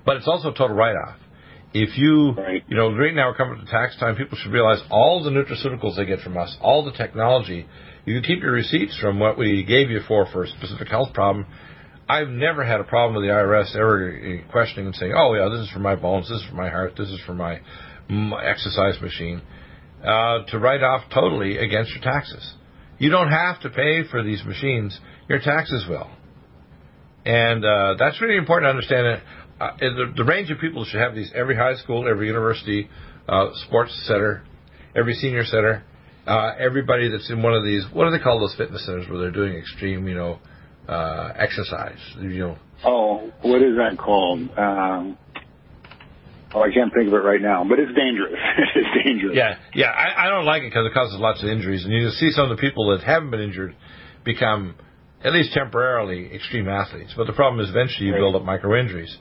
but 0.06 0.18
it's 0.18 0.28
also 0.28 0.50
a 0.50 0.54
total 0.54 0.76
write 0.76 0.96
off. 0.96 1.18
If 1.74 1.98
you 1.98 2.32
Right. 2.32 2.64
you 2.68 2.78
know 2.78 2.96
right 2.96 3.14
now 3.14 3.30
we're 3.30 3.36
coming 3.36 3.60
to 3.60 3.72
tax 3.72 3.98
time, 3.98 4.16
people 4.16 4.38
should 4.38 4.52
realize 4.52 4.82
all 4.90 5.24
the 5.24 5.32
nutraceuticals 5.32 5.96
they 5.96 6.06
get 6.06 6.20
from 6.20 6.38
us, 6.38 6.56
all 6.62 6.84
the 6.84 6.92
technology. 6.92 7.66
You 8.06 8.14
can 8.16 8.24
keep 8.24 8.44
your 8.44 8.52
receipts 8.52 8.98
from 9.00 9.20
what 9.20 9.38
we 9.38 9.64
gave 9.64 9.90
you 9.90 10.02
for 10.08 10.26
for 10.28 10.44
a 10.44 10.48
specific 10.48 10.90
health 10.90 11.14
problem. 11.14 11.46
I've 12.08 12.30
never 12.30 12.64
had 12.64 12.80
a 12.80 12.84
problem 12.84 13.16
with 13.16 13.24
the 13.24 13.34
IRS 13.34 13.76
ever 13.76 14.42
questioning 14.52 14.88
and 14.88 14.96
saying, 14.96 15.14
"Oh 15.16 15.34
yeah, 15.34 15.50
this 15.50 15.62
is 15.62 15.70
for 15.72 15.80
my 15.80 15.96
bones, 15.96 16.30
this 16.30 16.42
is 16.42 16.48
for 16.50 16.56
my 16.56 16.70
heart, 16.70 16.96
this 16.98 17.10
is 17.10 17.20
for 17.26 17.34
my, 17.34 17.60
my 18.10 18.46
exercise 18.46 19.00
machine." 19.02 19.42
uh, 20.04 20.44
to 20.48 20.60
write 20.60 20.84
off 20.84 21.04
totally 21.14 21.58
against 21.58 21.92
your 21.92 22.04
taxes. 22.04 22.54
You 23.00 23.10
don't 23.10 23.30
have 23.30 23.62
to 23.62 23.70
pay 23.70 24.04
for 24.10 24.24
these 24.24 24.44
machines; 24.46 25.00
your 25.30 25.40
taxes 25.40 25.86
will. 25.88 26.10
And 27.26 27.64
uh, 27.64 27.96
that's 27.98 28.22
really 28.22 28.38
important 28.38 28.66
to 28.68 28.70
understand. 28.72 29.22
Uh, 29.60 29.72
the, 29.80 30.14
the, 30.18 30.24
range 30.24 30.50
of 30.52 30.60
people 30.60 30.84
should 30.84 31.00
have 31.00 31.16
these 31.16 31.32
every 31.36 31.56
high 31.56 31.76
school, 31.76 32.08
every 32.10 32.28
university, 32.28 32.90
uh, 33.28 33.50
sports 33.68 33.94
center, 34.08 34.44
every 34.96 35.14
senior 35.14 35.46
center, 35.46 35.84
uh, 36.28 36.52
everybody 36.60 37.10
that's 37.10 37.30
in 37.30 37.42
one 37.42 37.54
of 37.54 37.64
these. 37.64 37.84
What 37.94 38.06
do 38.06 38.12
they 38.12 38.24
call 38.24 38.40
those 38.40 38.56
fitness 38.58 38.86
centers 38.86 39.08
where 39.10 39.20
they're 39.20 39.32
doing 39.32 39.56
extreme, 39.56 40.08
you 40.08 40.16
know, 40.16 40.40
uh, 40.88 41.34
exercise? 41.36 42.00
You 42.20 42.40
know. 42.40 42.58
Oh, 42.84 43.32
what 43.42 43.62
is 43.62 43.76
that 43.78 43.98
called? 43.98 44.40
Um, 44.58 45.18
oh, 46.54 46.62
I 46.62 46.74
can't 46.74 46.92
think 46.94 47.08
of 47.08 47.14
it 47.14 47.24
right 47.24 47.42
now, 47.42 47.64
but 47.64 47.80
it's 47.80 47.94
dangerous. 47.96 48.34
it's 48.76 49.06
dangerous. 49.06 49.36
Yeah, 49.36 49.58
yeah. 49.74 49.92
I, 49.92 50.28
I 50.28 50.30
don't 50.30 50.46
like 50.46 50.64
it 50.64 50.72
because 50.72 50.88
it 50.88 50.94
causes 50.94 51.20
lots 51.20 51.44
of 51.44 51.50
injuries, 51.50 51.86
and 51.86 51.94
you 51.94 52.10
see 52.10 52.32
some 52.32 52.50
of 52.50 52.58
the 52.58 52.62
people 52.62 52.90
that 52.92 53.04
haven't 53.06 53.32
been 53.32 53.42
injured 53.42 53.76
become 54.26 54.76
at 55.24 55.34
least 55.34 55.54
temporarily 55.54 56.34
extreme 56.34 56.68
athletes. 56.68 57.14
But 57.16 57.28
the 57.28 57.34
problem 57.34 57.64
is 57.64 57.70
eventually 57.70 58.08
you 58.08 58.14
build 58.14 58.36
up 58.36 58.44
micro 58.44 58.80
injuries. 58.80 59.16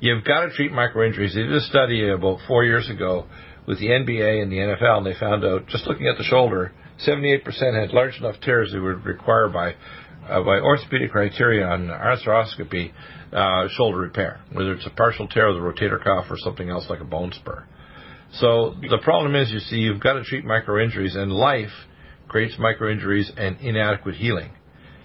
You've 0.00 0.24
got 0.24 0.46
to 0.46 0.50
treat 0.50 0.72
micro 0.72 1.06
injuries. 1.06 1.34
They 1.34 1.42
did 1.42 1.52
a 1.52 1.60
study 1.60 2.08
about 2.08 2.38
four 2.46 2.64
years 2.64 2.88
ago 2.90 3.26
with 3.66 3.78
the 3.78 3.86
NBA 3.86 4.42
and 4.42 4.50
the 4.50 4.56
NFL, 4.56 4.98
and 4.98 5.06
they 5.06 5.18
found 5.18 5.44
out 5.44 5.66
just 5.68 5.86
looking 5.86 6.08
at 6.08 6.18
the 6.18 6.24
shoulder, 6.24 6.72
78% 7.06 7.44
had 7.80 7.92
large 7.92 8.16
enough 8.18 8.36
tears 8.42 8.72
that 8.72 8.80
would 8.80 9.04
require 9.04 9.48
by 9.48 9.74
uh, 10.28 10.40
by 10.42 10.60
orthopedic 10.60 11.10
criteria 11.10 11.66
on 11.66 11.88
arthroscopy 11.88 12.92
uh, 13.32 13.68
shoulder 13.76 13.98
repair, 13.98 14.40
whether 14.52 14.72
it's 14.72 14.86
a 14.86 14.90
partial 14.90 15.26
tear 15.26 15.48
of 15.48 15.56
the 15.56 15.60
rotator 15.60 16.02
cuff 16.02 16.26
or 16.30 16.36
something 16.38 16.70
else 16.70 16.86
like 16.88 17.00
a 17.00 17.04
bone 17.04 17.32
spur. 17.32 17.66
So 18.34 18.74
the 18.88 18.98
problem 19.02 19.34
is, 19.34 19.50
you 19.50 19.58
see, 19.58 19.76
you've 19.76 20.00
got 20.00 20.14
to 20.14 20.22
treat 20.22 20.44
micro 20.44 20.82
injuries, 20.82 21.16
and 21.16 21.32
life 21.32 21.72
creates 22.28 22.54
micro 22.58 22.90
injuries 22.90 23.30
and 23.36 23.58
inadequate 23.60 24.14
healing. 24.14 24.52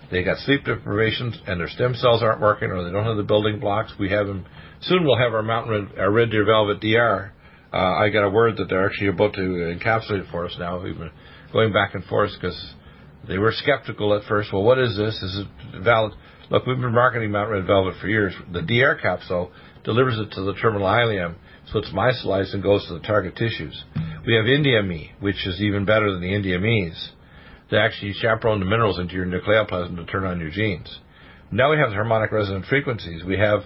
They 0.09 0.23
got 0.23 0.37
sleep 0.39 0.63
deprivation 0.63 1.33
and 1.47 1.59
their 1.59 1.67
stem 1.67 1.93
cells 1.95 2.23
aren't 2.23 2.41
working 2.41 2.71
or 2.71 2.83
they 2.83 2.91
don't 2.91 3.05
have 3.05 3.17
the 3.17 3.23
building 3.23 3.59
blocks. 3.59 3.91
We 3.99 4.09
have 4.09 4.27
them. 4.27 4.45
Soon 4.81 5.03
we'll 5.03 5.17
have 5.17 5.33
our 5.33 5.43
mountain 5.43 5.89
red, 5.89 5.99
our 5.99 6.11
red 6.11 6.31
deer 6.31 6.45
velvet 6.45 6.79
DR. 6.79 7.31
Uh, 7.73 7.77
I 7.77 8.09
got 8.09 8.23
a 8.23 8.29
word 8.29 8.57
that 8.57 8.69
they're 8.69 8.85
actually 8.85 9.09
about 9.09 9.33
to 9.33 9.41
encapsulate 9.41 10.21
it 10.21 10.27
for 10.31 10.45
us 10.45 10.55
now. 10.57 10.81
We've 10.81 10.97
been 10.97 11.11
going 11.51 11.73
back 11.73 11.93
and 11.93 12.03
forth 12.05 12.31
because 12.39 12.73
they 13.27 13.37
were 13.37 13.51
skeptical 13.51 14.15
at 14.15 14.23
first. 14.27 14.53
Well, 14.53 14.63
what 14.63 14.79
is 14.79 14.95
this? 14.95 15.15
Is 15.21 15.39
it 15.39 15.83
valid? 15.83 16.13
Look, 16.49 16.65
we've 16.65 16.79
been 16.79 16.93
marketing 16.93 17.31
mountain 17.31 17.57
red 17.57 17.67
velvet 17.67 17.95
for 17.99 18.07
years. 18.07 18.33
The 18.53 18.61
DR 18.61 18.95
capsule 19.01 19.51
delivers 19.83 20.17
it 20.17 20.31
to 20.35 20.41
the 20.43 20.53
terminal 20.53 20.87
ileum, 20.87 21.35
so 21.71 21.79
it's 21.79 21.91
micellized 21.91 22.53
and 22.53 22.63
goes 22.63 22.87
to 22.87 22.93
the 22.93 23.01
target 23.01 23.35
tissues. 23.35 23.83
We 24.25 24.35
have 24.35 24.45
India 24.45 24.81
Me, 24.81 25.11
which 25.19 25.45
is 25.45 25.61
even 25.61 25.83
better 25.83 26.11
than 26.11 26.21
the 26.21 26.33
India 26.33 26.57
Me's 26.59 27.11
to 27.69 27.79
actually 27.79 28.13
chaperone 28.13 28.59
the 28.59 28.65
minerals 28.65 28.99
into 28.99 29.13
your 29.13 29.25
nucleoplasm 29.25 29.95
to 29.95 30.05
turn 30.05 30.25
on 30.25 30.39
your 30.39 30.51
genes. 30.51 30.99
Now 31.51 31.71
we 31.71 31.77
have 31.77 31.89
the 31.89 31.95
harmonic 31.95 32.31
resonant 32.31 32.65
frequencies. 32.65 33.23
We 33.23 33.37
have 33.37 33.61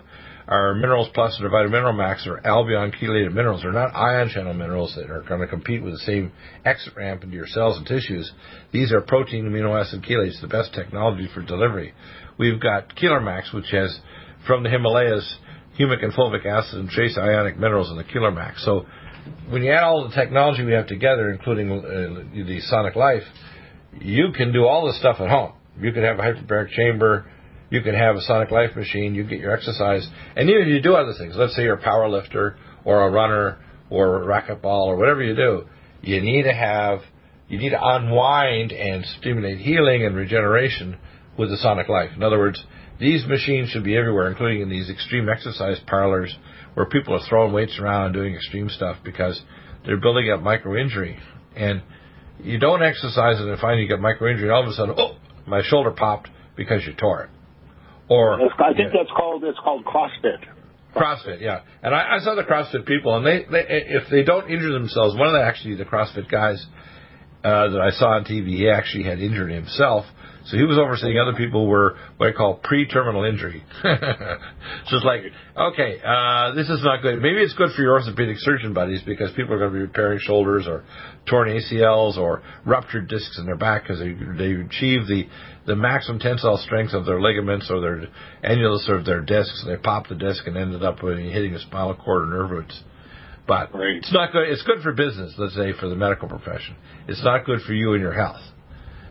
our 0.47 0.73
Minerals 0.75 1.09
Plus 1.13 1.37
and 1.39 1.53
our 1.53 1.67
Mineral 1.67 1.93
Max 1.93 2.27
are 2.27 2.45
albion 2.45 2.91
chelated 2.91 3.33
minerals. 3.33 3.61
They're 3.61 3.71
not 3.71 3.95
ion 3.95 4.29
channel 4.29 4.53
minerals 4.53 4.93
that 4.95 5.09
are 5.09 5.21
going 5.21 5.41
to 5.41 5.47
compete 5.47 5.83
with 5.83 5.93
the 5.93 5.99
same 5.99 6.31
exit 6.65 6.95
ramp 6.95 7.23
into 7.23 7.35
your 7.35 7.47
cells 7.47 7.77
and 7.77 7.85
tissues. 7.85 8.31
These 8.71 8.91
are 8.91 9.01
protein 9.01 9.45
amino 9.45 9.79
acid 9.79 10.03
chelates, 10.03 10.41
the 10.41 10.47
best 10.47 10.73
technology 10.73 11.29
for 11.33 11.41
delivery. 11.41 11.93
We've 12.37 12.59
got 12.59 12.95
Keeler 12.95 13.21
Max, 13.21 13.53
which 13.53 13.69
has 13.71 13.97
from 14.45 14.63
the 14.63 14.69
Himalayas 14.69 15.37
humic 15.79 16.03
and 16.03 16.13
fulvic 16.13 16.45
acid 16.45 16.79
and 16.79 16.89
trace 16.89 17.17
ionic 17.17 17.57
minerals 17.57 17.89
in 17.89 17.97
the 17.97 18.03
Keeler 18.03 18.31
Max. 18.31 18.63
So 18.65 18.85
when 19.49 19.63
you 19.63 19.71
add 19.71 19.83
all 19.83 20.07
the 20.07 20.15
technology 20.15 20.63
we 20.63 20.73
have 20.73 20.87
together, 20.87 21.31
including 21.31 21.71
uh, 21.71 22.45
the 22.45 22.59
Sonic 22.61 22.95
Life, 22.95 23.23
you 23.99 24.31
can 24.35 24.53
do 24.53 24.65
all 24.65 24.87
this 24.87 24.99
stuff 24.99 25.17
at 25.19 25.29
home. 25.29 25.53
You 25.79 25.91
can 25.91 26.03
have 26.03 26.19
a 26.19 26.21
hyperbaric 26.21 26.69
chamber. 26.71 27.25
You 27.69 27.81
can 27.81 27.95
have 27.95 28.15
a 28.15 28.21
sonic 28.21 28.51
life 28.51 28.75
machine. 28.75 29.15
You 29.15 29.23
get 29.23 29.39
your 29.39 29.53
exercise. 29.55 30.07
And 30.35 30.49
even 30.49 30.63
if 30.63 30.67
you 30.67 30.81
do 30.81 30.95
other 30.95 31.13
things, 31.17 31.35
let's 31.37 31.55
say 31.55 31.63
you're 31.63 31.75
a 31.75 31.81
power 31.81 32.09
lifter 32.09 32.57
or 32.83 33.07
a 33.07 33.11
runner 33.11 33.59
or 33.89 34.23
a 34.23 34.25
racquetball 34.25 34.87
or 34.87 34.97
whatever 34.97 35.23
you 35.23 35.35
do, 35.35 35.65
you 36.01 36.21
need 36.21 36.43
to 36.43 36.53
have, 36.53 36.99
you 37.47 37.57
need 37.57 37.69
to 37.69 37.79
unwind 37.81 38.71
and 38.71 39.05
stimulate 39.19 39.59
healing 39.59 40.05
and 40.05 40.15
regeneration 40.15 40.97
with 41.37 41.49
the 41.49 41.57
sonic 41.57 41.87
life. 41.87 42.09
In 42.15 42.23
other 42.23 42.37
words, 42.37 42.63
these 42.99 43.25
machines 43.25 43.69
should 43.69 43.83
be 43.83 43.97
everywhere, 43.97 44.29
including 44.29 44.61
in 44.61 44.69
these 44.69 44.89
extreme 44.89 45.27
exercise 45.29 45.79
parlors 45.87 46.35
where 46.73 46.85
people 46.85 47.15
are 47.15 47.27
throwing 47.27 47.53
weights 47.53 47.79
around 47.79 48.05
and 48.05 48.13
doing 48.13 48.35
extreme 48.35 48.69
stuff 48.69 48.97
because 49.03 49.41
they're 49.85 49.99
building 49.99 50.29
up 50.31 50.41
micro 50.41 50.79
injury. 50.79 51.17
And 51.55 51.81
you 52.43 52.59
don't 52.59 52.83
exercise 52.83 53.39
it 53.39 53.47
and 53.47 53.59
find 53.59 53.79
you 53.79 53.87
get 53.87 53.99
micro 53.99 54.29
injury, 54.29 54.47
and 54.47 54.51
all 54.51 54.63
of 54.63 54.69
a 54.69 54.73
sudden, 54.73 54.95
oh, 54.97 55.17
my 55.47 55.61
shoulder 55.63 55.91
popped 55.91 56.29
because 56.55 56.85
you 56.85 56.93
tore 56.93 57.23
it. 57.23 57.29
Or 58.09 58.41
I 58.41 58.73
think 58.73 58.91
that's 58.93 59.09
called 59.15 59.43
it's 59.43 59.59
called 59.63 59.85
CrossFit. 59.85 60.43
CrossFit, 60.95 61.39
yeah. 61.39 61.61
And 61.81 61.95
I, 61.95 62.17
I 62.17 62.19
saw 62.19 62.35
the 62.35 62.43
CrossFit 62.43 62.85
people, 62.85 63.15
and 63.15 63.25
they, 63.25 63.45
they 63.49 63.65
if 63.69 64.09
they 64.09 64.23
don't 64.23 64.49
injure 64.49 64.73
themselves, 64.73 65.15
one 65.17 65.27
of 65.27 65.33
the 65.33 65.41
actually 65.41 65.75
the 65.75 65.85
CrossFit 65.85 66.29
guys 66.29 66.65
uh, 67.43 67.69
that 67.69 67.81
I 67.81 67.91
saw 67.91 68.15
on 68.15 68.25
TV, 68.25 68.47
he 68.57 68.69
actually 68.69 69.03
had 69.03 69.19
injured 69.19 69.51
himself 69.51 70.05
so 70.45 70.57
he 70.57 70.63
was 70.63 70.77
overseeing 70.79 71.19
other 71.19 71.35
people 71.37 71.67
were 71.67 71.97
what 72.17 72.29
I 72.29 72.31
call 72.31 72.55
pre-terminal 72.55 73.23
injury. 73.25 73.63
it's 73.83 75.05
like, 75.05 75.21
okay, 75.55 76.01
uh, 76.03 76.53
this 76.55 76.67
is 76.67 76.83
not 76.83 77.01
good. 77.03 77.21
Maybe 77.21 77.41
it's 77.41 77.53
good 77.53 77.69
for 77.75 77.81
your 77.81 77.93
orthopedic 77.93 78.37
surgeon 78.39 78.73
buddies 78.73 79.03
because 79.05 79.31
people 79.35 79.53
are 79.53 79.59
going 79.59 79.69
to 79.69 79.75
be 79.75 79.81
repairing 79.81 80.19
shoulders 80.19 80.65
or 80.67 80.83
torn 81.29 81.47
ACLs 81.49 82.17
or 82.17 82.41
ruptured 82.65 83.07
discs 83.07 83.37
in 83.37 83.45
their 83.45 83.55
back 83.55 83.83
because 83.83 83.99
they 83.99 84.13
they 84.13 84.53
achieve 84.53 85.05
the 85.07 85.27
the 85.67 85.75
maximum 85.75 86.17
tensile 86.17 86.57
strength 86.57 86.93
of 86.93 87.05
their 87.05 87.21
ligaments 87.21 87.69
or 87.69 87.79
their 87.79 88.07
annulus 88.43 88.89
or 88.89 89.03
their 89.03 89.21
discs. 89.21 89.63
And 89.63 89.71
they 89.71 89.81
pop 89.81 90.07
the 90.07 90.15
disc 90.15 90.47
and 90.47 90.57
ended 90.57 90.83
up 90.83 90.99
hitting 91.01 91.53
a 91.53 91.59
spinal 91.59 91.95
cord 91.95 92.23
or 92.23 92.31
nerve 92.31 92.49
roots. 92.49 92.81
But 93.47 93.73
right. 93.73 93.95
it's 93.95 94.13
not 94.13 94.31
good. 94.31 94.49
It's 94.49 94.63
good 94.63 94.81
for 94.81 94.93
business, 94.93 95.33
let's 95.37 95.55
say, 95.55 95.73
for 95.73 95.87
the 95.87 95.95
medical 95.95 96.29
profession. 96.29 96.75
It's 97.07 97.23
not 97.23 97.45
good 97.45 97.61
for 97.61 97.73
you 97.73 97.93
and 97.93 98.01
your 98.01 98.13
health. 98.13 98.41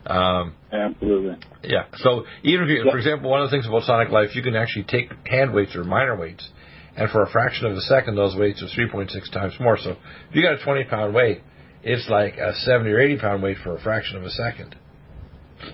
Um, 0.05 0.55
Absolutely. 0.71 1.37
Yeah. 1.63 1.85
So 1.97 2.25
even 2.43 2.63
if 2.63 2.69
you, 2.69 2.91
for 2.91 2.97
example, 2.97 3.29
one 3.29 3.41
of 3.41 3.49
the 3.49 3.55
things 3.55 3.67
about 3.67 3.83
Sonic 3.83 4.09
Life, 4.09 4.35
you 4.35 4.41
can 4.41 4.55
actually 4.55 4.85
take 4.85 5.11
hand 5.25 5.53
weights 5.53 5.75
or 5.75 5.83
minor 5.83 6.15
weights, 6.15 6.49
and 6.95 7.09
for 7.11 7.23
a 7.23 7.29
fraction 7.29 7.67
of 7.67 7.73
a 7.73 7.81
second, 7.81 8.15
those 8.15 8.35
weights 8.35 8.63
are 8.63 8.67
3.6 8.67 9.31
times 9.31 9.53
more. 9.59 9.77
So 9.77 9.91
if 9.91 10.35
you 10.35 10.41
got 10.41 10.53
a 10.53 10.63
20 10.63 10.85
pound 10.85 11.13
weight, 11.13 11.41
it's 11.83 12.09
like 12.09 12.37
a 12.37 12.53
70 12.53 12.89
or 12.89 12.99
80 12.99 13.17
pound 13.19 13.43
weight 13.43 13.57
for 13.63 13.75
a 13.75 13.81
fraction 13.81 14.17
of 14.17 14.23
a 14.23 14.29
second. 14.29 14.75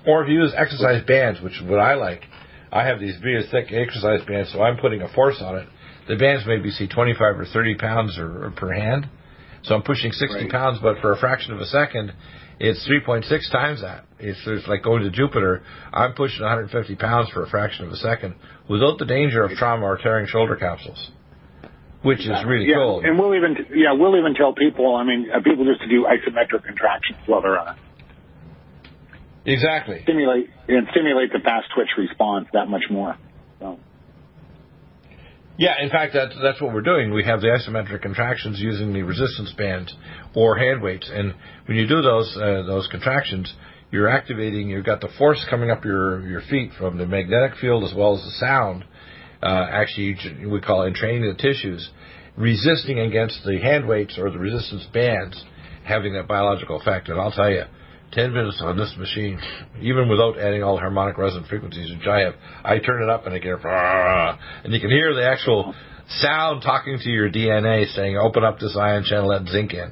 Or 0.06 0.24
if 0.24 0.30
you 0.30 0.42
use 0.42 0.54
exercise 0.56 1.04
bands, 1.06 1.42
which 1.42 1.54
is 1.54 1.64
what 1.64 1.80
I 1.80 1.96
like, 1.96 2.24
I 2.72 2.86
have 2.86 3.00
these 3.00 3.16
really 3.24 3.48
thick 3.50 3.72
exercise 3.72 4.26
bands, 4.28 4.52
so 4.52 4.62
I'm 4.62 4.78
putting 4.78 5.02
a 5.02 5.08
force 5.14 5.42
on 5.42 5.58
it. 5.58 5.68
The 6.08 6.16
bands 6.16 6.46
maybe 6.48 6.72
see 6.72 6.88
25 6.88 7.40
or 7.40 7.46
30 7.46 7.76
pounds 7.76 8.18
or, 8.18 8.46
or 8.46 8.52
per 8.52 8.72
hand. 8.74 9.10
So 9.64 9.76
I'm 9.76 9.84
pushing 9.84 10.12
60 10.12 10.36
right. 10.36 10.50
pounds, 10.50 10.80
but 10.82 11.00
for 11.02 11.12
a 11.12 11.18
fraction 11.18 11.54
of 11.54 11.60
a 11.60 11.66
second, 11.66 12.14
it's 12.60 12.88
3.6 12.90 13.28
times 13.52 13.82
that. 13.82 14.06
It's, 14.20 14.40
it's 14.48 14.68
like 14.68 14.84
going 14.84 15.04
to 15.04 15.12
Jupiter. 15.12 15.64
I'm 15.94 16.14
pushing 16.14 16.42
150 16.42 16.96
pounds 16.96 17.30
for 17.30 17.44
a 17.44 17.50
fraction 17.50 17.86
of 17.86 17.92
a 17.92 17.98
second 17.98 18.36
without 18.70 18.98
the 18.98 19.06
danger 19.06 19.44
of 19.44 19.52
trauma 19.52 19.86
or 19.86 19.98
tearing 19.98 20.28
shoulder 20.28 20.56
capsules, 20.56 21.12
which 22.02 22.22
is 22.22 22.44
really 22.48 22.68
yeah, 22.68 22.76
cool. 22.76 23.02
And 23.04 23.20
we'll 23.20 23.36
even 23.36 23.58
yeah 23.76 23.94
we'll 23.94 24.18
even 24.18 24.34
tell 24.34 24.54
people. 24.54 24.96
I 24.96 25.04
mean, 25.04 25.28
uh, 25.30 25.42
people 25.44 25.66
just 25.66 25.82
to 25.82 25.88
do 25.88 26.06
isometric 26.06 26.66
contractions 26.66 27.20
while 27.28 27.42
they're 27.42 27.60
on 27.60 27.76
it. 27.76 27.82
Exactly. 29.54 30.02
Stimulate 30.04 30.50
and 30.68 30.88
stimulate 30.92 31.32
the 31.32 31.40
fast 31.40 31.68
twitch 31.76 31.90
response 31.98 32.48
that 32.54 32.68
much 32.68 32.84
more. 32.90 33.18
So. 33.60 33.80
Yeah, 35.58 35.74
in 35.82 35.90
fact, 35.90 36.14
that's 36.14 36.36
that's 36.42 36.62
what 36.62 36.72
we're 36.72 36.82
doing. 36.82 37.12
We 37.12 37.24
have 37.26 37.42
the 37.42 37.48
isometric 37.48 38.04
contractions 38.04 38.60
using 38.60 38.94
the 38.94 39.02
resistance 39.02 39.52
bands 39.58 39.92
or 40.36 40.56
hand 40.56 40.84
weights, 40.84 41.10
and 41.12 41.34
when 41.66 41.78
you 41.78 41.88
do 41.88 42.02
those 42.04 42.38
uh, 42.38 42.64
those 42.68 42.88
contractions, 42.92 43.52
you're 43.92 44.08
activating. 44.08 44.70
You've 44.70 44.86
got 44.86 45.02
the 45.02 45.10
force 45.18 45.44
coming 45.50 45.72
up 45.72 45.84
your 45.84 46.28
your 46.28 46.42
feet 46.42 46.72
from 46.78 47.00
the 47.00 47.08
magnetic 47.08 47.58
field 47.60 47.84
as 47.84 47.94
well 47.96 48.16
as 48.16 48.24
the 48.24 48.32
sound. 48.40 48.86
Uh, 49.42 49.66
actually, 49.72 50.16
we 50.46 50.62
call 50.62 50.84
it 50.84 50.94
training 50.94 51.28
the 51.28 51.36
tissues, 51.36 51.90
resisting 52.36 53.00
against 53.00 53.44
the 53.44 53.60
hand 53.60 53.88
weights 53.88 54.18
or 54.20 54.30
the 54.30 54.40
resistance 54.40 54.86
bands, 54.94 55.44
having 55.84 56.14
that 56.14 56.28
biological 56.28 56.80
effect. 56.80 57.10
And 57.10 57.20
I'll 57.20 57.32
tell 57.32 57.50
you, 57.50 57.64
10 58.14 58.34
minutes 58.34 58.62
on 58.62 58.78
this 58.78 58.94
machine, 58.98 59.40
even 59.82 60.10
without 60.10 60.40
adding 60.40 60.64
all 60.64 60.76
the 60.76 60.82
harmonic 60.82 61.18
resonant 61.18 61.48
frequencies, 61.48 61.92
which 61.96 62.08
I 62.08 62.22
have. 62.22 62.36
I 62.64 62.80
turn 62.80 63.04
it 63.04 63.10
up 63.10 63.26
and 63.26 63.36
I 63.36 63.40
get, 63.40 63.60
and 63.64 64.74
you 64.74 64.80
can 64.80 64.90
hear 64.90 65.14
the 65.14 65.28
actual 65.28 65.76
sound 66.10 66.62
talking 66.62 66.98
to 67.00 67.10
your 67.10 67.30
DNA 67.30 67.86
saying, 67.94 68.18
open 68.18 68.44
up 68.44 68.60
this 68.60 68.78
ion 68.80 69.04
channel, 69.04 69.28
let 69.28 69.46
zinc 69.48 69.74
in, 69.74 69.92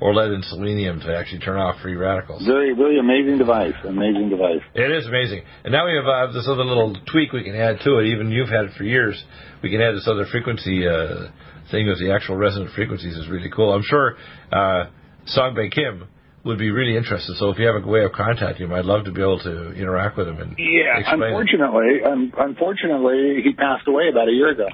or 0.00 0.14
let 0.14 0.30
in 0.30 0.42
selenium 0.42 1.00
to 1.00 1.16
actually 1.16 1.40
turn 1.40 1.58
off 1.58 1.80
free 1.80 1.94
radicals. 1.94 2.44
Very, 2.44 2.74
very 2.74 2.98
amazing 2.98 3.38
device. 3.38 3.74
Amazing 3.84 4.28
device. 4.28 4.60
It 4.74 4.90
is 4.90 5.06
amazing. 5.06 5.42
And 5.64 5.72
now 5.72 5.86
we 5.86 5.94
have 5.94 6.06
uh, 6.06 6.32
this 6.32 6.46
other 6.46 6.64
little 6.64 6.94
tweak 7.10 7.32
we 7.32 7.44
can 7.44 7.56
add 7.56 7.78
to 7.84 7.98
it. 7.98 8.06
Even 8.06 8.30
you've 8.30 8.50
had 8.50 8.66
it 8.66 8.72
for 8.76 8.84
years. 8.84 9.22
We 9.62 9.70
can 9.70 9.80
add 9.80 9.94
this 9.94 10.06
other 10.06 10.26
frequency 10.30 10.86
uh, 10.86 11.30
thing 11.70 11.88
with 11.88 11.98
the 11.98 12.12
actual 12.12 12.36
resonant 12.36 12.72
frequencies 12.74 13.16
is 13.16 13.28
really 13.28 13.50
cool. 13.50 13.72
I'm 13.72 13.84
sure 13.84 14.16
uh, 14.52 14.90
Songbei 15.34 15.72
Kim 15.72 16.08
would 16.44 16.58
be 16.58 16.70
really 16.70 16.96
interested. 16.96 17.36
So 17.38 17.50
if 17.50 17.58
you 17.58 17.66
have 17.66 17.82
a 17.82 17.86
way 17.86 18.04
of 18.04 18.12
contacting 18.12 18.66
him, 18.66 18.72
I'd 18.72 18.84
love 18.84 19.04
to 19.04 19.12
be 19.12 19.20
able 19.22 19.40
to 19.40 19.72
interact 19.72 20.16
with 20.16 20.28
him 20.28 20.38
and 20.40 20.54
Yeah, 20.58 21.02
unfortunately, 21.06 22.02
un- 22.04 22.32
unfortunately, 22.36 23.40
he 23.42 23.52
passed 23.54 23.88
away 23.88 24.08
about 24.10 24.28
a 24.28 24.32
year 24.32 24.50
ago. 24.50 24.68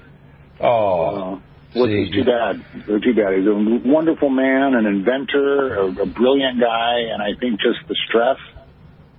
Oh, 0.60 1.04
Uh, 1.34 1.38
which 1.72 1.90
See, 1.90 2.02
is 2.02 2.10
too 2.10 2.24
bad. 2.24 2.64
Too 2.86 3.14
bad. 3.14 3.38
He's 3.38 3.46
a 3.46 3.88
wonderful 3.88 4.28
man, 4.28 4.74
an 4.74 4.86
inventor, 4.86 5.76
a, 5.76 5.86
a 6.02 6.06
brilliant 6.06 6.58
guy, 6.60 6.94
and 7.12 7.22
I 7.22 7.38
think 7.38 7.60
just 7.60 7.78
the 7.86 7.94
stress 8.08 8.38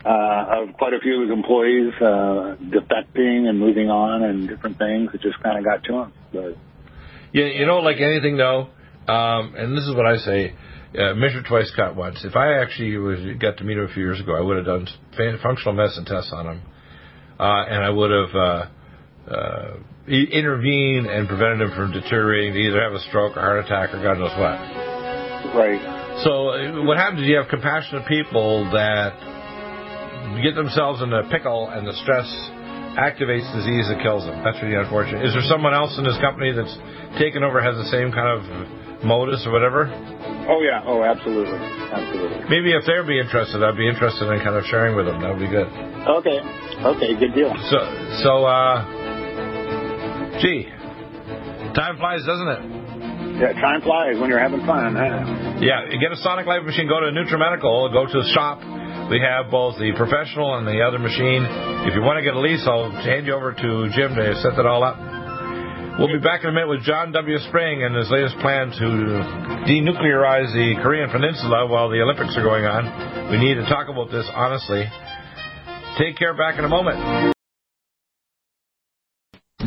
uh, 0.04 0.64
of 0.68 0.74
quite 0.74 0.94
a 0.94 1.00
few 1.00 1.22
of 1.24 1.30
his 1.30 1.32
employees 1.38 1.94
uh, 2.02 2.58
defecting 2.60 3.48
and 3.48 3.58
moving 3.58 3.90
on 3.90 4.24
and 4.24 4.50
different 4.50 4.78
things, 4.78 5.12
it 5.14 5.22
just 5.22 5.42
kind 5.42 5.58
of 5.60 5.64
got 5.64 5.84
to 5.86 5.94
him. 5.94 6.14
But 6.34 6.58
Yeah, 7.32 7.46
you 7.46 7.66
know, 7.66 7.80
like 7.80 8.02
anything 8.02 8.36
though, 8.36 8.68
um, 9.08 9.56
and 9.56 9.78
this 9.78 9.86
is 9.88 9.96
what 9.96 10.06
I 10.06 10.18
say: 10.18 10.54
uh, 10.98 11.14
measure 11.14 11.42
twice, 11.42 11.72
cut 11.76 11.96
once. 11.96 12.24
If 12.24 12.36
I 12.36 12.62
actually 12.62 12.98
was 12.98 13.20
got 13.40 13.58
to 13.58 13.64
meet 13.64 13.78
him 13.78 13.86
a 13.86 13.94
few 13.94 14.04
years 14.04 14.20
ago, 14.20 14.36
I 14.36 14.42
would 14.42 14.58
have 14.58 14.66
done 14.66 14.88
fan- 15.16 15.40
functional 15.42 15.74
medicine 15.74 16.06
tests 16.06 16.32
on 16.34 16.48
him, 16.48 16.62
uh, 17.40 17.64
and 17.70 17.84
I 17.84 17.90
would 17.90 18.12
have 18.12 18.36
uh, 18.36 18.66
uh, 19.32 19.74
intervened 20.08 21.08
and 21.08 21.28
prevented 21.28 21.62
him 21.62 21.76
from 21.76 21.92
deteriorating 21.92 22.54
to 22.54 22.60
either 22.60 22.82
have 22.82 22.94
a 22.94 23.00
stroke 23.08 23.38
or 23.38 23.42
heart 23.42 23.64
attack 23.66 23.94
or 23.94 24.04
God 24.04 24.20
knows 24.20 24.36
what. 24.36 25.56
right. 25.56 25.80
So 26.24 26.50
uh, 26.50 26.84
what 26.84 26.98
happens 26.98 27.22
is 27.22 27.28
you 27.28 27.38
have 27.38 27.48
compassionate 27.48 28.08
people 28.08 28.70
that 28.74 29.16
get 30.44 30.56
themselves 30.56 31.02
in 31.02 31.14
a 31.14 31.24
pickle, 31.30 31.70
and 31.70 31.88
the 31.88 31.96
stress 32.04 32.28
activates 33.00 33.48
disease 33.56 33.88
that 33.88 34.04
kills 34.04 34.28
them. 34.28 34.44
That's 34.44 34.60
really 34.62 34.76
unfortunate. 34.76 35.24
Is 35.24 35.32
there 35.32 35.48
someone 35.48 35.74
else 35.74 35.96
in 35.98 36.04
this 36.04 36.20
company 36.20 36.52
that's 36.52 36.76
taken 37.18 37.44
over 37.44 37.64
has 37.64 37.80
the 37.80 37.88
same 37.88 38.12
kind 38.12 38.28
of 38.28 38.44
modus 39.04 39.44
or 39.46 39.52
whatever? 39.52 39.90
Oh 40.50 40.62
yeah. 40.62 40.82
Oh, 40.86 41.04
absolutely. 41.04 41.58
Absolutely. 41.58 42.50
Maybe 42.50 42.74
if 42.74 42.86
they'd 42.86 43.08
be 43.08 43.20
interested, 43.20 43.64
I'd 43.64 43.78
be 43.78 43.88
interested 43.88 44.30
in 44.30 44.40
kind 44.40 44.56
of 44.56 44.66
sharing 44.66 44.96
with 44.96 45.06
them. 45.06 45.22
That 45.22 45.32
would 45.32 45.40
be 45.40 45.48
good. 45.50 45.68
Okay. 45.68 46.40
Okay. 46.82 47.16
Good 47.20 47.34
deal. 47.36 47.54
So, 47.70 47.80
so, 48.24 48.46
uh, 48.46 48.86
gee, 50.42 50.66
time 51.76 51.98
flies, 51.98 52.26
doesn't 52.26 52.48
it? 52.48 52.62
Yeah. 53.42 53.54
Time 53.62 53.82
flies 53.82 54.20
when 54.20 54.30
you're 54.30 54.42
having 54.42 54.66
fun. 54.66 54.96
Huh? 54.96 55.58
Yeah, 55.62 55.86
you 55.90 56.00
get 56.00 56.12
a 56.12 56.18
Sonic 56.18 56.46
Life 56.46 56.64
machine, 56.64 56.88
go 56.88 57.00
to 57.00 57.10
NutriMedical, 57.14 57.94
go 57.94 58.06
to 58.06 58.18
the 58.22 58.30
shop. 58.34 58.62
We 59.10 59.20
have 59.20 59.52
both 59.52 59.78
the 59.78 59.92
professional 59.98 60.58
and 60.58 60.66
the 60.66 60.82
other 60.82 61.00
machine. 61.00 61.46
If 61.86 61.94
you 61.96 62.02
want 62.02 62.18
to 62.18 62.24
get 62.24 62.34
a 62.34 62.40
lease, 62.40 62.64
I'll 62.66 62.92
hand 62.92 63.26
you 63.26 63.34
over 63.34 63.52
to 63.54 63.90
Jim 63.94 64.16
to 64.16 64.36
set 64.42 64.56
that 64.56 64.66
all 64.66 64.84
up. 64.84 64.98
We'll 66.00 66.08
be 66.08 66.20
back 66.20 66.44
in 66.44 66.50
a 66.50 66.54
minute 66.54 66.70
with 66.70 66.84
John 66.84 67.12
W. 67.12 67.38
Spring 67.50 67.84
and 67.84 67.96
his 67.96 68.10
latest 68.10 68.38
plan 68.40 68.72
to 68.72 68.86
denuclearize 69.68 70.52
the 70.54 70.82
Korean 70.82 71.10
Peninsula 71.10 71.68
while 71.68 71.90
the 71.90 72.02
Olympics 72.02 72.36
are 72.38 72.44
going 72.44 72.66
on. 72.66 73.30
We 73.30 73.38
need 73.38 73.56
to 73.56 73.66
talk 73.68 73.90
about 73.90 74.10
this 74.10 74.26
honestly. 74.34 74.86
Take 75.98 76.18
care. 76.18 76.34
Back 76.34 76.58
in 76.58 76.66
a 76.66 76.70
moment. 76.70 77.31